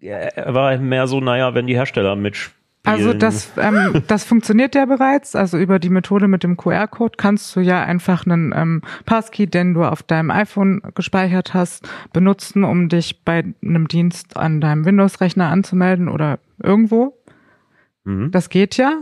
er 0.00 0.54
war 0.54 0.76
mehr 0.78 1.06
so, 1.06 1.20
naja, 1.20 1.54
wenn 1.54 1.66
die 1.66 1.74
Hersteller 1.74 2.16
mitspielen. 2.16 2.56
Also 2.86 3.12
das, 3.12 3.52
ähm, 3.56 4.02
das 4.06 4.24
funktioniert 4.24 4.74
ja 4.74 4.84
bereits. 4.86 5.34
Also 5.34 5.58
über 5.58 5.78
die 5.78 5.90
Methode 5.90 6.28
mit 6.28 6.42
dem 6.42 6.56
QR-Code 6.56 7.16
kannst 7.16 7.54
du 7.56 7.60
ja 7.60 7.82
einfach 7.82 8.26
einen 8.26 8.52
ähm, 8.56 8.82
Passkey, 9.04 9.46
den 9.46 9.74
du 9.74 9.84
auf 9.84 10.02
deinem 10.02 10.30
iPhone 10.30 10.80
gespeichert 10.94 11.54
hast, 11.54 11.88
benutzen, 12.12 12.64
um 12.64 12.88
dich 12.88 13.24
bei 13.24 13.44
einem 13.62 13.88
Dienst 13.88 14.36
an 14.36 14.60
deinem 14.60 14.84
Windows-Rechner 14.84 15.48
anzumelden 15.48 16.08
oder 16.08 16.38
irgendwo. 16.62 17.18
Mhm. 18.04 18.30
Das 18.30 18.48
geht 18.48 18.76
ja. 18.76 19.00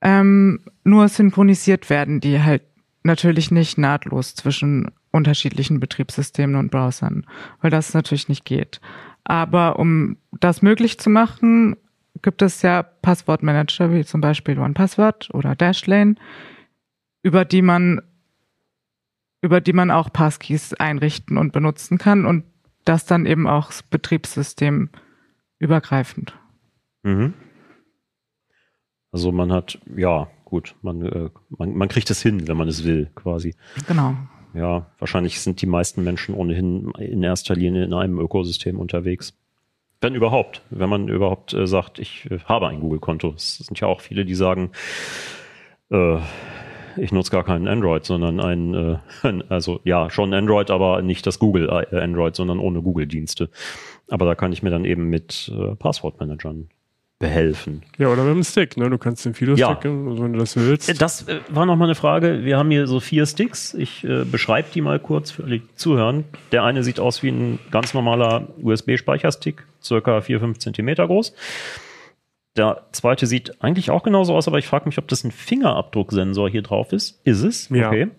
Ähm, 0.00 0.60
nur 0.84 1.08
synchronisiert 1.08 1.88
werden 1.88 2.20
die 2.20 2.42
halt 2.42 2.62
natürlich 3.04 3.50
nicht 3.50 3.78
nahtlos 3.78 4.34
zwischen 4.34 4.90
unterschiedlichen 5.10 5.80
Betriebssystemen 5.80 6.56
und 6.56 6.70
Browsern, 6.70 7.26
weil 7.60 7.70
das 7.70 7.94
natürlich 7.94 8.28
nicht 8.28 8.44
geht. 8.44 8.80
Aber 9.24 9.78
um 9.78 10.16
das 10.32 10.62
möglich 10.62 10.98
zu 10.98 11.10
machen, 11.10 11.76
gibt 12.20 12.42
es 12.42 12.62
ja 12.62 12.82
Passwortmanager 12.82 13.92
wie 13.92 14.04
zum 14.04 14.20
Beispiel 14.20 14.58
OnePassword 14.58 15.30
oder 15.32 15.54
Dashlane, 15.54 16.16
über 17.22 17.44
die 17.44 17.62
man 17.62 18.02
über 19.44 19.60
die 19.60 19.72
man 19.72 19.90
auch 19.90 20.12
Passkeys 20.12 20.72
einrichten 20.72 21.36
und 21.36 21.52
benutzen 21.52 21.98
kann 21.98 22.26
und 22.26 22.44
das 22.84 23.06
dann 23.06 23.26
eben 23.26 23.48
auch 23.48 23.72
Betriebssystem 23.90 24.90
übergreifend. 25.58 26.38
Mhm. 27.02 27.34
Also 29.10 29.30
man 29.32 29.52
hat, 29.52 29.78
ja, 29.94 30.28
gut, 30.44 30.74
man, 30.82 31.02
äh, 31.02 31.30
man, 31.50 31.74
man 31.74 31.88
kriegt 31.88 32.08
es 32.10 32.22
hin, 32.22 32.46
wenn 32.48 32.56
man 32.56 32.68
es 32.68 32.84
will, 32.84 33.10
quasi. 33.14 33.54
Genau. 33.86 34.16
Ja, 34.54 34.90
wahrscheinlich 34.98 35.40
sind 35.40 35.60
die 35.60 35.66
meisten 35.66 36.04
Menschen 36.04 36.34
ohnehin 36.34 36.90
in 36.98 37.22
erster 37.22 37.54
Linie 37.54 37.84
in 37.84 37.94
einem 37.94 38.18
Ökosystem 38.18 38.78
unterwegs. 38.78 39.34
Wenn 40.02 40.14
überhaupt, 40.14 40.62
wenn 40.70 40.88
man 40.90 41.08
überhaupt 41.08 41.54
äh, 41.54 41.66
sagt, 41.66 41.98
ich 42.00 42.28
äh, 42.30 42.38
habe 42.44 42.68
ein 42.68 42.80
Google-Konto. 42.80 43.32
Es 43.36 43.58
sind 43.58 43.78
ja 43.80 43.86
auch 43.86 44.00
viele, 44.00 44.24
die 44.24 44.34
sagen, 44.34 44.72
äh, 45.90 46.18
ich 46.96 47.12
nutze 47.12 47.30
gar 47.30 47.44
keinen 47.44 47.68
Android, 47.68 48.04
sondern 48.04 48.40
ein, 48.40 48.74
äh, 48.74 48.96
ein, 49.22 49.44
also 49.50 49.80
ja, 49.84 50.10
schon 50.10 50.34
Android, 50.34 50.70
aber 50.70 51.00
nicht 51.02 51.26
das 51.26 51.38
Google 51.38 51.68
äh, 51.90 51.96
Android, 52.00 52.34
sondern 52.36 52.58
ohne 52.58 52.82
Google-Dienste. 52.82 53.48
Aber 54.10 54.26
da 54.26 54.34
kann 54.34 54.52
ich 54.52 54.62
mir 54.62 54.70
dann 54.70 54.84
eben 54.84 55.08
mit 55.08 55.50
äh, 55.56 55.74
Passwortmanagern 55.76 56.68
behelfen. 57.20 57.82
ja, 57.98 58.08
oder 58.08 58.24
mit 58.24 58.34
dem 58.34 58.42
Stick, 58.42 58.76
ne? 58.76 58.90
Du 58.90 58.98
kannst 58.98 59.24
den 59.24 59.32
Fido-Stick, 59.34 59.60
Ja. 59.84 59.90
also 59.90 60.24
wenn 60.24 60.32
du 60.32 60.40
das 60.40 60.56
willst. 60.56 61.00
Das 61.00 61.28
äh, 61.28 61.38
war 61.50 61.64
noch 61.66 61.76
mal 61.76 61.84
eine 61.84 61.94
Frage. 61.94 62.44
Wir 62.44 62.58
haben 62.58 62.72
hier 62.72 62.88
so 62.88 62.98
vier 62.98 63.26
Sticks. 63.26 63.72
Ich 63.74 64.02
äh, 64.02 64.24
beschreibe 64.24 64.66
die 64.74 64.80
mal 64.80 64.98
kurz 64.98 65.30
für 65.30 65.44
alle, 65.44 65.60
die 65.60 65.74
zuhören. 65.76 66.24
Der 66.50 66.64
eine 66.64 66.82
sieht 66.82 66.98
aus 66.98 67.22
wie 67.22 67.28
ein 67.28 67.60
ganz 67.70 67.94
normaler 67.94 68.48
USB-Speicherstick. 68.60 69.64
Circa 69.82 70.20
4, 70.20 70.40
5 70.40 70.58
Zentimeter 70.58 71.06
groß. 71.06 71.34
Der 72.56 72.86
zweite 72.92 73.26
sieht 73.26 73.62
eigentlich 73.62 73.90
auch 73.90 74.02
genauso 74.02 74.34
aus, 74.34 74.46
aber 74.46 74.58
ich 74.58 74.66
frage 74.66 74.86
mich, 74.86 74.98
ob 74.98 75.08
das 75.08 75.24
ein 75.24 75.30
Fingerabdrucksensor 75.30 76.50
hier 76.50 76.62
drauf 76.62 76.92
ist. 76.92 77.20
Ist 77.24 77.42
es? 77.42 77.68
Ja. 77.70 77.88
Okay. 77.88 78.10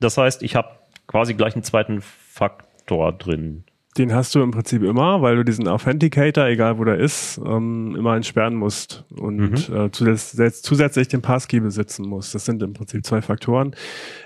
Das 0.00 0.18
heißt, 0.18 0.42
ich 0.42 0.54
habe 0.54 0.68
quasi 1.06 1.34
gleich 1.34 1.54
einen 1.54 1.62
zweiten 1.62 2.02
Faktor 2.02 3.12
drin. 3.12 3.63
Den 3.96 4.12
hast 4.12 4.34
du 4.34 4.42
im 4.42 4.50
Prinzip 4.50 4.82
immer, 4.82 5.22
weil 5.22 5.36
du 5.36 5.44
diesen 5.44 5.68
Authenticator, 5.68 6.46
egal 6.46 6.78
wo 6.78 6.84
der 6.84 6.98
ist, 6.98 7.40
ähm, 7.46 7.94
immer 7.96 8.16
entsperren 8.16 8.54
musst 8.56 9.04
und 9.16 9.36
Mhm. 9.68 9.74
äh, 9.76 9.90
zusätzlich, 9.92 10.54
zusätzlich 10.62 11.06
den 11.08 11.22
Passkey 11.22 11.60
besitzen 11.60 12.08
musst. 12.08 12.34
Das 12.34 12.44
sind 12.44 12.60
im 12.64 12.72
Prinzip 12.72 13.06
zwei 13.06 13.22
Faktoren. 13.22 13.76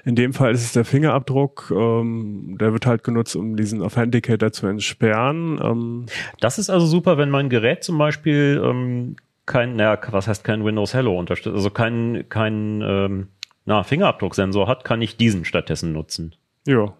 In 0.06 0.14
dem 0.16 0.32
Fall 0.32 0.52
ist 0.54 0.62
es 0.64 0.72
der 0.72 0.86
Fingerabdruck, 0.86 1.70
ähm, 1.76 2.56
der 2.58 2.72
wird 2.72 2.86
halt 2.86 3.04
genutzt, 3.04 3.36
um 3.36 3.56
diesen 3.56 3.82
Authenticator 3.82 4.52
zu 4.52 4.66
entsperren. 4.66 5.60
Ähm, 5.62 6.06
Das 6.40 6.58
ist 6.58 6.70
also 6.70 6.86
super, 6.86 7.18
wenn 7.18 7.28
mein 7.28 7.50
Gerät 7.50 7.84
zum 7.84 7.98
Beispiel 7.98 8.62
ähm, 8.64 9.16
kein, 9.44 9.76
naja, 9.76 9.98
was 10.12 10.28
heißt 10.28 10.44
kein 10.44 10.64
Windows 10.64 10.94
Hello 10.94 11.18
unterstützt, 11.18 11.54
also 11.56 11.68
kein, 11.70 12.24
kein 12.30 12.82
ähm, 12.82 13.28
na, 13.66 13.82
Fingerabdrucksensor 13.82 14.66
hat, 14.66 14.84
kann 14.84 15.02
ich 15.02 15.18
diesen 15.18 15.44
stattdessen 15.44 15.92
nutzen. 15.92 16.34
ja, 16.66 16.94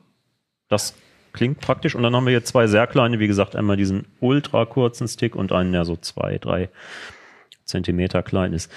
Das 0.68 0.94
klingt 1.32 1.60
praktisch. 1.60 1.94
Und 1.94 2.02
dann 2.02 2.14
haben 2.14 2.26
wir 2.26 2.30
hier 2.30 2.44
zwei 2.44 2.66
sehr 2.66 2.86
kleine, 2.86 3.18
wie 3.18 3.26
gesagt, 3.26 3.56
einmal 3.56 3.76
diesen 3.76 4.06
ultra 4.20 4.64
kurzen 4.64 5.08
Stick 5.08 5.34
und 5.34 5.52
einen, 5.52 5.72
der 5.72 5.84
so 5.84 5.96
zwei, 5.96 6.38
drei 6.38 6.68
Zentimeter 7.68 8.22
klein 8.22 8.52
ist. 8.54 8.70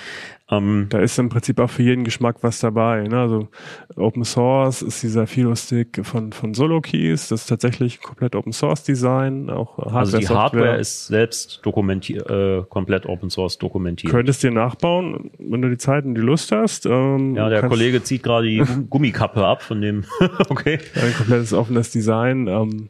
Ähm, 0.49 0.87
da 0.89 0.99
ist 0.99 1.17
im 1.17 1.29
Prinzip 1.29 1.59
auch 1.59 1.69
für 1.69 1.81
jeden 1.81 2.03
Geschmack 2.03 2.37
was 2.41 2.59
dabei. 2.59 3.03
Ne? 3.07 3.17
Also 3.17 3.47
Open 3.95 4.25
Source 4.25 4.81
ist 4.81 5.01
dieser 5.01 5.25
Philo-Stick 5.27 6.01
von, 6.05 6.33
von 6.33 6.53
SoloKeys. 6.53 7.29
Das 7.29 7.41
ist 7.41 7.47
tatsächlich 7.47 8.01
komplett 8.01 8.35
Open 8.35 8.51
Source 8.51 8.83
Design. 8.83 9.49
Auch 9.49 9.77
Hardware, 9.77 9.97
also 9.97 10.17
die 10.17 10.27
Hardware 10.27 10.43
Software. 10.43 10.79
ist 10.79 11.07
selbst 11.07 11.61
dokumentiert, 11.63 12.29
äh, 12.29 12.63
komplett 12.67 13.05
Open 13.05 13.29
Source 13.29 13.57
dokumentiert. 13.57 14.11
Könntest 14.11 14.43
dir 14.43 14.51
nachbauen, 14.51 15.31
wenn 15.39 15.61
du 15.61 15.69
die 15.69 15.77
Zeit 15.77 16.03
und 16.03 16.15
die 16.15 16.21
Lust 16.21 16.51
hast. 16.51 16.85
Ähm, 16.85 17.33
ja, 17.35 17.47
der 17.47 17.67
Kollege 17.69 18.03
zieht 18.03 18.23
gerade 18.23 18.47
die 18.47 18.57
Gum- 18.57 18.89
Gummikappe 18.89 19.45
ab 19.45 19.61
von 19.63 19.81
dem. 19.81 20.03
okay. 20.49 20.79
Ein 20.95 21.13
komplettes 21.15 21.53
offenes 21.53 21.91
Design. 21.91 22.47
Ähm, 22.47 22.89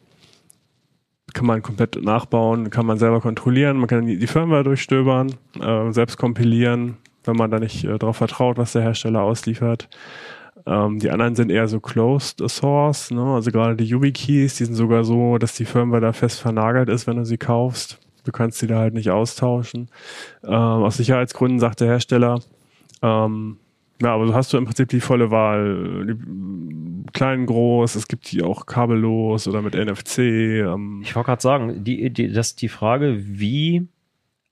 kann 1.33 1.45
man 1.45 1.61
komplett 1.61 2.01
nachbauen, 2.01 2.69
kann 2.69 2.85
man 2.85 2.97
selber 2.97 3.21
kontrollieren, 3.21 3.77
man 3.77 3.87
kann 3.87 4.05
die, 4.05 4.27
Firmware 4.27 4.63
durchstöbern, 4.63 5.33
äh, 5.59 5.91
selbst 5.91 6.17
kompilieren, 6.17 6.97
wenn 7.23 7.35
man 7.35 7.51
da 7.51 7.59
nicht 7.59 7.83
äh, 7.83 7.97
darauf 7.97 8.17
vertraut, 8.17 8.57
was 8.57 8.73
der 8.73 8.81
Hersteller 8.81 9.21
ausliefert. 9.21 9.89
Ähm, 10.65 10.99
die 10.99 11.09
anderen 11.09 11.35
sind 11.35 11.51
eher 11.51 11.67
so 11.67 11.79
closed 11.79 12.41
source, 12.49 13.11
ne? 13.11 13.23
also 13.23 13.51
gerade 13.51 13.75
die 13.75 13.85
YubiKeys, 13.85 14.57
die 14.57 14.65
sind 14.65 14.75
sogar 14.75 15.03
so, 15.03 15.37
dass 15.37 15.55
die 15.55 15.65
Firmware 15.65 16.01
da 16.01 16.13
fest 16.13 16.39
vernagelt 16.39 16.89
ist, 16.89 17.07
wenn 17.07 17.17
du 17.17 17.25
sie 17.25 17.37
kaufst. 17.37 17.99
Du 18.23 18.31
kannst 18.31 18.59
sie 18.59 18.67
da 18.67 18.77
halt 18.77 18.93
nicht 18.93 19.09
austauschen. 19.09 19.89
Ähm, 20.43 20.51
aus 20.51 20.97
Sicherheitsgründen 20.97 21.59
sagt 21.59 21.79
der 21.79 21.87
Hersteller, 21.87 22.39
ähm, 23.01 23.57
ja, 24.01 24.13
aber 24.13 24.27
so 24.27 24.33
hast 24.33 24.51
du 24.53 24.57
im 24.57 24.65
Prinzip 24.65 24.89
die 24.89 24.99
volle 24.99 25.31
Wahl. 25.31 26.05
Die, 26.07 27.11
klein, 27.13 27.45
groß, 27.45 27.95
es 27.95 28.07
gibt 28.07 28.31
die 28.31 28.41
auch 28.41 28.65
kabellos 28.65 29.47
oder 29.47 29.61
mit 29.61 29.73
NFC. 29.75 30.19
Ähm, 30.19 31.01
Ich 31.03 31.15
wollte 31.15 31.27
gerade 31.27 31.41
sagen, 31.41 31.83
die, 31.83 32.09
die, 32.09 32.31
das 32.31 32.49
ist 32.49 32.61
die 32.61 32.69
Frage, 32.69 33.17
wie, 33.19 33.87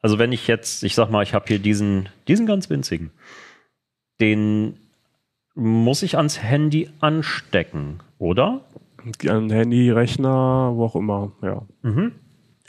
also 0.01 0.19
wenn 0.19 0.31
ich 0.31 0.47
jetzt, 0.47 0.83
ich 0.83 0.95
sag 0.95 1.09
mal, 1.09 1.23
ich 1.23 1.33
habe 1.33 1.45
hier 1.47 1.59
diesen, 1.59 2.09
diesen 2.27 2.45
ganz 2.45 2.69
winzigen, 2.69 3.11
den 4.19 4.77
muss 5.55 6.03
ich 6.03 6.17
ans 6.17 6.41
Handy 6.41 6.89
anstecken, 6.99 7.99
oder? 8.17 8.61
an 9.27 9.49
Handy, 9.49 9.89
Rechner, 9.91 10.73
wo 10.75 10.83
auch 10.85 10.95
immer, 10.95 11.31
ja. 11.41 11.65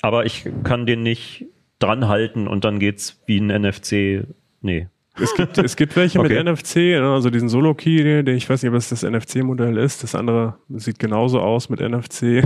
Aber 0.01 0.25
ich 0.27 0.49
kann 0.63 0.87
den 0.87 1.03
nicht 1.03 1.47
dran 1.81 2.07
halten 2.09 2.47
und 2.47 2.65
dann 2.65 2.79
geht's 2.79 3.21
wie 3.27 3.39
ein 3.41 3.49
NFC. 3.49 4.27
Nee. 4.63 4.89
Es 5.23 5.35
gibt, 5.35 5.59
es 5.59 5.77
gibt 5.77 5.97
welche 5.97 6.19
Okay. 6.21 6.29
mit 6.43 6.45
NFC, 6.47 6.77
ne, 6.99 7.13
also 7.13 7.31
diesen 7.31 7.49
Solo-Key, 7.49 8.23
den 8.25 8.37
ich 8.37 8.49
weiß 8.49 8.63
nicht, 8.63 8.71
ob 8.71 8.77
es 8.77 8.89
das 8.89 9.03
NFC-Modell 9.03 9.77
ist. 9.77 10.03
Das 10.03 10.15
andere 10.15 10.55
sieht 10.69 10.99
genauso 10.99 11.41
aus 11.41 11.69
mit 11.69 11.81
NFC. 11.81 12.45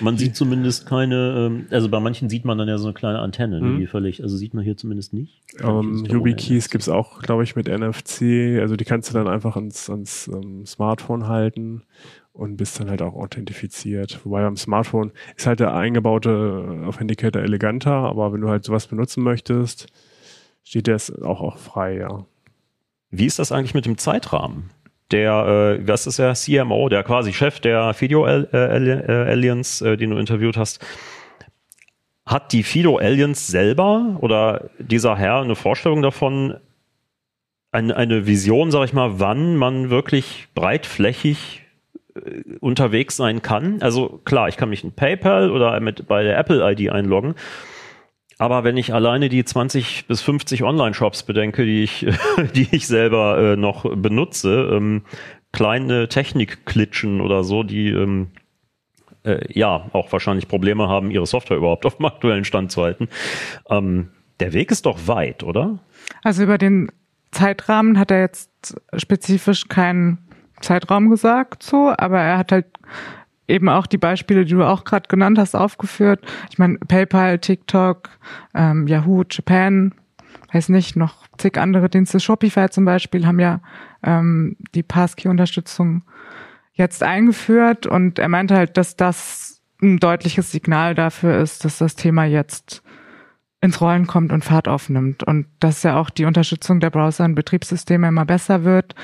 Man 0.00 0.16
sieht 0.18 0.36
zumindest 0.36 0.86
keine, 0.86 1.50
ähm, 1.50 1.66
also 1.70 1.88
bei 1.88 2.00
manchen 2.00 2.28
sieht 2.28 2.44
man 2.44 2.58
dann 2.58 2.68
ja 2.68 2.78
so 2.78 2.86
eine 2.86 2.94
kleine 2.94 3.18
Antenne, 3.18 3.60
ne, 3.60 3.66
Mhm. 3.68 3.78
die 3.78 3.86
völlig, 3.86 4.22
also 4.22 4.36
sieht 4.36 4.54
man 4.54 4.64
hier 4.64 4.76
zumindest 4.76 5.12
nicht. 5.12 5.42
Ohne 5.62 6.06
YubiKeys 6.08 6.64
NFC. 6.66 6.70
gibt's 6.72 6.88
auch, 6.88 7.20
glaube 7.22 7.44
ich, 7.44 7.56
mit 7.56 7.68
NFC. 7.68 8.58
Also 8.60 8.76
die 8.76 8.84
kannst 8.84 9.10
du 9.10 9.14
dann 9.14 9.28
einfach 9.28 9.56
ans, 9.56 9.88
ans 9.90 10.28
ähm, 10.32 10.66
Smartphone 10.66 11.28
halten 11.28 11.82
und 12.32 12.56
bist 12.56 12.80
dann 12.80 12.90
halt 12.90 13.00
auch 13.02 13.14
authentifiziert. 13.14 14.20
Wobei 14.24 14.42
beim 14.42 14.56
Smartphone 14.56 15.12
ist 15.36 15.46
halt 15.46 15.60
der 15.60 15.74
eingebaute 15.74 16.30
äh, 16.82 16.86
Authenticator 16.86 17.42
eleganter, 17.42 17.92
aber 17.92 18.32
wenn 18.32 18.40
du 18.40 18.48
halt 18.48 18.64
sowas 18.64 18.86
benutzen 18.88 19.22
möchtest, 19.22 19.86
steht 20.64 20.86
der 20.86 20.98
auch, 21.22 21.40
auch 21.40 21.58
frei, 21.58 21.98
ja. 21.98 22.24
Wie 23.10 23.26
ist 23.26 23.38
das 23.38 23.52
eigentlich 23.52 23.74
mit 23.74 23.86
dem 23.86 23.98
Zeitrahmen? 23.98 24.70
Der, 25.10 25.78
äh, 25.78 25.86
was 25.86 26.06
ist 26.06 26.18
der 26.18 26.34
CMO, 26.34 26.88
der 26.88 27.04
quasi 27.04 27.32
Chef 27.32 27.60
der 27.60 27.94
Fido 27.94 28.24
Al- 28.24 28.48
äh, 28.52 28.76
äh, 28.76 29.32
äh, 29.32 29.96
den 29.96 30.10
du 30.10 30.16
interviewt 30.16 30.56
hast, 30.56 30.84
hat 32.26 32.52
die 32.52 32.62
Fido 32.62 32.96
Aliens 32.96 33.46
selber 33.46 34.16
oder 34.20 34.70
dieser 34.78 35.16
Herr 35.16 35.42
eine 35.42 35.54
Vorstellung 35.54 36.00
davon, 36.00 36.56
eine, 37.70 37.96
eine 37.96 38.26
Vision, 38.26 38.70
sag 38.70 38.84
ich 38.86 38.92
mal, 38.94 39.20
wann 39.20 39.56
man 39.56 39.90
wirklich 39.90 40.48
breitflächig 40.54 41.60
unterwegs 42.60 43.16
sein 43.16 43.42
kann? 43.42 43.82
Also 43.82 44.20
klar, 44.24 44.48
ich 44.48 44.56
kann 44.56 44.68
mich 44.70 44.84
in 44.84 44.92
PayPal 44.92 45.50
oder 45.50 45.78
mit 45.80 46.06
bei 46.06 46.22
der 46.22 46.38
Apple 46.38 46.64
ID 46.72 46.90
einloggen. 46.90 47.34
Aber 48.38 48.64
wenn 48.64 48.76
ich 48.76 48.92
alleine 48.92 49.28
die 49.28 49.44
20 49.44 50.06
bis 50.06 50.20
50 50.22 50.64
Online-Shops 50.64 51.22
bedenke, 51.22 51.64
die 51.64 51.82
ich, 51.82 52.06
die 52.54 52.68
ich 52.70 52.86
selber 52.86 53.38
äh, 53.38 53.56
noch 53.56 53.84
benutze, 53.94 54.70
ähm, 54.72 55.02
kleine 55.52 56.08
Technikklitschen 56.08 57.20
oder 57.20 57.44
so, 57.44 57.62
die 57.62 57.90
ähm, 57.90 58.28
äh, 59.24 59.40
ja 59.52 59.88
auch 59.92 60.10
wahrscheinlich 60.12 60.48
Probleme 60.48 60.88
haben, 60.88 61.10
ihre 61.10 61.26
Software 61.26 61.56
überhaupt 61.56 61.86
auf 61.86 61.96
dem 61.96 62.06
aktuellen 62.06 62.44
Stand 62.44 62.72
zu 62.72 62.82
halten. 62.82 63.08
Ähm, 63.68 64.10
der 64.40 64.52
Weg 64.52 64.70
ist 64.70 64.86
doch 64.86 65.06
weit, 65.06 65.42
oder? 65.42 65.78
Also 66.22 66.42
über 66.42 66.58
den 66.58 66.90
Zeitrahmen 67.30 67.98
hat 67.98 68.10
er 68.10 68.20
jetzt 68.20 68.50
spezifisch 68.96 69.68
keinen 69.68 70.18
Zeitraum 70.60 71.10
gesagt, 71.10 71.62
so, 71.62 71.92
aber 71.96 72.20
er 72.20 72.38
hat 72.38 72.52
halt 72.52 72.66
eben 73.46 73.68
auch 73.68 73.86
die 73.86 73.98
Beispiele, 73.98 74.44
die 74.44 74.54
du 74.54 74.64
auch 74.64 74.84
gerade 74.84 75.08
genannt 75.08 75.38
hast, 75.38 75.54
aufgeführt. 75.54 76.20
Ich 76.50 76.58
meine, 76.58 76.78
PayPal, 76.78 77.38
TikTok, 77.38 78.10
ähm, 78.54 78.86
Yahoo, 78.86 79.24
Japan, 79.30 79.94
weiß 80.52 80.68
nicht, 80.70 80.96
noch 80.96 81.26
zig 81.36 81.58
andere 81.58 81.88
Dienste. 81.88 82.20
Shopify 82.20 82.68
zum 82.70 82.84
Beispiel 82.84 83.26
haben 83.26 83.40
ja 83.40 83.60
ähm, 84.02 84.56
die 84.74 84.82
Passkey-Unterstützung 84.82 86.02
jetzt 86.72 87.02
eingeführt 87.02 87.86
und 87.86 88.18
er 88.18 88.28
meinte 88.28 88.56
halt, 88.56 88.76
dass 88.76 88.96
das 88.96 89.62
ein 89.82 89.98
deutliches 89.98 90.50
Signal 90.50 90.94
dafür 90.94 91.38
ist, 91.38 91.64
dass 91.64 91.78
das 91.78 91.94
Thema 91.94 92.24
jetzt 92.24 92.82
ins 93.60 93.80
Rollen 93.80 94.06
kommt 94.06 94.30
und 94.30 94.44
Fahrt 94.44 94.68
aufnimmt 94.68 95.22
und 95.22 95.46
dass 95.58 95.82
ja 95.82 95.98
auch 95.98 96.10
die 96.10 96.26
Unterstützung 96.26 96.80
der 96.80 96.90
Browser 96.90 97.24
und 97.24 97.34
Betriebssysteme 97.34 98.08
immer 98.08 98.26
besser 98.26 98.64
wird, 98.64 98.94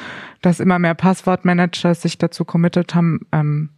dass 0.42 0.60
immer 0.60 0.78
mehr 0.78 0.94
Passwortmanager 0.94 1.94
sich 1.94 2.18
dazu 2.18 2.44
committed 2.44 2.94
haben, 2.94 3.26
ähm, 3.32 3.70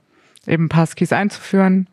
eben 0.46 0.68
Passkeys 0.68 1.12
einzuführen 1.12 1.88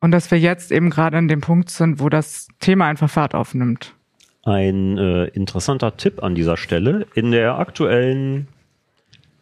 und 0.00 0.10
dass 0.10 0.30
wir 0.30 0.38
jetzt 0.38 0.70
eben 0.72 0.90
gerade 0.90 1.16
an 1.16 1.28
dem 1.28 1.40
Punkt 1.40 1.70
sind, 1.70 2.00
wo 2.00 2.08
das 2.08 2.48
Thema 2.60 2.86
einfach 2.86 3.08
Fahrt 3.08 3.34
aufnimmt. 3.34 3.94
Ein 4.42 4.98
äh, 4.98 5.24
interessanter 5.28 5.96
Tipp 5.96 6.22
an 6.22 6.34
dieser 6.34 6.56
Stelle. 6.58 7.06
In 7.14 7.30
der 7.30 7.58
aktuellen 7.58 8.48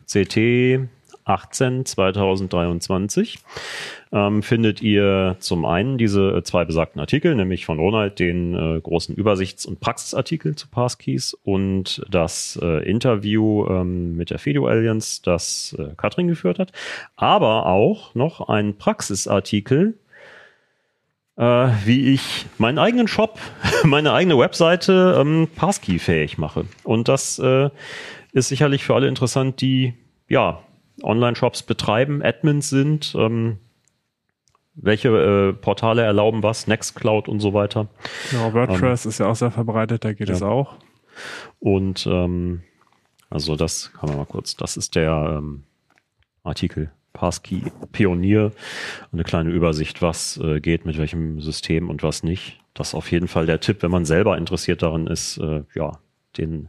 CT 0.06 0.88
18 1.24 1.84
2023 1.84 3.38
ähm, 4.12 4.42
findet 4.42 4.82
ihr 4.82 5.36
zum 5.38 5.64
einen 5.64 5.98
diese 5.98 6.36
äh, 6.36 6.42
zwei 6.42 6.64
besagten 6.64 7.00
Artikel, 7.00 7.34
nämlich 7.34 7.64
von 7.64 7.78
Ronald 7.78 8.18
den 8.18 8.54
äh, 8.54 8.80
großen 8.80 9.14
Übersichts- 9.14 9.66
und 9.66 9.80
Praxisartikel 9.80 10.54
zu 10.54 10.68
Passkeys 10.68 11.34
und 11.44 12.04
das 12.10 12.58
äh, 12.62 12.88
Interview 12.88 13.66
ähm, 13.68 14.16
mit 14.16 14.30
der 14.30 14.38
Fido 14.38 14.66
Alliance, 14.66 15.22
das 15.22 15.76
äh, 15.78 15.94
Katrin 15.96 16.28
geführt 16.28 16.58
hat, 16.58 16.72
aber 17.16 17.66
auch 17.66 18.14
noch 18.14 18.48
ein 18.48 18.76
Praxisartikel 18.76 19.94
äh, 21.36 21.68
wie 21.84 22.12
ich 22.12 22.46
meinen 22.58 22.78
eigenen 22.78 23.08
Shop, 23.08 23.38
meine 23.84 24.12
eigene 24.12 24.38
Webseite 24.38 25.16
ähm, 25.18 25.48
Passkey-fähig 25.54 26.38
mache. 26.38 26.66
Und 26.84 27.08
das 27.08 27.38
äh, 27.38 27.70
ist 28.32 28.48
sicherlich 28.48 28.84
für 28.84 28.94
alle 28.94 29.08
interessant, 29.08 29.60
die 29.60 29.94
ja 30.28 30.62
Online-Shops 31.02 31.62
betreiben, 31.62 32.22
Admins 32.22 32.70
sind, 32.70 33.14
ähm, 33.16 33.58
welche 34.74 35.08
äh, 35.08 35.52
Portale 35.52 36.02
erlauben 36.02 36.42
was, 36.42 36.66
Nextcloud 36.66 37.28
und 37.28 37.40
so 37.40 37.52
weiter. 37.52 37.88
Ja, 38.32 38.52
WordPress 38.52 39.06
ist 39.06 39.18
ja 39.18 39.26
auch 39.26 39.36
sehr 39.36 39.50
verbreitet, 39.50 40.04
da 40.04 40.12
geht 40.12 40.28
ja. 40.28 40.34
es 40.34 40.42
auch. 40.42 40.76
Und 41.60 42.06
ähm, 42.06 42.62
also 43.28 43.56
das 43.56 43.92
kann 43.92 44.08
man 44.08 44.18
mal 44.18 44.26
kurz, 44.26 44.56
das 44.56 44.76
ist 44.76 44.94
der 44.94 45.38
ähm, 45.38 45.64
Artikel 46.42 46.90
Passkey-Pionier. 47.12 48.52
Eine 49.12 49.24
kleine 49.24 49.50
Übersicht, 49.50 50.02
was 50.02 50.38
äh, 50.38 50.60
geht 50.60 50.86
mit 50.86 50.98
welchem 50.98 51.40
System 51.40 51.90
und 51.90 52.02
was 52.02 52.22
nicht. 52.22 52.58
Das 52.74 52.88
ist 52.88 52.94
auf 52.94 53.10
jeden 53.10 53.28
Fall 53.28 53.46
der 53.46 53.60
Tipp, 53.60 53.82
wenn 53.82 53.90
man 53.90 54.04
selber 54.04 54.38
interessiert 54.38 54.82
daran 54.82 55.06
ist, 55.06 55.38
äh, 55.38 55.64
ja, 55.74 55.98
den 56.38 56.68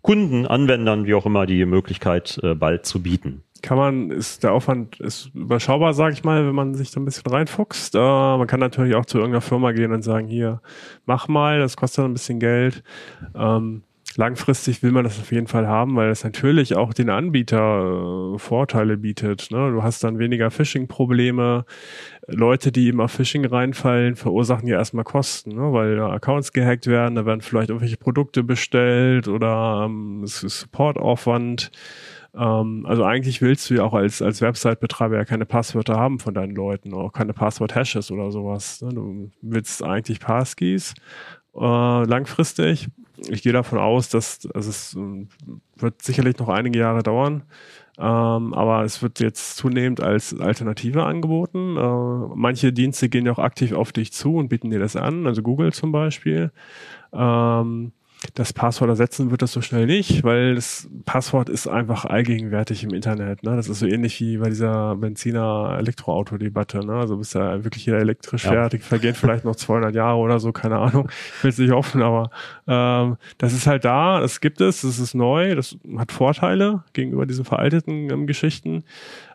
Kunden, 0.00 0.46
Anwendern, 0.46 1.06
wie 1.06 1.14
auch 1.14 1.26
immer, 1.26 1.46
die 1.46 1.64
Möglichkeit 1.64 2.38
äh, 2.42 2.54
bald 2.54 2.86
zu 2.86 3.02
bieten. 3.02 3.42
Kann 3.64 3.78
man, 3.78 4.10
ist 4.10 4.44
der 4.44 4.52
Aufwand 4.52 5.00
ist 5.00 5.30
überschaubar, 5.34 5.94
sage 5.94 6.12
ich 6.12 6.22
mal, 6.22 6.46
wenn 6.46 6.54
man 6.54 6.74
sich 6.74 6.90
da 6.90 7.00
ein 7.00 7.06
bisschen 7.06 7.32
reinfuchst. 7.32 7.94
Äh, 7.94 7.98
man 7.98 8.46
kann 8.46 8.60
natürlich 8.60 8.94
auch 8.94 9.06
zu 9.06 9.16
irgendeiner 9.16 9.40
Firma 9.40 9.72
gehen 9.72 9.90
und 9.90 10.02
sagen, 10.02 10.28
hier, 10.28 10.60
mach 11.06 11.28
mal, 11.28 11.60
das 11.60 11.74
kostet 11.74 12.04
ein 12.04 12.12
bisschen 12.12 12.40
Geld. 12.40 12.82
Ähm, 13.34 13.82
langfristig 14.18 14.82
will 14.82 14.92
man 14.92 15.04
das 15.04 15.18
auf 15.18 15.32
jeden 15.32 15.46
Fall 15.46 15.66
haben, 15.66 15.96
weil 15.96 16.10
es 16.10 16.24
natürlich 16.24 16.76
auch 16.76 16.92
den 16.92 17.08
Anbieter 17.08 18.34
äh, 18.34 18.38
Vorteile 18.38 18.98
bietet. 18.98 19.50
Ne? 19.50 19.70
Du 19.72 19.82
hast 19.82 20.04
dann 20.04 20.18
weniger 20.18 20.50
Phishing-Probleme. 20.50 21.64
Leute, 22.26 22.70
die 22.70 22.88
eben 22.88 23.00
auf 23.00 23.12
Phishing 23.12 23.46
reinfallen, 23.46 24.14
verursachen 24.14 24.68
ja 24.68 24.76
erstmal 24.76 25.04
Kosten, 25.04 25.54
ne? 25.54 25.72
weil 25.72 25.96
da 25.96 26.10
Accounts 26.10 26.52
gehackt 26.52 26.86
werden, 26.86 27.14
da 27.14 27.24
werden 27.24 27.40
vielleicht 27.40 27.70
irgendwelche 27.70 27.96
Produkte 27.96 28.42
bestellt 28.42 29.26
oder 29.26 29.84
ähm, 29.86 30.22
es 30.22 30.42
ist 30.42 30.60
Supportaufwand. 30.60 31.70
Ähm, 32.36 32.84
also 32.86 33.04
eigentlich 33.04 33.40
willst 33.40 33.70
du 33.70 33.74
ja 33.74 33.84
auch 33.84 33.94
als, 33.94 34.20
als 34.22 34.40
Website-Betreiber 34.40 35.16
ja 35.16 35.24
keine 35.24 35.46
Passwörter 35.46 35.96
haben 35.96 36.18
von 36.18 36.34
deinen 36.34 36.54
Leuten, 36.54 36.92
auch 36.94 37.12
keine 37.12 37.32
Passwort-Hashes 37.32 38.10
oder 38.10 38.30
sowas. 38.30 38.82
Ne? 38.82 38.90
Du 38.90 39.30
willst 39.40 39.82
eigentlich 39.82 40.20
Passkeys 40.20 40.94
äh, 41.54 42.04
langfristig. 42.04 42.88
Ich 43.28 43.42
gehe 43.42 43.52
davon 43.52 43.78
aus, 43.78 44.08
dass 44.08 44.48
also 44.52 44.70
es 44.70 44.96
äh, 44.96 45.26
wird 45.76 46.02
sicherlich 46.02 46.38
noch 46.38 46.48
einige 46.48 46.78
Jahre 46.78 47.02
dauern. 47.02 47.44
Ähm, 47.96 48.52
aber 48.54 48.82
es 48.82 49.02
wird 49.02 49.20
jetzt 49.20 49.56
zunehmend 49.56 50.00
als 50.00 50.38
Alternative 50.38 51.04
angeboten. 51.04 51.76
Äh, 51.76 52.34
manche 52.34 52.72
Dienste 52.72 53.08
gehen 53.08 53.26
ja 53.26 53.32
auch 53.32 53.38
aktiv 53.38 53.72
auf 53.72 53.92
dich 53.92 54.12
zu 54.12 54.36
und 54.36 54.48
bieten 54.48 54.70
dir 54.70 54.80
das 54.80 54.96
an, 54.96 55.28
also 55.28 55.42
Google 55.42 55.72
zum 55.72 55.92
Beispiel. 55.92 56.50
Ähm, 57.12 57.92
das 58.34 58.52
Passwort 58.52 58.88
ersetzen 58.88 59.30
wird 59.30 59.42
das 59.42 59.52
so 59.52 59.60
schnell 59.60 59.86
nicht, 59.86 60.24
weil 60.24 60.54
das 60.54 60.88
Passwort 61.04 61.48
ist 61.48 61.66
einfach 61.66 62.04
allgegenwärtig 62.04 62.82
im 62.84 62.90
Internet. 62.90 63.42
Ne? 63.42 63.56
Das 63.56 63.68
ist 63.68 63.80
so 63.80 63.86
ähnlich 63.86 64.18
wie 64.20 64.38
bei 64.38 64.48
dieser 64.48 64.96
Benziner-Elektroauto-Debatte. 64.96 66.84
Ne? 66.84 66.94
Also 66.94 67.16
bis 67.16 67.32
ja 67.34 67.62
wirklich 67.64 67.86
jeder 67.86 67.98
elektrisch 67.98 68.44
ja. 68.44 68.52
fertig, 68.52 68.82
vergeht 68.82 69.16
vielleicht 69.16 69.44
noch 69.44 69.56
200 69.56 69.94
Jahre 69.94 70.18
oder 70.18 70.40
so, 70.40 70.52
keine 70.52 70.78
Ahnung. 70.78 71.08
Ich 71.36 71.44
will 71.44 71.50
es 71.50 71.58
nicht 71.58 71.72
hoffen, 71.72 72.02
aber 72.02 72.30
ähm, 72.66 73.16
das 73.38 73.52
ist 73.52 73.66
halt 73.66 73.84
da, 73.84 74.20
das 74.20 74.40
gibt 74.40 74.60
es, 74.60 74.82
das 74.82 74.98
ist 74.98 75.14
neu, 75.14 75.54
das 75.54 75.76
hat 75.96 76.12
Vorteile 76.12 76.84
gegenüber 76.92 77.26
diesen 77.26 77.44
veralteten 77.44 78.10
ähm, 78.10 78.26
Geschichten. 78.26 78.84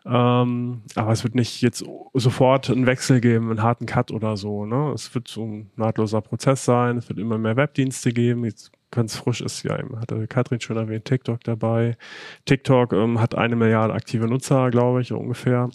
Ähm, 0.06 0.82
aber 0.94 1.12
es 1.12 1.24
wird 1.24 1.34
nicht 1.34 1.60
jetzt 1.62 1.84
sofort 2.14 2.70
einen 2.70 2.86
Wechsel 2.86 3.20
geben, 3.20 3.50
einen 3.50 3.62
harten 3.62 3.86
Cut 3.86 4.10
oder 4.10 4.36
so. 4.36 4.64
Ne? 4.64 4.92
Es 4.94 5.14
wird 5.14 5.28
so 5.28 5.44
ein 5.44 5.70
nahtloser 5.76 6.20
Prozess 6.20 6.64
sein, 6.64 6.96
es 6.96 7.08
wird 7.08 7.18
immer 7.18 7.38
mehr 7.38 7.56
Webdienste 7.56 8.12
geben. 8.12 8.44
Jetzt 8.44 8.72
ganz 8.90 9.16
frisch 9.16 9.40
ist 9.40 9.62
ja, 9.62 9.78
hatte 10.00 10.26
Katrin 10.26 10.60
schon 10.60 10.76
erwähnt, 10.76 11.04
TikTok 11.04 11.42
dabei. 11.44 11.96
TikTok 12.44 12.92
ähm, 12.92 13.20
hat 13.20 13.34
eine 13.34 13.56
Milliarde 13.56 13.94
aktive 13.94 14.26
Nutzer, 14.26 14.70
glaube 14.70 15.00
ich, 15.00 15.12
ungefähr. 15.12 15.70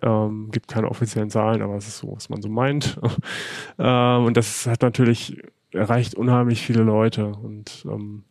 Ähm, 0.00 0.48
gibt 0.50 0.68
keine 0.68 0.88
offiziellen 0.88 1.30
Zahlen, 1.30 1.60
aber 1.62 1.76
es 1.76 1.86
ist 1.86 1.98
so, 1.98 2.14
was 2.14 2.28
man 2.30 2.40
so 2.40 2.48
meint. 2.48 2.98
ähm, 3.78 4.24
und 4.24 4.36
das 4.36 4.66
hat 4.66 4.82
natürlich 4.82 5.42
erreicht 5.72 6.14
unheimlich 6.14 6.62
viele 6.62 6.82
Leute 6.82 7.26
und 7.26 7.86
ähm, 7.90 8.24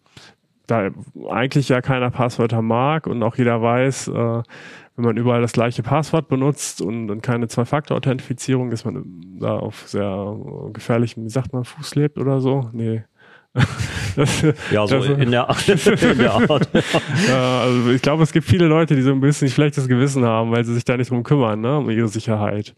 da 0.67 0.89
eigentlich 1.29 1.69
ja 1.69 1.81
keiner 1.81 2.11
Passwörter 2.11 2.61
mag 2.61 3.07
und 3.07 3.21
auch 3.23 3.35
jeder 3.35 3.61
weiß, 3.61 4.07
äh, 4.09 4.43
wenn 4.95 5.05
man 5.05 5.17
überall 5.17 5.41
das 5.41 5.53
gleiche 5.53 5.83
Passwort 5.83 6.27
benutzt 6.27 6.81
und, 6.81 7.09
und 7.09 7.21
keine 7.21 7.47
Zwei-Faktor-Authentifizierung, 7.47 8.69
dass 8.69 8.85
man 8.85 9.03
da 9.39 9.57
auf 9.57 9.87
sehr 9.87 10.37
gefährlichem, 10.73 11.23
wie 11.25 11.29
sagt 11.29 11.53
man, 11.53 11.63
Fuß 11.63 11.95
lebt 11.95 12.17
oder 12.17 12.39
so. 12.39 12.69
Nee, 12.73 13.03
das, 14.15 14.41
ja, 14.71 14.87
so 14.87 14.97
das, 14.97 15.07
in, 15.07 15.31
der, 15.31 15.47
in 15.67 16.17
der 16.17 16.33
Art. 16.33 16.69
ja, 17.27 17.61
also 17.61 17.91
ich 17.91 18.01
glaube, 18.01 18.23
es 18.23 18.31
gibt 18.31 18.47
viele 18.47 18.65
Leute, 18.67 18.95
die 18.95 19.01
so 19.01 19.11
ein 19.11 19.21
bisschen 19.21 19.49
schlechtes 19.49 19.87
Gewissen 19.87 20.25
haben, 20.25 20.51
weil 20.51 20.63
sie 20.65 20.73
sich 20.73 20.85
da 20.85 20.97
nicht 20.97 21.11
drum 21.11 21.23
kümmern, 21.23 21.61
ne, 21.61 21.77
um 21.77 21.89
ihre 21.89 22.07
Sicherheit. 22.07 22.73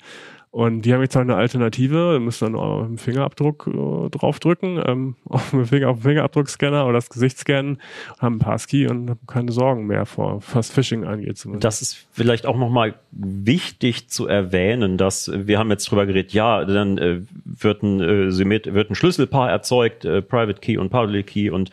Und 0.53 0.83
die 0.83 0.93
haben 0.93 1.01
jetzt 1.01 1.15
halt 1.15 1.27
eine 1.27 1.35
Alternative, 1.35 2.19
müssen 2.19 2.53
dann 2.53 2.55
auch 2.61 2.83
einen 2.83 2.99
Fingerabdruck 2.99 3.65
äh, 3.65 4.09
draufdrücken, 4.11 4.79
ähm, 4.85 5.15
auf, 5.25 5.49
den 5.49 5.65
Finger, 5.65 5.97
Fingerabdruckscanner 5.97 6.85
oder 6.85 6.93
das 6.93 7.09
Gesicht 7.09 7.39
scannen, 7.39 7.81
haben 8.19 8.33
einen 8.33 8.39
Passkey 8.39 8.85
und 8.85 9.09
haben 9.09 9.19
keine 9.25 9.51
Sorgen 9.51 9.87
mehr 9.87 10.05
vor, 10.05 10.43
was 10.53 10.69
Phishing 10.69 11.05
angeht. 11.05 11.39
Zumindest. 11.39 11.63
Das 11.63 11.81
ist 11.81 12.05
vielleicht 12.11 12.45
auch 12.45 12.55
nochmal 12.55 12.93
wichtig 13.09 14.11
zu 14.11 14.27
erwähnen, 14.27 14.99
dass 14.99 15.31
wir 15.33 15.57
haben 15.57 15.71
jetzt 15.71 15.89
drüber 15.89 16.05
geredet, 16.05 16.33
ja, 16.33 16.63
dann 16.65 16.99
äh, 16.99 17.21
wird, 17.45 17.81
ein, 17.81 17.99
äh, 17.99 18.73
wird 18.75 18.91
ein 18.91 18.95
Schlüsselpaar 18.95 19.49
erzeugt, 19.49 20.05
äh, 20.05 20.21
Private 20.21 20.61
Key 20.61 20.77
und 20.77 20.91
Public 20.91 21.25
Key 21.25 21.49
und 21.49 21.71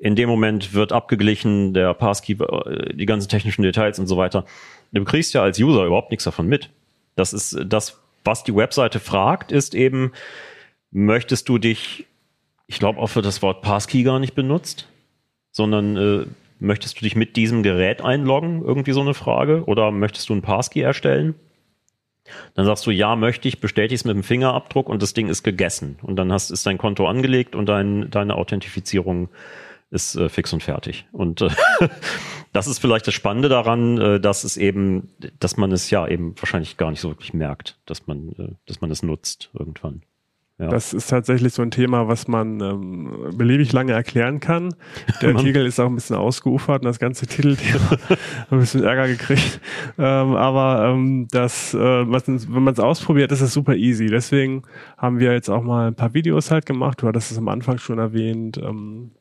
in 0.00 0.16
dem 0.16 0.28
Moment 0.28 0.74
wird 0.74 0.90
abgeglichen, 0.92 1.74
der 1.74 1.94
Passkey, 1.94 2.32
äh, 2.32 2.92
die 2.92 3.06
ganzen 3.06 3.28
technischen 3.28 3.62
Details 3.62 4.00
und 4.00 4.08
so 4.08 4.16
weiter. 4.16 4.46
Du 4.90 5.04
kriegst 5.04 5.32
ja 5.32 5.44
als 5.44 5.60
User 5.60 5.84
überhaupt 5.84 6.10
nichts 6.10 6.24
davon 6.24 6.48
mit. 6.48 6.70
Das 7.14 7.32
ist 7.32 7.56
das, 7.66 7.99
was 8.24 8.44
die 8.44 8.54
Webseite 8.54 9.00
fragt, 9.00 9.52
ist 9.52 9.74
eben, 9.74 10.12
möchtest 10.90 11.48
du 11.48 11.58
dich, 11.58 12.06
ich 12.66 12.78
glaube 12.78 13.00
auch 13.00 13.08
für 13.08 13.22
das 13.22 13.42
Wort 13.42 13.62
Passkey 13.62 14.02
gar 14.02 14.18
nicht 14.18 14.34
benutzt, 14.34 14.88
sondern 15.52 15.96
äh, 15.96 16.26
möchtest 16.58 17.00
du 17.00 17.04
dich 17.04 17.16
mit 17.16 17.36
diesem 17.36 17.62
Gerät 17.62 18.02
einloggen? 18.02 18.62
Irgendwie 18.62 18.92
so 18.92 19.00
eine 19.00 19.14
Frage. 19.14 19.64
Oder 19.64 19.90
möchtest 19.90 20.28
du 20.28 20.34
ein 20.34 20.42
Passkey 20.42 20.80
erstellen? 20.80 21.34
Dann 22.54 22.66
sagst 22.66 22.86
du, 22.86 22.90
ja, 22.90 23.16
möchte 23.16 23.48
ich, 23.48 23.60
bestätigst 23.60 24.06
mit 24.06 24.14
dem 24.14 24.22
Fingerabdruck 24.22 24.88
und 24.88 25.02
das 25.02 25.14
Ding 25.14 25.28
ist 25.28 25.42
gegessen. 25.42 25.98
Und 26.02 26.16
dann 26.16 26.32
hast, 26.32 26.50
ist 26.50 26.66
dein 26.66 26.78
Konto 26.78 27.06
angelegt 27.08 27.54
und 27.56 27.68
dein, 27.68 28.10
deine 28.10 28.36
Authentifizierung 28.36 29.28
ist 29.90 30.16
äh, 30.16 30.28
fix 30.28 30.52
und 30.52 30.62
fertig. 30.62 31.06
Und 31.12 31.42
äh, 31.42 31.50
das 32.52 32.66
ist 32.66 32.78
vielleicht 32.78 33.06
das 33.06 33.14
Spannende 33.14 33.48
daran, 33.48 33.98
äh, 33.98 34.20
dass 34.20 34.44
es 34.44 34.56
eben, 34.56 35.10
dass 35.38 35.56
man 35.56 35.72
es 35.72 35.90
ja 35.90 36.06
eben 36.06 36.34
wahrscheinlich 36.38 36.76
gar 36.76 36.90
nicht 36.90 37.00
so 37.00 37.10
wirklich 37.10 37.34
merkt, 37.34 37.78
dass 37.86 38.06
man, 38.06 38.30
äh, 38.38 38.54
dass 38.66 38.80
man 38.80 38.90
es 38.90 39.02
nutzt 39.02 39.50
irgendwann. 39.52 40.02
Ja. 40.60 40.68
Das 40.68 40.92
ist 40.92 41.08
tatsächlich 41.08 41.54
so 41.54 41.62
ein 41.62 41.70
Thema, 41.70 42.06
was 42.06 42.28
man 42.28 42.60
ähm, 42.60 43.30
beliebig 43.34 43.72
lange 43.72 43.92
erklären 43.92 44.40
kann. 44.40 44.74
Der 45.22 45.30
Artikel 45.34 45.64
ist 45.64 45.80
auch 45.80 45.86
ein 45.86 45.94
bisschen 45.94 46.16
ausgeufert 46.16 46.82
und 46.82 46.84
das 46.84 46.98
ganze 46.98 47.26
Titelthema 47.26 47.96
ein 48.50 48.58
bisschen 48.58 48.84
Ärger 48.84 49.08
gekriegt. 49.08 49.58
Ähm, 49.96 50.34
aber 50.34 50.90
ähm, 50.90 51.28
das, 51.30 51.72
äh, 51.72 51.78
was, 51.78 52.28
wenn 52.28 52.62
man 52.62 52.74
es 52.74 52.80
ausprobiert, 52.80 53.32
ist 53.32 53.40
es 53.40 53.54
super 53.54 53.74
easy. 53.74 54.08
Deswegen 54.08 54.64
haben 54.98 55.18
wir 55.18 55.32
jetzt 55.32 55.48
auch 55.48 55.62
mal 55.62 55.88
ein 55.88 55.94
paar 55.94 56.12
Videos 56.12 56.50
halt 56.50 56.66
gemacht. 56.66 57.00
Du 57.00 57.06
hattest 57.06 57.32
es 57.32 57.38
am 57.38 57.48
Anfang 57.48 57.78
schon 57.78 57.98
erwähnt. 57.98 58.58
Ähm, 58.58 59.12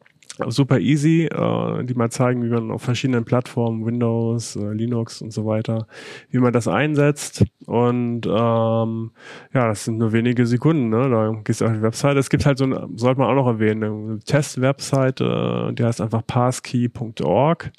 super 0.47 0.79
easy, 0.79 1.25
äh, 1.25 1.83
die 1.83 1.93
mal 1.93 2.09
zeigen, 2.09 2.43
wie 2.43 2.49
man 2.49 2.71
auf 2.71 2.81
verschiedenen 2.81 3.25
Plattformen, 3.25 3.85
Windows, 3.85 4.55
äh, 4.55 4.73
Linux 4.73 5.21
und 5.21 5.31
so 5.31 5.45
weiter, 5.45 5.87
wie 6.29 6.39
man 6.39 6.53
das 6.53 6.67
einsetzt. 6.67 7.45
Und 7.65 8.25
ähm, 8.25 9.11
ja, 9.53 9.67
das 9.67 9.85
sind 9.85 9.97
nur 9.97 10.11
wenige 10.11 10.45
Sekunden. 10.45 10.89
Ne? 10.89 11.09
Da 11.09 11.41
gehst 11.43 11.61
du 11.61 11.65
auf 11.65 11.73
die 11.73 11.81
Webseite. 11.81 12.19
Es 12.19 12.29
gibt 12.29 12.45
halt 12.45 12.57
so 12.57 12.65
eine, 12.65 12.87
sollte 12.95 13.19
man 13.19 13.29
auch 13.29 13.35
noch 13.35 13.47
erwähnen, 13.47 13.83
eine 13.83 14.19
Test-Webseite, 14.19 15.73
die 15.77 15.83
heißt 15.83 16.01
einfach 16.01 16.25
passkey.org. 16.25 17.71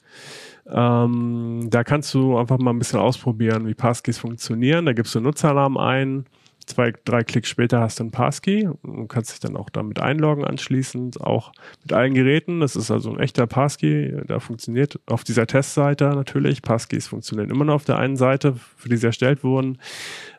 Ähm, 0.72 1.66
da 1.68 1.84
kannst 1.84 2.14
du 2.14 2.36
einfach 2.36 2.58
mal 2.58 2.70
ein 2.70 2.78
bisschen 2.78 3.00
ausprobieren, 3.00 3.66
wie 3.66 3.74
Passkeys 3.74 4.18
funktionieren. 4.18 4.86
Da 4.86 4.92
gibst 4.92 5.14
du 5.14 5.20
Nutzernamen 5.20 5.78
ein 5.78 6.26
zwei, 6.70 6.92
drei 7.04 7.22
Klicks 7.22 7.48
später 7.48 7.80
hast 7.80 8.00
du 8.00 8.04
ein 8.04 8.10
Passkey 8.10 8.68
und 8.82 9.08
kannst 9.08 9.32
dich 9.32 9.40
dann 9.40 9.56
auch 9.56 9.70
damit 9.70 10.00
einloggen 10.00 10.44
anschließend, 10.44 11.20
auch 11.20 11.52
mit 11.82 11.92
allen 11.92 12.14
Geräten. 12.14 12.60
Das 12.60 12.76
ist 12.76 12.90
also 12.90 13.10
ein 13.10 13.20
echter 13.20 13.46
Passkey, 13.46 14.16
der 14.28 14.40
funktioniert 14.40 14.98
auf 15.06 15.24
dieser 15.24 15.46
Testseite 15.46 16.10
natürlich. 16.10 16.62
Passkeys 16.62 17.08
funktionieren 17.08 17.50
immer 17.50 17.64
noch 17.64 17.74
auf 17.74 17.84
der 17.84 17.98
einen 17.98 18.16
Seite, 18.16 18.54
für 18.76 18.88
die 18.88 18.96
sie 18.96 19.06
erstellt 19.06 19.44
wurden. 19.44 19.78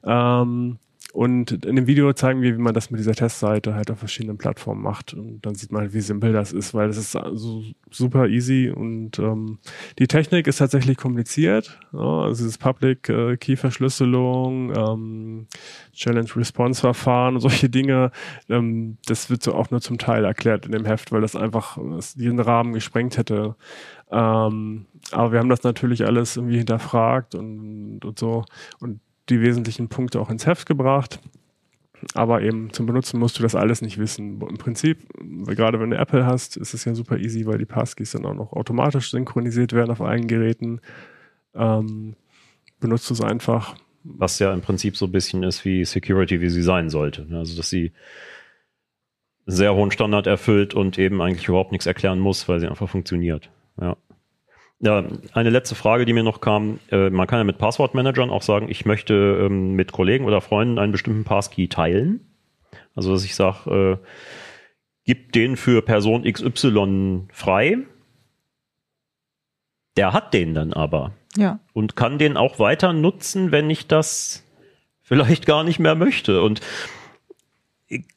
Ähm, 0.03 0.79
und 1.14 1.66
in 1.66 1.76
dem 1.76 1.88
Video 1.88 2.14
zeigen 2.14 2.41
wir, 2.41 2.55
wie 2.55 2.62
man 2.62 2.74
das 2.74 2.89
mit 2.89 2.99
dieser 2.99 3.14
Testseite 3.14 3.76
halt 3.76 3.91
auf 3.91 3.99
verschiedenen 3.99 4.38
Plattformen 4.38 4.82
macht. 4.82 5.14
Und 5.14 5.45
dann 5.45 5.55
sieht 5.55 5.72
man 5.72 5.82
halt, 5.82 5.93
wie 5.93 5.99
simpel 5.99 6.32
das 6.32 6.53
ist, 6.53 6.74
weil 6.74 6.88
das 6.88 6.95
ist 6.95 7.12
so 7.12 7.64
super 7.89 8.28
easy 8.28 8.72
und 8.74 9.20
ähm, 9.20 9.59
die 9.99 10.07
Technik 10.07 10.47
ist 10.47 10.57
tatsächlich 10.57 10.95
kompliziert. 10.95 11.80
Ja, 11.91 12.22
also 12.22 12.43
dieses 12.43 12.57
Public 12.57 13.09
äh, 13.09 13.36
Key 13.36 13.57
Verschlüsselung, 13.57 14.74
ähm, 14.74 15.47
Challenge 15.93 16.30
Response 16.34 16.80
Verfahren 16.80 17.36
und 17.36 17.41
solche 17.41 17.70
Dinge, 17.70 18.12
ähm, 18.47 18.97
das 19.05 19.30
wird 19.30 19.43
so 19.43 19.53
auch 19.53 19.70
nur 19.70 19.82
zum 19.82 19.97
Teil 19.97 20.24
erklärt 20.24 20.66
in 20.66 20.72
dem 20.72 20.86
Heft, 20.86 21.12
weil 21.12 21.22
das 21.22 21.36
einfach 21.36 21.78
das 21.97 22.14
diesen 22.14 22.39
Rahmen 22.39 22.72
gesprengt 22.72 23.18
hätte. 23.18 23.55
Ähm, 24.12 24.86
aber 25.12 25.34
wir 25.34 25.39
haben 25.39 25.49
das 25.49 25.64
natürlich 25.64 26.05
alles 26.05 26.38
irgendwie 26.38 26.57
hinterfragt 26.57 27.36
und, 27.36 28.05
und 28.05 28.18
so. 28.18 28.45
Und 28.80 29.01
die 29.32 29.41
wesentlichen 29.41 29.88
Punkte 29.88 30.19
auch 30.19 30.29
ins 30.29 30.45
Heft 30.45 30.67
gebracht. 30.67 31.19
Aber 32.15 32.41
eben 32.41 32.73
zum 32.73 32.88
Benutzen 32.88 33.19
musst 33.19 33.38
du 33.38 33.43
das 33.43 33.55
alles 33.55 33.82
nicht 33.82 33.97
wissen. 33.97 34.41
Im 34.41 34.57
Prinzip, 34.57 35.07
gerade 35.45 35.79
wenn 35.79 35.91
du 35.91 35.97
Apple 35.97 36.25
hast, 36.25 36.57
ist 36.57 36.73
es 36.73 36.86
ja 36.86 36.95
super 36.95 37.17
easy, 37.17 37.45
weil 37.45 37.59
die 37.59 37.65
Passkeys 37.65 38.11
dann 38.11 38.25
auch 38.25 38.34
noch 38.34 38.53
automatisch 38.53 39.11
synchronisiert 39.11 39.73
werden 39.73 39.91
auf 39.91 40.01
allen 40.01 40.27
Geräten. 40.27 40.82
Ähm, 41.53 42.15
benutzt 42.79 43.11
es 43.11 43.21
einfach. 43.21 43.75
Was 44.03 44.39
ja 44.39 44.51
im 44.51 44.61
Prinzip 44.61 44.97
so 44.97 45.05
ein 45.05 45.11
bisschen 45.11 45.43
ist 45.43 45.63
wie 45.63 45.86
Security, 45.86 46.41
wie 46.41 46.49
sie 46.49 46.63
sein 46.63 46.89
sollte. 46.89 47.27
Also, 47.32 47.55
dass 47.55 47.69
sie 47.69 47.91
sehr 49.45 49.75
hohen 49.75 49.91
Standard 49.91 50.27
erfüllt 50.27 50.73
und 50.73 50.97
eben 50.97 51.21
eigentlich 51.21 51.47
überhaupt 51.47 51.71
nichts 51.71 51.86
erklären 51.86 52.19
muss, 52.19 52.47
weil 52.47 52.59
sie 52.59 52.67
einfach 52.67 52.89
funktioniert. 52.89 53.49
Ja. 53.79 53.95
Ja, 54.84 55.03
eine 55.34 55.51
letzte 55.51 55.75
Frage, 55.75 56.05
die 56.05 56.13
mir 56.13 56.23
noch 56.23 56.41
kam. 56.41 56.79
Äh, 56.91 57.11
man 57.11 57.27
kann 57.27 57.39
ja 57.39 57.43
mit 57.43 57.59
Passwortmanagern 57.59 58.32
auch 58.32 58.41
sagen, 58.41 58.67
ich 58.69 58.86
möchte 58.86 59.13
ähm, 59.45 59.73
mit 59.73 59.91
Kollegen 59.91 60.25
oder 60.25 60.41
Freunden 60.41 60.79
einen 60.79 60.91
bestimmten 60.91 61.23
Passkey 61.23 61.67
teilen. 61.67 62.21
Also, 62.95 63.11
dass 63.13 63.23
ich 63.23 63.36
sage, 63.36 63.99
äh, 64.01 64.07
gib 65.05 65.32
den 65.34 65.55
für 65.55 65.82
Person 65.84 66.23
XY 66.23 67.27
frei. 67.32 67.77
Der 69.97 70.13
hat 70.13 70.34
den 70.34 70.53
dann 70.53 70.73
aber 70.73 71.11
Ja. 71.38 71.59
und 71.73 71.95
kann 71.95 72.17
den 72.17 72.36
auch 72.36 72.57
weiter 72.57 72.91
nutzen, 72.93 73.51
wenn 73.51 73.69
ich 73.69 73.88
das 73.88 74.43
vielleicht 75.03 75.45
gar 75.45 75.63
nicht 75.63 75.79
mehr 75.79 75.95
möchte. 75.95 76.41
Und 76.41 76.61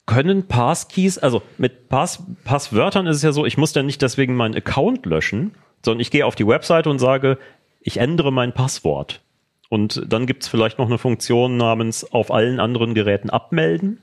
können 0.07 0.47
Passkeys, 0.47 1.19
also 1.19 1.43
mit 1.59 1.89
Pass, 1.89 2.23
Passwörtern 2.45 3.07
ist 3.07 3.17
es 3.17 3.23
ja 3.23 3.33
so, 3.33 3.45
ich 3.45 3.59
muss 3.59 3.73
dann 3.73 3.87
nicht 3.87 4.01
deswegen 4.03 4.37
meinen 4.37 4.55
Account 4.55 5.05
löschen, 5.05 5.55
sondern 5.85 6.01
ich 6.01 6.11
gehe 6.11 6.27
auf 6.27 6.35
die 6.35 6.47
Webseite 6.47 6.91
und 6.91 6.99
sage, 6.99 7.39
ich 7.81 7.99
ändere 7.99 8.33
mein 8.33 8.53
Passwort. 8.53 9.23
Und 9.69 10.03
dann 10.07 10.27
gibt 10.27 10.43
es 10.43 10.49
vielleicht 10.49 10.79
noch 10.79 10.87
eine 10.87 10.99
Funktion 10.99 11.57
namens 11.57 12.13
auf 12.13 12.31
allen 12.31 12.61
anderen 12.61 12.95
Geräten 12.95 13.31
abmelden. 13.31 14.01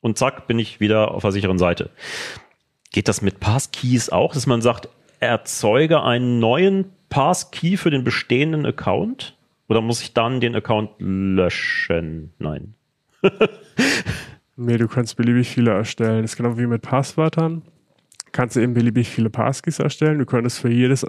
Und 0.00 0.18
zack, 0.18 0.46
bin 0.46 0.58
ich 0.58 0.80
wieder 0.80 1.12
auf 1.12 1.22
der 1.22 1.32
sicheren 1.32 1.58
Seite. 1.58 1.90
Geht 2.92 3.08
das 3.08 3.22
mit 3.22 3.40
Passkeys 3.40 4.10
auch, 4.10 4.34
dass 4.34 4.46
man 4.46 4.62
sagt, 4.62 4.88
erzeuge 5.20 6.02
einen 6.02 6.38
neuen 6.38 6.92
Passkey 7.08 7.76
für 7.76 7.90
den 7.90 8.04
bestehenden 8.04 8.66
Account? 8.66 9.36
Oder 9.68 9.80
muss 9.80 10.02
ich 10.02 10.14
dann 10.14 10.40
den 10.40 10.54
Account 10.54 10.90
löschen? 10.98 12.32
Nein. 12.38 12.74
Nee, 14.60 14.76
du 14.76 14.88
kannst 14.88 15.16
beliebig 15.16 15.48
viele 15.48 15.70
erstellen. 15.70 16.22
Das 16.22 16.32
ist 16.32 16.36
genau 16.36 16.58
wie 16.58 16.66
mit 16.66 16.82
Passwörtern. 16.82 17.62
Kannst 18.32 18.56
du 18.56 18.60
eben 18.60 18.74
beliebig 18.74 19.08
viele 19.08 19.30
Passkeys 19.30 19.78
erstellen. 19.78 20.18
Du 20.18 20.26
könntest 20.26 20.60
für 20.60 20.70
jedes 20.70 21.06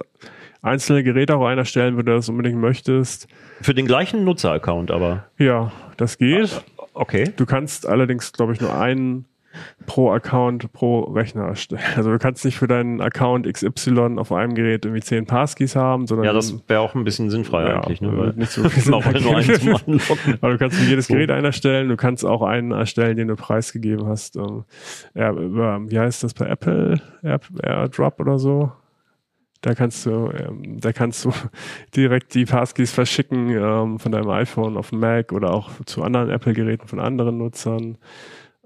einzelne 0.61 1.03
Gerät 1.03 1.31
auch 1.31 1.45
einen 1.45 1.59
erstellen, 1.59 1.97
wenn 1.97 2.05
du 2.05 2.15
das 2.15 2.29
unbedingt 2.29 2.57
möchtest. 2.57 3.27
Für 3.61 3.73
den 3.73 3.85
gleichen 3.85 4.23
Nutzeraccount 4.23 4.91
aber. 4.91 5.25
Ja, 5.37 5.71
das 5.97 6.17
geht. 6.17 6.63
Okay. 6.93 7.31
Du 7.35 7.45
kannst 7.45 7.87
allerdings, 7.87 8.33
glaube 8.33 8.53
ich, 8.53 8.61
nur 8.61 8.77
einen 8.77 9.25
pro 9.85 10.11
Account, 10.11 10.71
pro 10.73 11.01
Rechner 11.01 11.43
erstellen. 11.45 11.81
Also 11.95 12.11
du 12.11 12.19
kannst 12.19 12.45
nicht 12.45 12.57
für 12.57 12.67
deinen 12.67 13.01
Account 13.01 13.51
XY 13.51 14.17
auf 14.17 14.31
einem 14.31 14.53
Gerät 14.55 14.85
irgendwie 14.85 15.01
10 15.01 15.25
Passkeys 15.25 15.75
haben, 15.75 16.07
sondern 16.07 16.25
Ja, 16.27 16.33
das 16.33 16.55
wäre 16.67 16.81
auch 16.81 16.95
ein 16.95 17.03
bisschen 17.03 17.29
sinnfrei 17.29 17.63
Ja, 17.67 17.81
eigentlich, 17.81 18.01
ne? 18.01 18.15
Weil 18.17 18.33
nicht 18.33 18.51
so 18.51 18.63
viel 18.69 18.91
wollte 18.91 19.21
nur 19.21 19.37
einen 19.37 19.55
zum. 19.55 19.67
Anlocken. 19.87 20.37
Aber 20.41 20.51
du 20.51 20.57
kannst 20.57 20.77
für 20.77 20.85
jedes 20.85 21.07
So. 21.07 21.13
Gerät 21.13 21.31
einen 21.31 21.45
erstellen, 21.45 21.89
du 21.89 21.97
kannst 21.97 22.25
auch 22.25 22.41
einen 22.41 22.71
erstellen, 22.71 23.17
den 23.17 23.27
du 23.27 23.35
preisgegeben 23.35 24.05
hast. 24.07 24.35
ähm, 24.35 24.63
Ja, 25.13 25.33
wie 25.35 25.99
heißt 25.99 26.23
das 26.23 26.33
bei 26.33 26.45
Apple? 26.47 27.01
Air, 27.23 27.39
AirDrop 27.63 28.19
oder 28.19 28.37
so? 28.39 28.71
Da 29.61 29.75
kannst 29.75 30.05
du, 30.05 30.31
ähm, 30.31 30.79
da 30.79 30.93
kannst 30.93 31.25
du 31.25 31.33
direkt 31.93 32.33
die 32.33 32.45
Passkeys 32.45 32.93
verschicken 32.93 33.49
ähm, 33.49 33.99
von 33.99 34.11
deinem 34.13 34.29
iPhone 34.29 34.77
auf 34.77 34.91
den 34.91 34.99
Mac 34.99 35.33
oder 35.33 35.53
auch 35.53 35.69
zu 35.85 36.01
anderen 36.01 36.29
Apple-Geräten 36.29 36.87
von 36.87 37.01
anderen 37.01 37.37
Nutzern. 37.39 37.97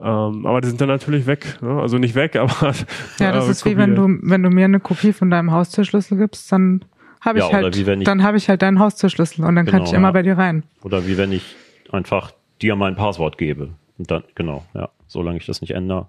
Ähm, 0.03 0.45
aber 0.45 0.59
die 0.61 0.67
sind 0.67 0.81
dann 0.81 0.89
natürlich 0.89 1.25
weg. 1.27 1.59
Ne? 1.61 1.79
Also 1.81 1.97
nicht 1.97 2.13
weg, 2.15 2.35
aber 2.37 2.73
Ja, 3.19 3.31
das 3.31 3.47
äh, 3.47 3.51
ist 3.51 3.65
wie 3.65 3.77
wenn 3.77 3.95
du, 3.95 4.07
wenn 4.21 4.43
du 4.43 4.49
mir 4.49 4.65
eine 4.65 4.79
Kopie 4.81 5.13
von 5.13 5.29
deinem 5.31 5.51
Haustürschlüssel 5.51 6.17
gibst, 6.17 6.51
dann 6.51 6.83
habe 7.21 7.39
ich 7.39 7.43
Ja, 7.45 7.49
oder 7.49 7.63
halt, 7.63 7.75
ich- 7.77 8.03
dann 8.03 8.21
habe 8.23 8.35
ich 8.37 8.49
halt 8.49 8.61
deinen 8.61 8.79
Haustürschlüssel 8.79 9.45
und 9.45 9.55
dann 9.55 9.65
kann 9.65 9.79
Genau, 9.79 9.85
ich 9.85 9.93
immer 9.93 10.09
ja. 10.09 10.11
bei 10.11 10.21
dir 10.23 10.37
rein. 10.37 10.63
Oder 10.83 11.07
wie 11.07 11.17
wenn 11.17 11.31
ich 11.31 11.55
einfach 11.91 12.31
dir 12.61 12.75
mein 12.75 12.95
Passwort 12.97 13.37
gebe. 13.37 13.69
Und 13.97 14.11
dann, 14.11 14.23
genau, 14.35 14.65
ja. 14.73 14.89
Solange 15.07 15.37
ich 15.37 15.45
das 15.45 15.61
nicht 15.61 15.71
ändere, 15.71 16.07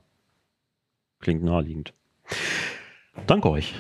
klingt 1.21 1.45
naheliegend. 1.45 1.93
Danke 3.27 3.49
euch. 3.51 3.75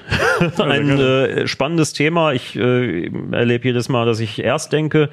Ein 0.58 0.90
äh, 0.98 1.46
spannendes 1.48 1.92
Thema. 1.92 2.32
Ich 2.34 2.54
äh, 2.56 3.06
erlebe 3.32 3.64
jedes 3.64 3.88
Mal, 3.88 4.06
dass 4.06 4.20
ich 4.20 4.38
erst 4.42 4.72
denke, 4.72 5.10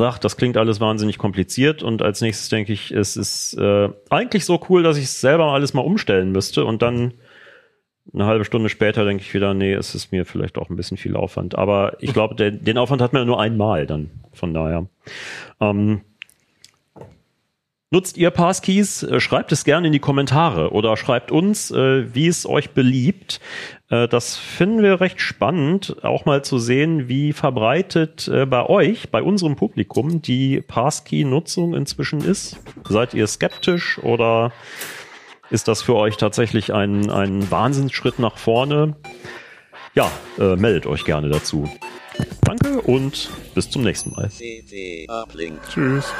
ach, 0.00 0.18
das 0.18 0.36
klingt 0.36 0.56
alles 0.56 0.80
wahnsinnig 0.80 1.18
kompliziert 1.18 1.82
und 1.82 2.02
als 2.02 2.20
nächstes 2.20 2.48
denke 2.48 2.72
ich, 2.72 2.90
es 2.90 3.16
ist 3.16 3.54
äh, 3.54 3.88
eigentlich 4.10 4.44
so 4.44 4.60
cool, 4.68 4.82
dass 4.82 4.96
ich 4.96 5.04
es 5.04 5.20
selber 5.20 5.46
alles 5.46 5.74
mal 5.74 5.82
umstellen 5.82 6.32
müsste 6.32 6.64
und 6.64 6.82
dann 6.82 7.14
eine 8.12 8.24
halbe 8.24 8.44
Stunde 8.44 8.68
später 8.68 9.04
denke 9.04 9.22
ich 9.22 9.34
wieder, 9.34 9.54
nee, 9.54 9.72
es 9.72 9.94
ist 9.94 10.12
mir 10.12 10.24
vielleicht 10.24 10.56
auch 10.58 10.70
ein 10.70 10.76
bisschen 10.76 10.96
viel 10.96 11.14
Aufwand. 11.16 11.56
Aber 11.56 11.96
ich 12.00 12.14
glaube, 12.14 12.34
den, 12.34 12.64
den 12.64 12.78
Aufwand 12.78 13.02
hat 13.02 13.12
man 13.12 13.26
nur 13.26 13.40
einmal 13.40 13.86
dann. 13.86 14.10
Von 14.32 14.54
daher. 14.54 14.86
Ähm, 15.60 16.00
Nutzt 17.90 18.18
ihr 18.18 18.30
Passkeys? 18.30 19.02
Äh, 19.02 19.18
Schreibt 19.20 19.50
es 19.52 19.64
gerne 19.64 19.86
in 19.86 19.92
die 19.92 19.98
Kommentare 19.98 20.72
oder 20.72 20.96
schreibt 20.96 21.30
uns, 21.30 21.70
äh, 21.70 22.14
wie 22.14 22.26
es 22.26 22.46
euch 22.46 22.70
beliebt. 22.70 23.40
Äh, 23.90 24.08
das 24.08 24.36
finden 24.36 24.82
wir 24.82 25.00
recht 25.00 25.20
spannend, 25.20 25.96
auch 26.02 26.24
mal 26.24 26.44
zu 26.44 26.58
sehen, 26.58 27.08
wie 27.08 27.32
verbreitet 27.32 28.28
äh, 28.28 28.46
bei 28.46 28.66
euch, 28.66 29.10
bei 29.10 29.22
unserem 29.22 29.56
Publikum, 29.56 30.22
die 30.22 30.60
Passkey-Nutzung 30.60 31.74
inzwischen 31.74 32.20
ist. 32.20 32.58
Seid 32.88 33.14
ihr 33.14 33.26
skeptisch 33.26 33.98
oder 33.98 34.52
ist 35.50 35.68
das 35.68 35.82
für 35.82 35.94
euch 35.94 36.16
tatsächlich 36.16 36.72
ein, 36.74 37.10
ein 37.10 37.50
Wahnsinnsschritt 37.50 38.18
nach 38.18 38.36
vorne? 38.36 38.96
Ja, 39.94 40.10
äh, 40.38 40.56
meldet 40.56 40.86
euch 40.86 41.04
gerne 41.04 41.28
dazu. 41.28 41.68
Danke 42.42 42.80
und 42.80 43.30
bis 43.54 43.70
zum 43.70 43.82
nächsten 43.82 44.12
Mal. 44.12 44.30
Tschüss. 45.72 46.12